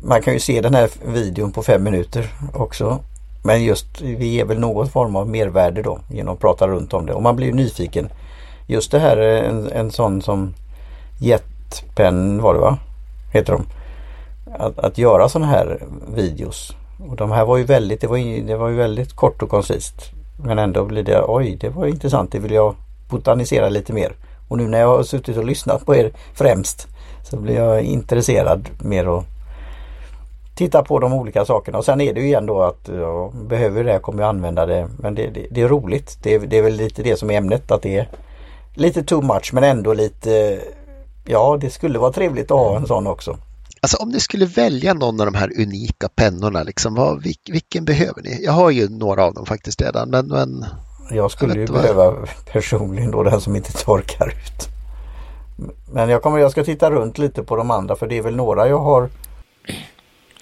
man 0.00 0.22
kan 0.22 0.34
ju 0.34 0.40
se 0.40 0.60
den 0.60 0.74
här 0.74 0.90
videon 1.04 1.52
på 1.52 1.62
fem 1.62 1.84
minuter 1.84 2.32
också. 2.54 2.98
Men 3.44 3.64
just 3.64 4.00
vi 4.00 4.26
ger 4.26 4.44
väl 4.44 4.58
någon 4.58 4.88
form 4.88 5.16
av 5.16 5.28
mervärde 5.28 5.82
då 5.82 5.98
genom 6.10 6.34
att 6.34 6.40
prata 6.40 6.68
runt 6.68 6.94
om 6.94 7.06
det 7.06 7.12
och 7.12 7.22
man 7.22 7.36
blir 7.36 7.52
nyfiken. 7.52 8.08
Just 8.66 8.90
det 8.90 8.98
här 8.98 9.16
eh, 9.16 9.48
en, 9.48 9.72
en 9.72 9.90
sån 9.90 10.22
som 10.22 10.54
Jetpen 11.20 12.42
var 12.42 12.54
det 12.54 12.60
va? 12.60 12.78
Heter 13.32 13.52
de. 13.52 13.66
Att, 14.58 14.78
att 14.78 14.98
göra 14.98 15.28
sådana 15.28 15.50
här 15.50 15.82
videos. 16.14 16.76
Och 17.10 17.16
de 17.16 17.30
här 17.30 17.44
var 17.44 17.56
ju 17.56 17.64
väldigt, 17.64 18.00
det 18.00 18.06
var 18.06 18.16
ju, 18.16 18.42
det 18.42 18.56
var 18.56 18.68
ju 18.68 18.76
väldigt 18.76 19.12
kort 19.12 19.42
och 19.42 19.50
koncist. 19.50 20.12
Men 20.36 20.58
ändå 20.58 20.84
blir 20.84 21.02
det, 21.02 21.22
oj 21.26 21.56
det 21.60 21.68
var 21.68 21.86
intressant, 21.86 22.32
det 22.32 22.38
vill 22.38 22.52
jag 22.52 22.74
botanisera 23.08 23.68
lite 23.68 23.92
mer. 23.92 24.12
Och 24.48 24.58
nu 24.58 24.68
när 24.68 24.80
jag 24.80 24.96
har 24.96 25.02
suttit 25.02 25.36
och 25.36 25.44
lyssnat 25.44 25.86
på 25.86 25.96
er 25.96 26.12
främst 26.34 26.88
så 27.22 27.36
blir 27.36 27.54
jag 27.54 27.82
intresserad 27.82 28.68
mer 28.84 29.08
och 29.08 29.24
titta 30.54 30.82
på 30.82 30.98
de 30.98 31.12
olika 31.12 31.44
sakerna 31.44 31.78
och 31.78 31.84
sen 31.84 32.00
är 32.00 32.14
det 32.14 32.20
ju 32.20 32.26
igen 32.26 32.46
då 32.46 32.62
att 32.62 32.90
ja, 33.00 33.32
behöver 33.48 33.84
det 33.84 33.98
kommer 33.98 34.22
jag 34.22 34.28
använda 34.28 34.66
det 34.66 34.88
men 34.98 35.14
det, 35.14 35.26
det, 35.26 35.46
det 35.50 35.62
är 35.62 35.68
roligt. 35.68 36.18
Det, 36.22 36.38
det, 36.38 36.58
är 36.58 36.62
väl 36.62 36.76
lite 36.76 37.02
det 37.02 37.16
som 37.16 37.30
är 37.30 37.38
ämnet 37.38 37.70
att 37.70 37.82
det 37.82 37.98
är 37.98 38.08
lite 38.74 39.02
too 39.02 39.22
much 39.22 39.50
men 39.52 39.64
ändå 39.64 39.94
lite 39.94 40.60
ja 41.24 41.58
det 41.60 41.70
skulle 41.70 41.98
vara 41.98 42.12
trevligt 42.12 42.50
att 42.50 42.58
ha 42.58 42.76
en 42.76 42.86
sån 42.86 43.06
också. 43.06 43.36
Alltså 43.86 43.96
om 43.96 44.08
ni 44.08 44.20
skulle 44.20 44.46
välja 44.46 44.94
någon 44.94 45.20
av 45.20 45.26
de 45.26 45.34
här 45.34 45.60
unika 45.60 46.08
pennorna, 46.08 46.62
liksom, 46.62 46.94
vad, 46.94 47.22
vilken 47.46 47.84
behöver 47.84 48.22
ni? 48.22 48.44
Jag 48.44 48.52
har 48.52 48.70
ju 48.70 48.88
några 48.88 49.24
av 49.24 49.34
dem 49.34 49.46
faktiskt 49.46 49.82
redan 49.82 50.10
men, 50.10 50.26
men 50.26 50.64
jag 51.10 51.30
skulle 51.30 51.52
jag 51.52 51.60
ju 51.60 51.72
behöva 51.72 52.26
personligen 52.52 53.10
då 53.10 53.22
den 53.22 53.40
som 53.40 53.56
inte 53.56 53.72
torkar 53.72 54.28
ut. 54.28 54.68
Men 55.92 56.08
jag, 56.08 56.22
kommer, 56.22 56.38
jag 56.38 56.50
ska 56.50 56.64
titta 56.64 56.90
runt 56.90 57.18
lite 57.18 57.42
på 57.42 57.56
de 57.56 57.70
andra 57.70 57.96
för 57.96 58.06
det 58.06 58.18
är 58.18 58.22
väl 58.22 58.36
några 58.36 58.68
jag 58.68 58.78
har 58.78 59.08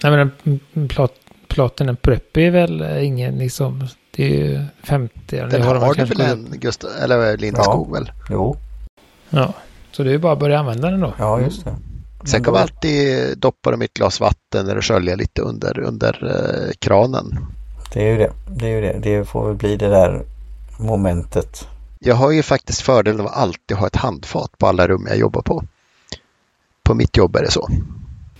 Nej 0.02 0.30
men 0.42 0.88
plat, 0.88 1.12
Platinum 1.48 1.96
Prep 1.96 2.36
är 2.36 2.50
väl 2.50 2.82
ingen 3.02 3.38
liksom, 3.38 3.88
det 4.16 4.24
är 4.24 4.44
ju 4.44 4.64
50. 4.82 5.12
Den 5.26 5.62
har, 5.62 5.74
har 5.74 5.94
du 5.94 6.04
väl 6.04 6.20
en 6.20 6.48
Gustav, 6.52 6.90
eller 7.02 7.36
Lindskog 7.36 7.88
ja. 7.88 7.94
väl? 7.94 8.12
Jo. 8.30 8.56
Ja, 9.30 9.52
så 9.92 10.02
det 10.02 10.10
är 10.10 10.12
ju 10.12 10.18
bara 10.18 10.32
att 10.32 10.38
börja 10.38 10.58
använda 10.58 10.90
den 10.90 11.00
då. 11.00 11.12
Ja, 11.18 11.40
just 11.40 11.64
det. 11.64 11.76
Sen 12.24 12.44
kan 12.44 12.52
man 12.52 12.62
alltid 12.62 13.38
doppa 13.38 13.70
dem 13.70 13.82
i 13.82 13.84
ett 13.84 13.94
glas 13.94 14.20
vatten 14.20 14.68
eller 14.68 14.80
skölja 14.80 15.14
lite 15.14 15.42
under, 15.42 15.80
under 15.80 16.24
eh, 16.24 16.72
kranen. 16.78 17.38
Det 17.92 18.02
är 18.02 18.12
ju 18.12 18.18
det. 18.18 18.32
Det 18.48 18.66
är 18.66 18.70
ju 18.70 18.80
det. 18.80 18.98
Det 19.02 19.24
får 19.24 19.46
väl 19.46 19.56
bli 19.56 19.76
det 19.76 19.88
där 19.88 20.24
momentet. 20.78 21.68
Jag 21.98 22.14
har 22.14 22.30
ju 22.30 22.42
faktiskt 22.42 22.80
fördelen 22.80 23.20
av 23.20 23.26
att 23.26 23.36
alltid 23.36 23.76
ha 23.76 23.86
ett 23.86 23.96
handfat 23.96 24.58
på 24.58 24.66
alla 24.66 24.88
rum 24.88 25.06
jag 25.08 25.18
jobbar 25.18 25.42
på. 25.42 25.64
På 26.82 26.94
mitt 26.94 27.16
jobb 27.16 27.36
är 27.36 27.42
det 27.42 27.50
så. 27.50 27.68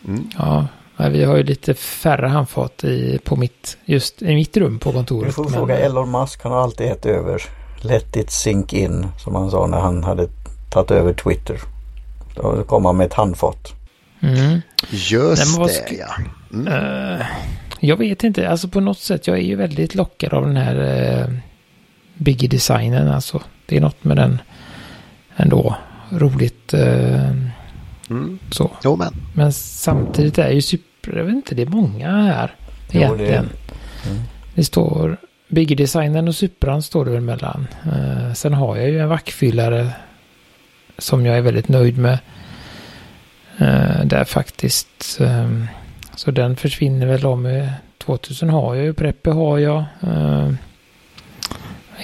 Mm. 0.09 0.29
Ja, 0.39 0.67
vi 1.11 1.25
har 1.25 1.37
ju 1.37 1.43
lite 1.43 1.75
färre 1.75 2.27
handfat 2.27 2.85
i, 2.85 3.19
på 3.25 3.37
mitt, 3.37 3.77
just 3.85 4.23
i 4.23 4.35
mitt 4.35 4.57
rum 4.57 4.79
på 4.79 4.93
kontoret. 4.93 5.29
Du 5.29 5.33
får 5.33 5.45
men... 5.45 5.53
fråga 5.53 5.79
Elon 5.79 6.11
Musk, 6.11 6.43
han 6.43 6.53
har 6.53 6.63
alltid 6.63 6.87
ett 6.87 7.07
över. 7.07 7.43
Let 7.81 8.17
it 8.17 8.31
sink 8.31 8.73
in, 8.73 9.07
som 9.19 9.35
han 9.35 9.51
sa 9.51 9.67
när 9.67 9.81
han 9.81 10.05
hade 10.05 10.29
tagit 10.71 10.91
över 10.91 11.13
Twitter. 11.13 11.61
Då 12.35 12.65
kom 12.65 12.85
han 12.85 12.97
med 12.97 13.07
ett 13.07 13.15
handfat. 13.15 13.74
Mm. 14.25 14.61
Just 14.91 15.59
Nej, 15.59 15.85
det, 15.89 15.95
ja. 15.95 16.15
Mm. 16.53 16.73
Uh, 16.73 17.27
jag 17.81 17.97
vet 17.97 18.25
inte, 18.25 18.49
alltså 18.49 18.69
på 18.69 18.81
något 18.81 18.99
sätt, 18.99 19.27
jag 19.27 19.39
är 19.39 19.43
ju 19.43 19.57
väldigt 19.57 19.95
lockad 19.95 20.33
av 20.33 20.47
den 20.47 20.57
här 20.57 20.77
uh, 20.77 21.37
Biggie-designen. 22.15 23.09
Alltså, 23.09 23.43
det 23.67 23.77
är 23.77 23.81
något 23.81 24.05
med 24.05 24.17
den 24.17 24.41
ändå 25.37 25.77
roligt. 26.11 26.75
Uh, 26.75 27.33
Mm. 28.11 28.39
Så. 28.51 28.71
Jo, 28.85 28.97
men. 28.97 29.15
men 29.35 29.53
samtidigt 29.53 30.39
är 30.39 30.51
ju 30.51 30.63
super, 30.63 31.17
jag 31.17 31.25
vet 31.25 31.35
inte, 31.35 31.55
det 31.55 31.63
är 31.63 31.67
många 31.67 32.11
här 32.11 32.55
egentligen. 32.91 33.49
Jo, 33.51 33.51
det, 34.03 34.11
mm. 34.11 34.23
det 34.55 34.65
står 34.65 35.17
Bigger-designen 35.49 36.29
och 36.29 36.35
Supran 36.35 36.83
står 36.83 37.05
det 37.05 37.11
väl 37.11 37.21
mellan. 37.21 37.67
Uh, 37.87 38.33
sen 38.33 38.55
har 38.55 38.77
jag 38.77 38.91
ju 38.91 39.01
en 39.01 39.09
vackfyllare 39.09 39.91
som 40.99 41.27
jag 41.27 41.37
är 41.37 41.41
väldigt 41.41 41.69
nöjd 41.69 41.99
med. 41.99 42.19
Uh, 43.61 44.05
där 44.05 44.25
faktiskt. 44.25 45.19
Um, 45.21 45.67
så 46.17 46.31
den 46.31 46.57
försvinner 46.57 47.07
väl 47.07 47.27
om 47.27 47.69
2000 47.99 48.51
har 48.51 48.75
jag 48.75 48.85
ju. 48.85 48.93
Preppe 48.93 49.31
har 49.31 49.59
jag. 49.59 49.85
Uh, 50.05 50.53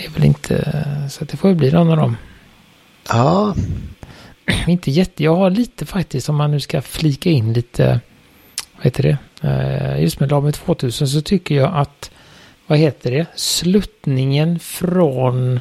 är 0.05 0.09
väl 0.15 0.25
inte, 0.25 0.85
så 1.11 1.25
det 1.25 1.37
får 1.37 1.51
ju 1.51 1.57
bli 1.57 1.73
någon 1.73 1.91
av 1.91 1.97
dem. 1.97 2.17
Ja, 3.09 3.55
inte 4.67 4.91
jätte, 4.91 5.25
jag 5.25 5.37
har 5.37 5.51
lite 5.51 5.87
faktiskt 5.87 6.29
om 6.29 6.37
man 6.37 6.51
nu 6.51 6.61
ska 6.61 6.83
flika 6.83 7.31
in 7.31 7.53
lite, 7.53 8.01
vad 8.77 8.85
heter 8.85 9.03
det, 9.03 9.49
eh, 9.49 10.03
just 10.03 10.21
med 10.21 10.31
Lame 10.31 10.53
2000 10.53 11.09
så 11.09 11.21
tycker 11.21 11.55
jag 11.55 11.75
att, 11.75 12.11
vad 12.67 12.79
heter 12.79 13.11
det, 13.11 13.27
sluttningen 13.35 14.59
från 14.59 15.61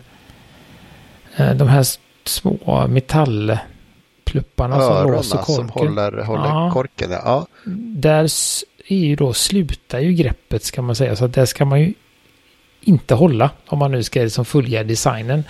eh, 1.36 1.54
de 1.54 1.67
här 1.67 1.86
små 2.25 2.88
metallplupparna 4.34 4.82
som 4.82 5.12
låser 5.12 5.38
korken. 5.38 5.56
som 5.56 5.70
håller, 5.70 6.24
håller 6.24 6.46
ja. 6.46 6.72
korken. 6.74 7.12
Ja. 7.12 7.48
Där 7.96 8.24
är 8.88 8.98
ju 8.98 9.15
då, 9.15 9.34
slutar 9.34 10.00
ju 10.00 10.13
greppet 10.13 10.63
ska 10.63 10.82
man 10.82 10.96
säga, 10.96 11.15
så 11.15 11.27
där 11.27 11.46
ska 11.46 11.65
man 11.65 11.82
ju 11.82 11.94
inte 12.82 13.15
hålla 13.15 13.50
om 13.67 13.80
man 13.80 13.92
nu 13.92 14.04
ska 14.04 14.21
liksom 14.21 14.46
följa 14.46 14.84
designen. 14.84 15.44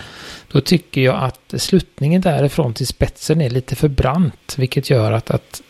Då 0.51 0.61
tycker 0.61 1.01
jag 1.01 1.23
att 1.23 1.53
sluttningen 1.61 2.21
därifrån 2.21 2.73
till 2.73 2.88
spetsen 2.88 3.41
är 3.41 3.49
lite 3.49 3.75
för 3.75 3.88
brant. 3.88 4.55
Vilket 4.57 4.89
gör 4.89 5.11
att, 5.11 5.32
att 5.32 5.61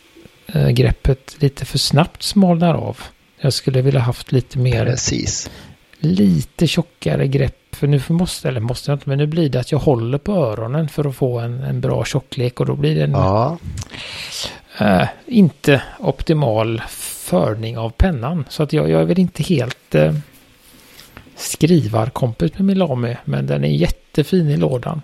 äh, 0.48 0.70
greppet 0.70 1.36
lite 1.40 1.66
för 1.66 1.78
snabbt 1.78 2.24
smalnar 2.24 2.74
av. 2.74 2.98
Jag 3.42 3.54
skulle 3.54 3.82
vilja 3.82 4.00
haft 4.00 4.32
lite 4.32 4.58
mer... 4.58 4.86
Precis. 4.86 5.50
Lite 6.02 6.68
tjockare 6.68 7.28
grepp. 7.28 7.59
För 7.80 7.88
nu 7.88 8.02
måste, 8.10 8.48
eller 8.48 8.60
måste 8.60 8.92
jag 8.92 8.96
inte, 8.96 9.10
men 9.10 9.18
nu 9.18 9.28
blir 9.28 9.50
det 9.50 9.60
att 9.60 9.72
jag 9.72 9.80
håller 9.80 10.18
på 10.18 10.34
öronen 10.34 10.90
för 10.90 11.10
att 11.10 11.16
få 11.16 11.40
en, 11.40 11.64
en 11.64 11.82
bra 11.82 12.06
tjocklek. 12.06 12.60
Och 12.60 12.66
då 12.66 12.76
blir 12.76 12.96
det 12.96 13.04
en... 13.04 13.12
Ja. 13.12 13.58
Äh, 14.80 15.08
inte 15.26 15.82
optimal 16.00 16.82
förning 16.90 17.78
av 17.78 17.90
pennan. 17.90 18.46
Så 18.50 18.64
att 18.64 18.74
jag, 18.74 18.90
jag 18.90 19.02
är 19.02 19.06
väl 19.06 19.20
inte 19.20 19.44
helt... 19.44 19.96
Äh, 19.96 20.14
skrivarkompis 21.36 22.54
med 22.54 22.66
Milami, 22.66 23.18
men 23.26 23.48
den 23.48 23.64
är 23.64 23.70
jättefin 23.70 24.50
i 24.50 24.58
lådan. 24.58 25.02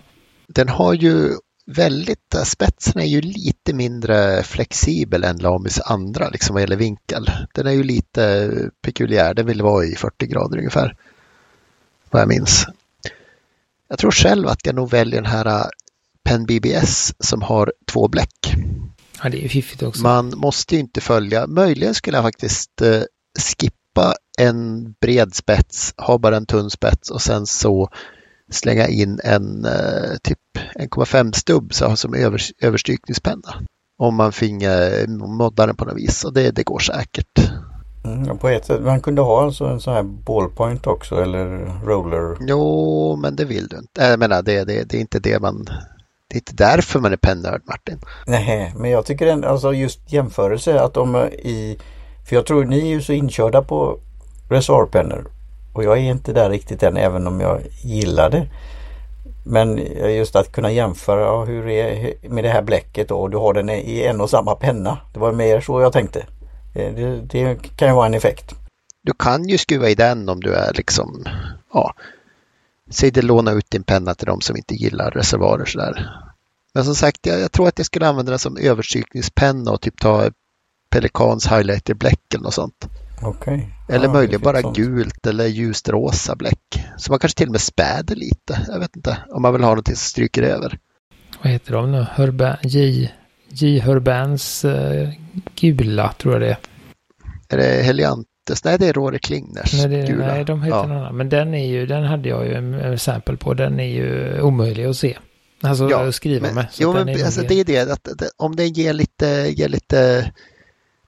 Den 0.48 0.70
har 0.70 0.94
ju 0.94 1.30
väldigt, 1.66 2.36
spetsen 2.46 3.02
är 3.02 3.06
ju 3.06 3.22
lite 3.22 3.74
mindre 3.74 4.44
flexibel 4.44 5.24
än 5.24 5.38
Lamis 5.38 5.82
andra, 5.82 6.30
liksom 6.30 6.54
vad 6.54 6.62
gäller 6.62 6.76
vinkel. 6.76 7.30
Den 7.54 7.68
är 7.68 7.72
ju 7.72 7.84
lite 7.84 8.52
pekuliär, 8.82 9.34
den 9.34 9.46
vill 9.46 9.62
vara 9.62 9.86
i 9.86 9.96
40 9.96 10.28
grader 10.28 10.58
ungefär. 10.58 10.96
Vad 12.10 12.22
jag 12.22 12.30
minns. 12.30 12.66
Jag 13.88 14.00
tror 14.00 14.12
själv 14.12 14.48
att 14.48 14.66
jag 14.66 14.76
nog 14.76 14.90
väljer 14.90 15.22
den 15.22 15.32
här 15.32 15.70
Pen 16.24 16.46
BBS 16.46 17.14
som 17.20 17.42
har 17.42 17.74
två 17.92 18.08
bläck. 18.08 18.56
Ja, 19.24 19.30
det 19.30 19.46
är 19.46 19.50
fiffigt 19.50 19.84
också. 19.84 20.04
Man 20.04 20.34
måste 20.38 20.76
ju 20.76 20.82
inte 20.82 21.02
följa, 21.02 21.48
möjligen 21.48 21.94
skulle 21.94 22.18
jag 22.18 22.24
faktiskt 22.24 22.82
eh, 22.82 23.02
skippa 23.40 24.16
en 24.38 24.92
bred 25.02 25.36
spets, 25.36 25.94
ha 25.98 26.18
bara 26.18 26.38
en 26.38 26.46
tunn 26.46 26.70
spets 26.70 27.12
och 27.12 27.22
sen 27.22 27.46
så 27.46 27.90
slänga 28.52 28.88
in 28.88 29.20
en 29.24 29.66
eh, 29.66 30.18
typ 30.24 30.40
1,5 30.80 31.32
stubb 31.32 31.74
så 31.74 31.96
som 31.96 32.14
över, 32.14 32.42
överstrykningspenna. 32.62 33.62
Om 33.98 34.16
man 34.16 34.32
finge 34.32 35.06
modda 35.08 35.66
den 35.66 35.76
på 35.76 35.86
något 35.86 35.98
vis 35.98 36.24
och 36.24 36.34
det, 36.34 36.52
det 36.52 36.64
går 36.64 36.80
säkert. 36.80 37.40
Mm, 38.06 38.38
på 38.38 38.50
ett 38.50 38.66
sätt, 38.66 38.82
man 38.82 39.02
kunde 39.02 39.22
ha 39.22 39.44
alltså 39.44 39.66
en 39.66 39.80
sån 39.80 39.94
här 39.94 40.04
ballpoint 40.04 40.88
också 40.88 41.22
eller 41.22 41.72
roller? 41.86 42.38
Jo, 42.40 43.16
men 43.22 43.36
det 43.36 43.46
vill 43.46 43.68
du 43.68 43.78
inte. 43.78 44.02
Jag 44.02 44.20
menar, 44.20 44.42
det, 44.42 44.64
det, 44.64 44.84
det 44.84 44.98
är 44.98 45.02
inte 45.02 45.20
det 45.20 45.40
man 45.40 45.66
det 46.30 46.36
är 46.36 46.38
inte 46.38 46.64
därför 46.64 47.00
man 47.00 47.14
är 47.14 47.18
pennörd 47.18 47.62
Martin. 47.66 48.00
Nej, 48.26 48.74
men 48.78 48.92
jag 48.92 49.06
tycker 49.06 49.28
ändå, 49.28 49.48
alltså 49.48 49.74
just 49.74 50.14
jämförelse 50.14 50.80
att 50.80 50.94
de 50.94 51.16
i... 51.26 51.78
För 52.28 52.36
jag 52.36 52.46
tror 52.46 52.66
ni 52.66 52.80
är 52.80 52.86
ju 52.86 53.02
så 53.02 53.14
inkörda 53.14 53.62
på 53.62 54.00
reservoarpennor. 54.50 55.32
Och 55.74 55.84
jag 55.84 55.98
är 55.98 56.02
inte 56.02 56.34
där 56.34 56.50
riktigt 56.50 56.84
än 56.84 56.98
även 56.98 57.28
om 57.28 57.40
jag 57.40 57.62
gillar 57.84 58.30
det. 58.30 58.48
Men 59.46 59.78
just 60.16 60.36
att 60.36 60.52
kunna 60.52 60.72
jämföra 60.72 61.46
hur 61.46 61.66
det 61.66 61.82
är 61.82 62.30
med 62.30 62.44
det 62.44 62.50
här 62.50 62.62
bläcket 62.62 63.12
och 63.12 63.30
du 63.30 63.38
har 63.38 63.54
den 63.54 63.70
i 63.70 64.04
en 64.04 64.22
och 64.22 64.30
samma 64.30 64.56
penna. 64.56 64.98
Det 65.14 65.20
var 65.20 65.32
mer 65.32 65.62
så 65.62 65.82
jag 65.82 65.94
tänkte. 65.94 66.26
Det, 66.76 67.22
det 67.22 67.56
kan 67.76 67.88
ju 67.88 67.94
vara 67.94 68.06
en 68.06 68.14
effekt. 68.14 68.56
Du 69.02 69.14
kan 69.14 69.48
ju 69.48 69.58
skruva 69.58 69.90
i 69.90 69.96
den 69.96 70.30
om 70.30 70.40
du 70.40 70.54
är 70.54 70.74
liksom, 70.74 71.26
ja, 71.74 71.94
säg 72.90 73.12
det 73.12 73.22
låna 73.22 73.52
ut 73.52 73.72
din 73.72 73.84
penna 73.84 74.16
till 74.16 74.28
de 74.28 74.42
som 74.42 74.58
inte 74.58 74.76
gillar 74.76 75.12
reservoarer 75.12 75.66
sådär. 75.66 76.10
Men 76.74 76.86
som 76.86 76.96
sagt, 76.96 77.26
jag, 77.26 77.40
jag, 77.40 77.52
tror 77.52 77.68
att 77.68 77.80
jag 77.80 77.86
skulle 77.86 78.08
använda 78.08 78.30
den 78.30 78.40
som 78.40 78.58
överstrykningspenna 78.58 79.72
och 79.72 79.82
typ 79.82 80.00
ta 80.00 80.30
Pelikans 80.90 81.48
highlighter 81.48 81.94
bläck 81.94 82.34
eller 82.34 82.44
något 82.44 82.54
sånt. 82.54 82.90
Okay. 83.24 83.62
Eller 83.90 84.06
ja, 84.06 84.14
möjligen 84.14 84.42
bara 84.42 84.62
sånt. 84.62 84.78
gult 84.78 85.28
eller 85.28 85.46
ljust 85.46 85.90
rosa 85.90 86.36
bläck. 86.36 86.86
Så 86.98 87.12
man 87.12 87.20
kanske 87.20 87.38
till 87.38 87.48
och 87.48 87.52
med 87.52 87.62
späder 87.62 88.16
lite. 88.16 88.66
Jag 88.68 88.80
vet 88.80 88.96
inte. 88.96 89.18
Om 89.30 89.42
man 89.42 89.54
vill 89.54 89.64
ha 89.64 89.76
något 89.76 89.88
som 89.88 89.96
stryker 89.96 90.44
över. 90.44 90.80
Vad 91.44 91.52
heter 91.52 91.74
de 91.74 91.92
nu? 91.92 92.06
Hurba, 92.16 92.58
J, 92.64 93.10
J. 93.62 93.80
Hurbans 93.80 94.66
uh, 94.66 95.10
gula 95.56 96.14
tror 96.14 96.34
jag 96.34 96.42
det 96.42 96.50
är. 96.50 96.58
Är 97.50 97.58
det 97.58 97.84
Heliantes? 97.84 98.64
Nej, 98.64 98.78
det 98.80 98.88
är 98.88 98.94
Rory 98.94 99.20
Klingners 99.20 99.74
nej, 99.74 99.88
det, 99.88 100.08
gula. 100.08 100.28
Nej, 100.28 100.46
de 100.46 100.64
heter 100.64 100.78
ja. 100.78 100.88
någon 100.88 100.98
annan. 100.98 101.18
Men 101.18 101.30
den 101.30 101.54
är 101.54 101.68
ju, 101.68 101.86
den 101.86 102.04
hade 102.04 102.30
jag 102.30 102.46
ju 102.46 102.54
en, 102.54 102.74
en 102.74 103.00
sample 103.00 103.38
på. 103.38 103.54
Den 103.54 103.80
är 103.80 103.88
ju 103.88 104.42
omöjlig 104.42 104.86
att 104.86 104.98
se. 104.98 105.18
Alltså 105.62 105.90
ja, 105.90 106.12
skriva 106.12 106.48
men, 106.48 106.56
med. 106.56 106.68
Jo, 106.78 106.94
men 106.94 107.10
alltså, 107.10 107.42
det 107.42 107.60
är 107.60 107.66
det 107.66 107.80
att, 107.92 108.08
att 108.08 108.22
om 108.38 108.56
den 108.56 108.74
ger 108.74 108.94
lite, 108.94 109.54
ger 109.56 109.70
lite 109.70 110.32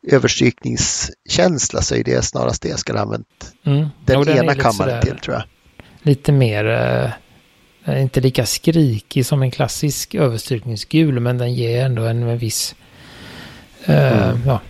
överstrykningskänsla 0.08 1.82
så 1.82 1.96
är 1.96 2.04
det 2.04 2.26
snarast 2.26 2.62
det 2.62 2.70
jag 2.70 2.80
skulle 2.80 3.00
använt 3.00 3.54
mm. 3.66 3.88
den, 4.06 4.26
den 4.26 4.38
ena 4.38 4.56
kammaren 4.56 5.02
till 5.02 5.18
tror 5.18 5.36
jag. 5.36 5.44
Lite 6.02 6.32
mer, 6.32 6.66
äh, 6.66 7.12
inte 7.88 8.22
lika 8.22 8.46
skrikig 8.46 9.26
som 9.26 9.42
en 9.42 9.52
klassisk 9.52 10.16
överstrykningsgul 10.16 11.20
men 11.20 11.38
den 11.38 11.54
ger 11.54 11.86
ändå 11.86 12.04
en, 12.04 12.38
viss 12.38 12.76
äh, 13.86 14.30
mm. 14.30 14.42
ja, 14.46 14.62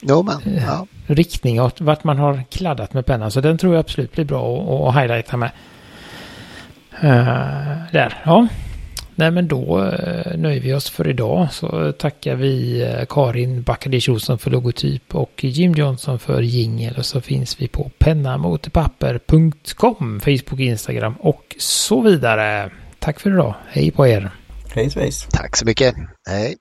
jo, 0.00 0.22
men, 0.22 0.56
ja. 0.66 0.86
riktning 1.06 1.60
åt 1.60 1.80
vart 1.80 2.04
man 2.04 2.18
har 2.18 2.42
kladdat 2.50 2.92
med 2.92 3.06
pennan. 3.06 3.30
Så 3.30 3.40
den 3.40 3.58
tror 3.58 3.74
jag 3.74 3.80
absolut 3.80 4.12
blir 4.12 4.24
bra 4.24 4.88
att 4.88 4.94
highlighta 4.94 5.36
med. 5.36 5.50
Uh, 7.04 7.92
där, 7.92 8.22
ja. 8.24 8.48
Nej 9.14 9.30
men 9.30 9.48
då 9.48 9.84
eh, 9.84 10.38
nöjer 10.38 10.60
vi 10.60 10.74
oss 10.74 10.90
för 10.90 11.08
idag. 11.08 11.48
Så 11.52 11.92
tackar 11.92 12.34
vi 12.34 12.82
eh, 12.82 13.04
Karin 13.08 13.62
Backadish 13.62 14.10
Olsson 14.10 14.38
för 14.38 14.50
logotyp 14.50 15.14
och 15.14 15.44
Jim 15.44 15.72
Johnson 15.72 16.18
för 16.18 16.42
jingel. 16.42 16.94
Och 16.98 17.06
så 17.06 17.20
finns 17.20 17.60
vi 17.60 17.68
på 17.68 17.90
pennamotpapper.com, 17.98 20.20
Facebook, 20.20 20.60
Instagram 20.60 21.14
och 21.20 21.56
så 21.58 22.00
vidare. 22.00 22.70
Tack 22.98 23.20
för 23.20 23.30
idag. 23.30 23.54
Hej 23.68 23.90
på 23.90 24.06
er. 24.06 24.30
Hej 24.74 24.90
svejs. 24.90 25.26
Tack 25.30 25.56
så 25.56 25.66
mycket. 25.66 25.94
Hej. 26.30 26.56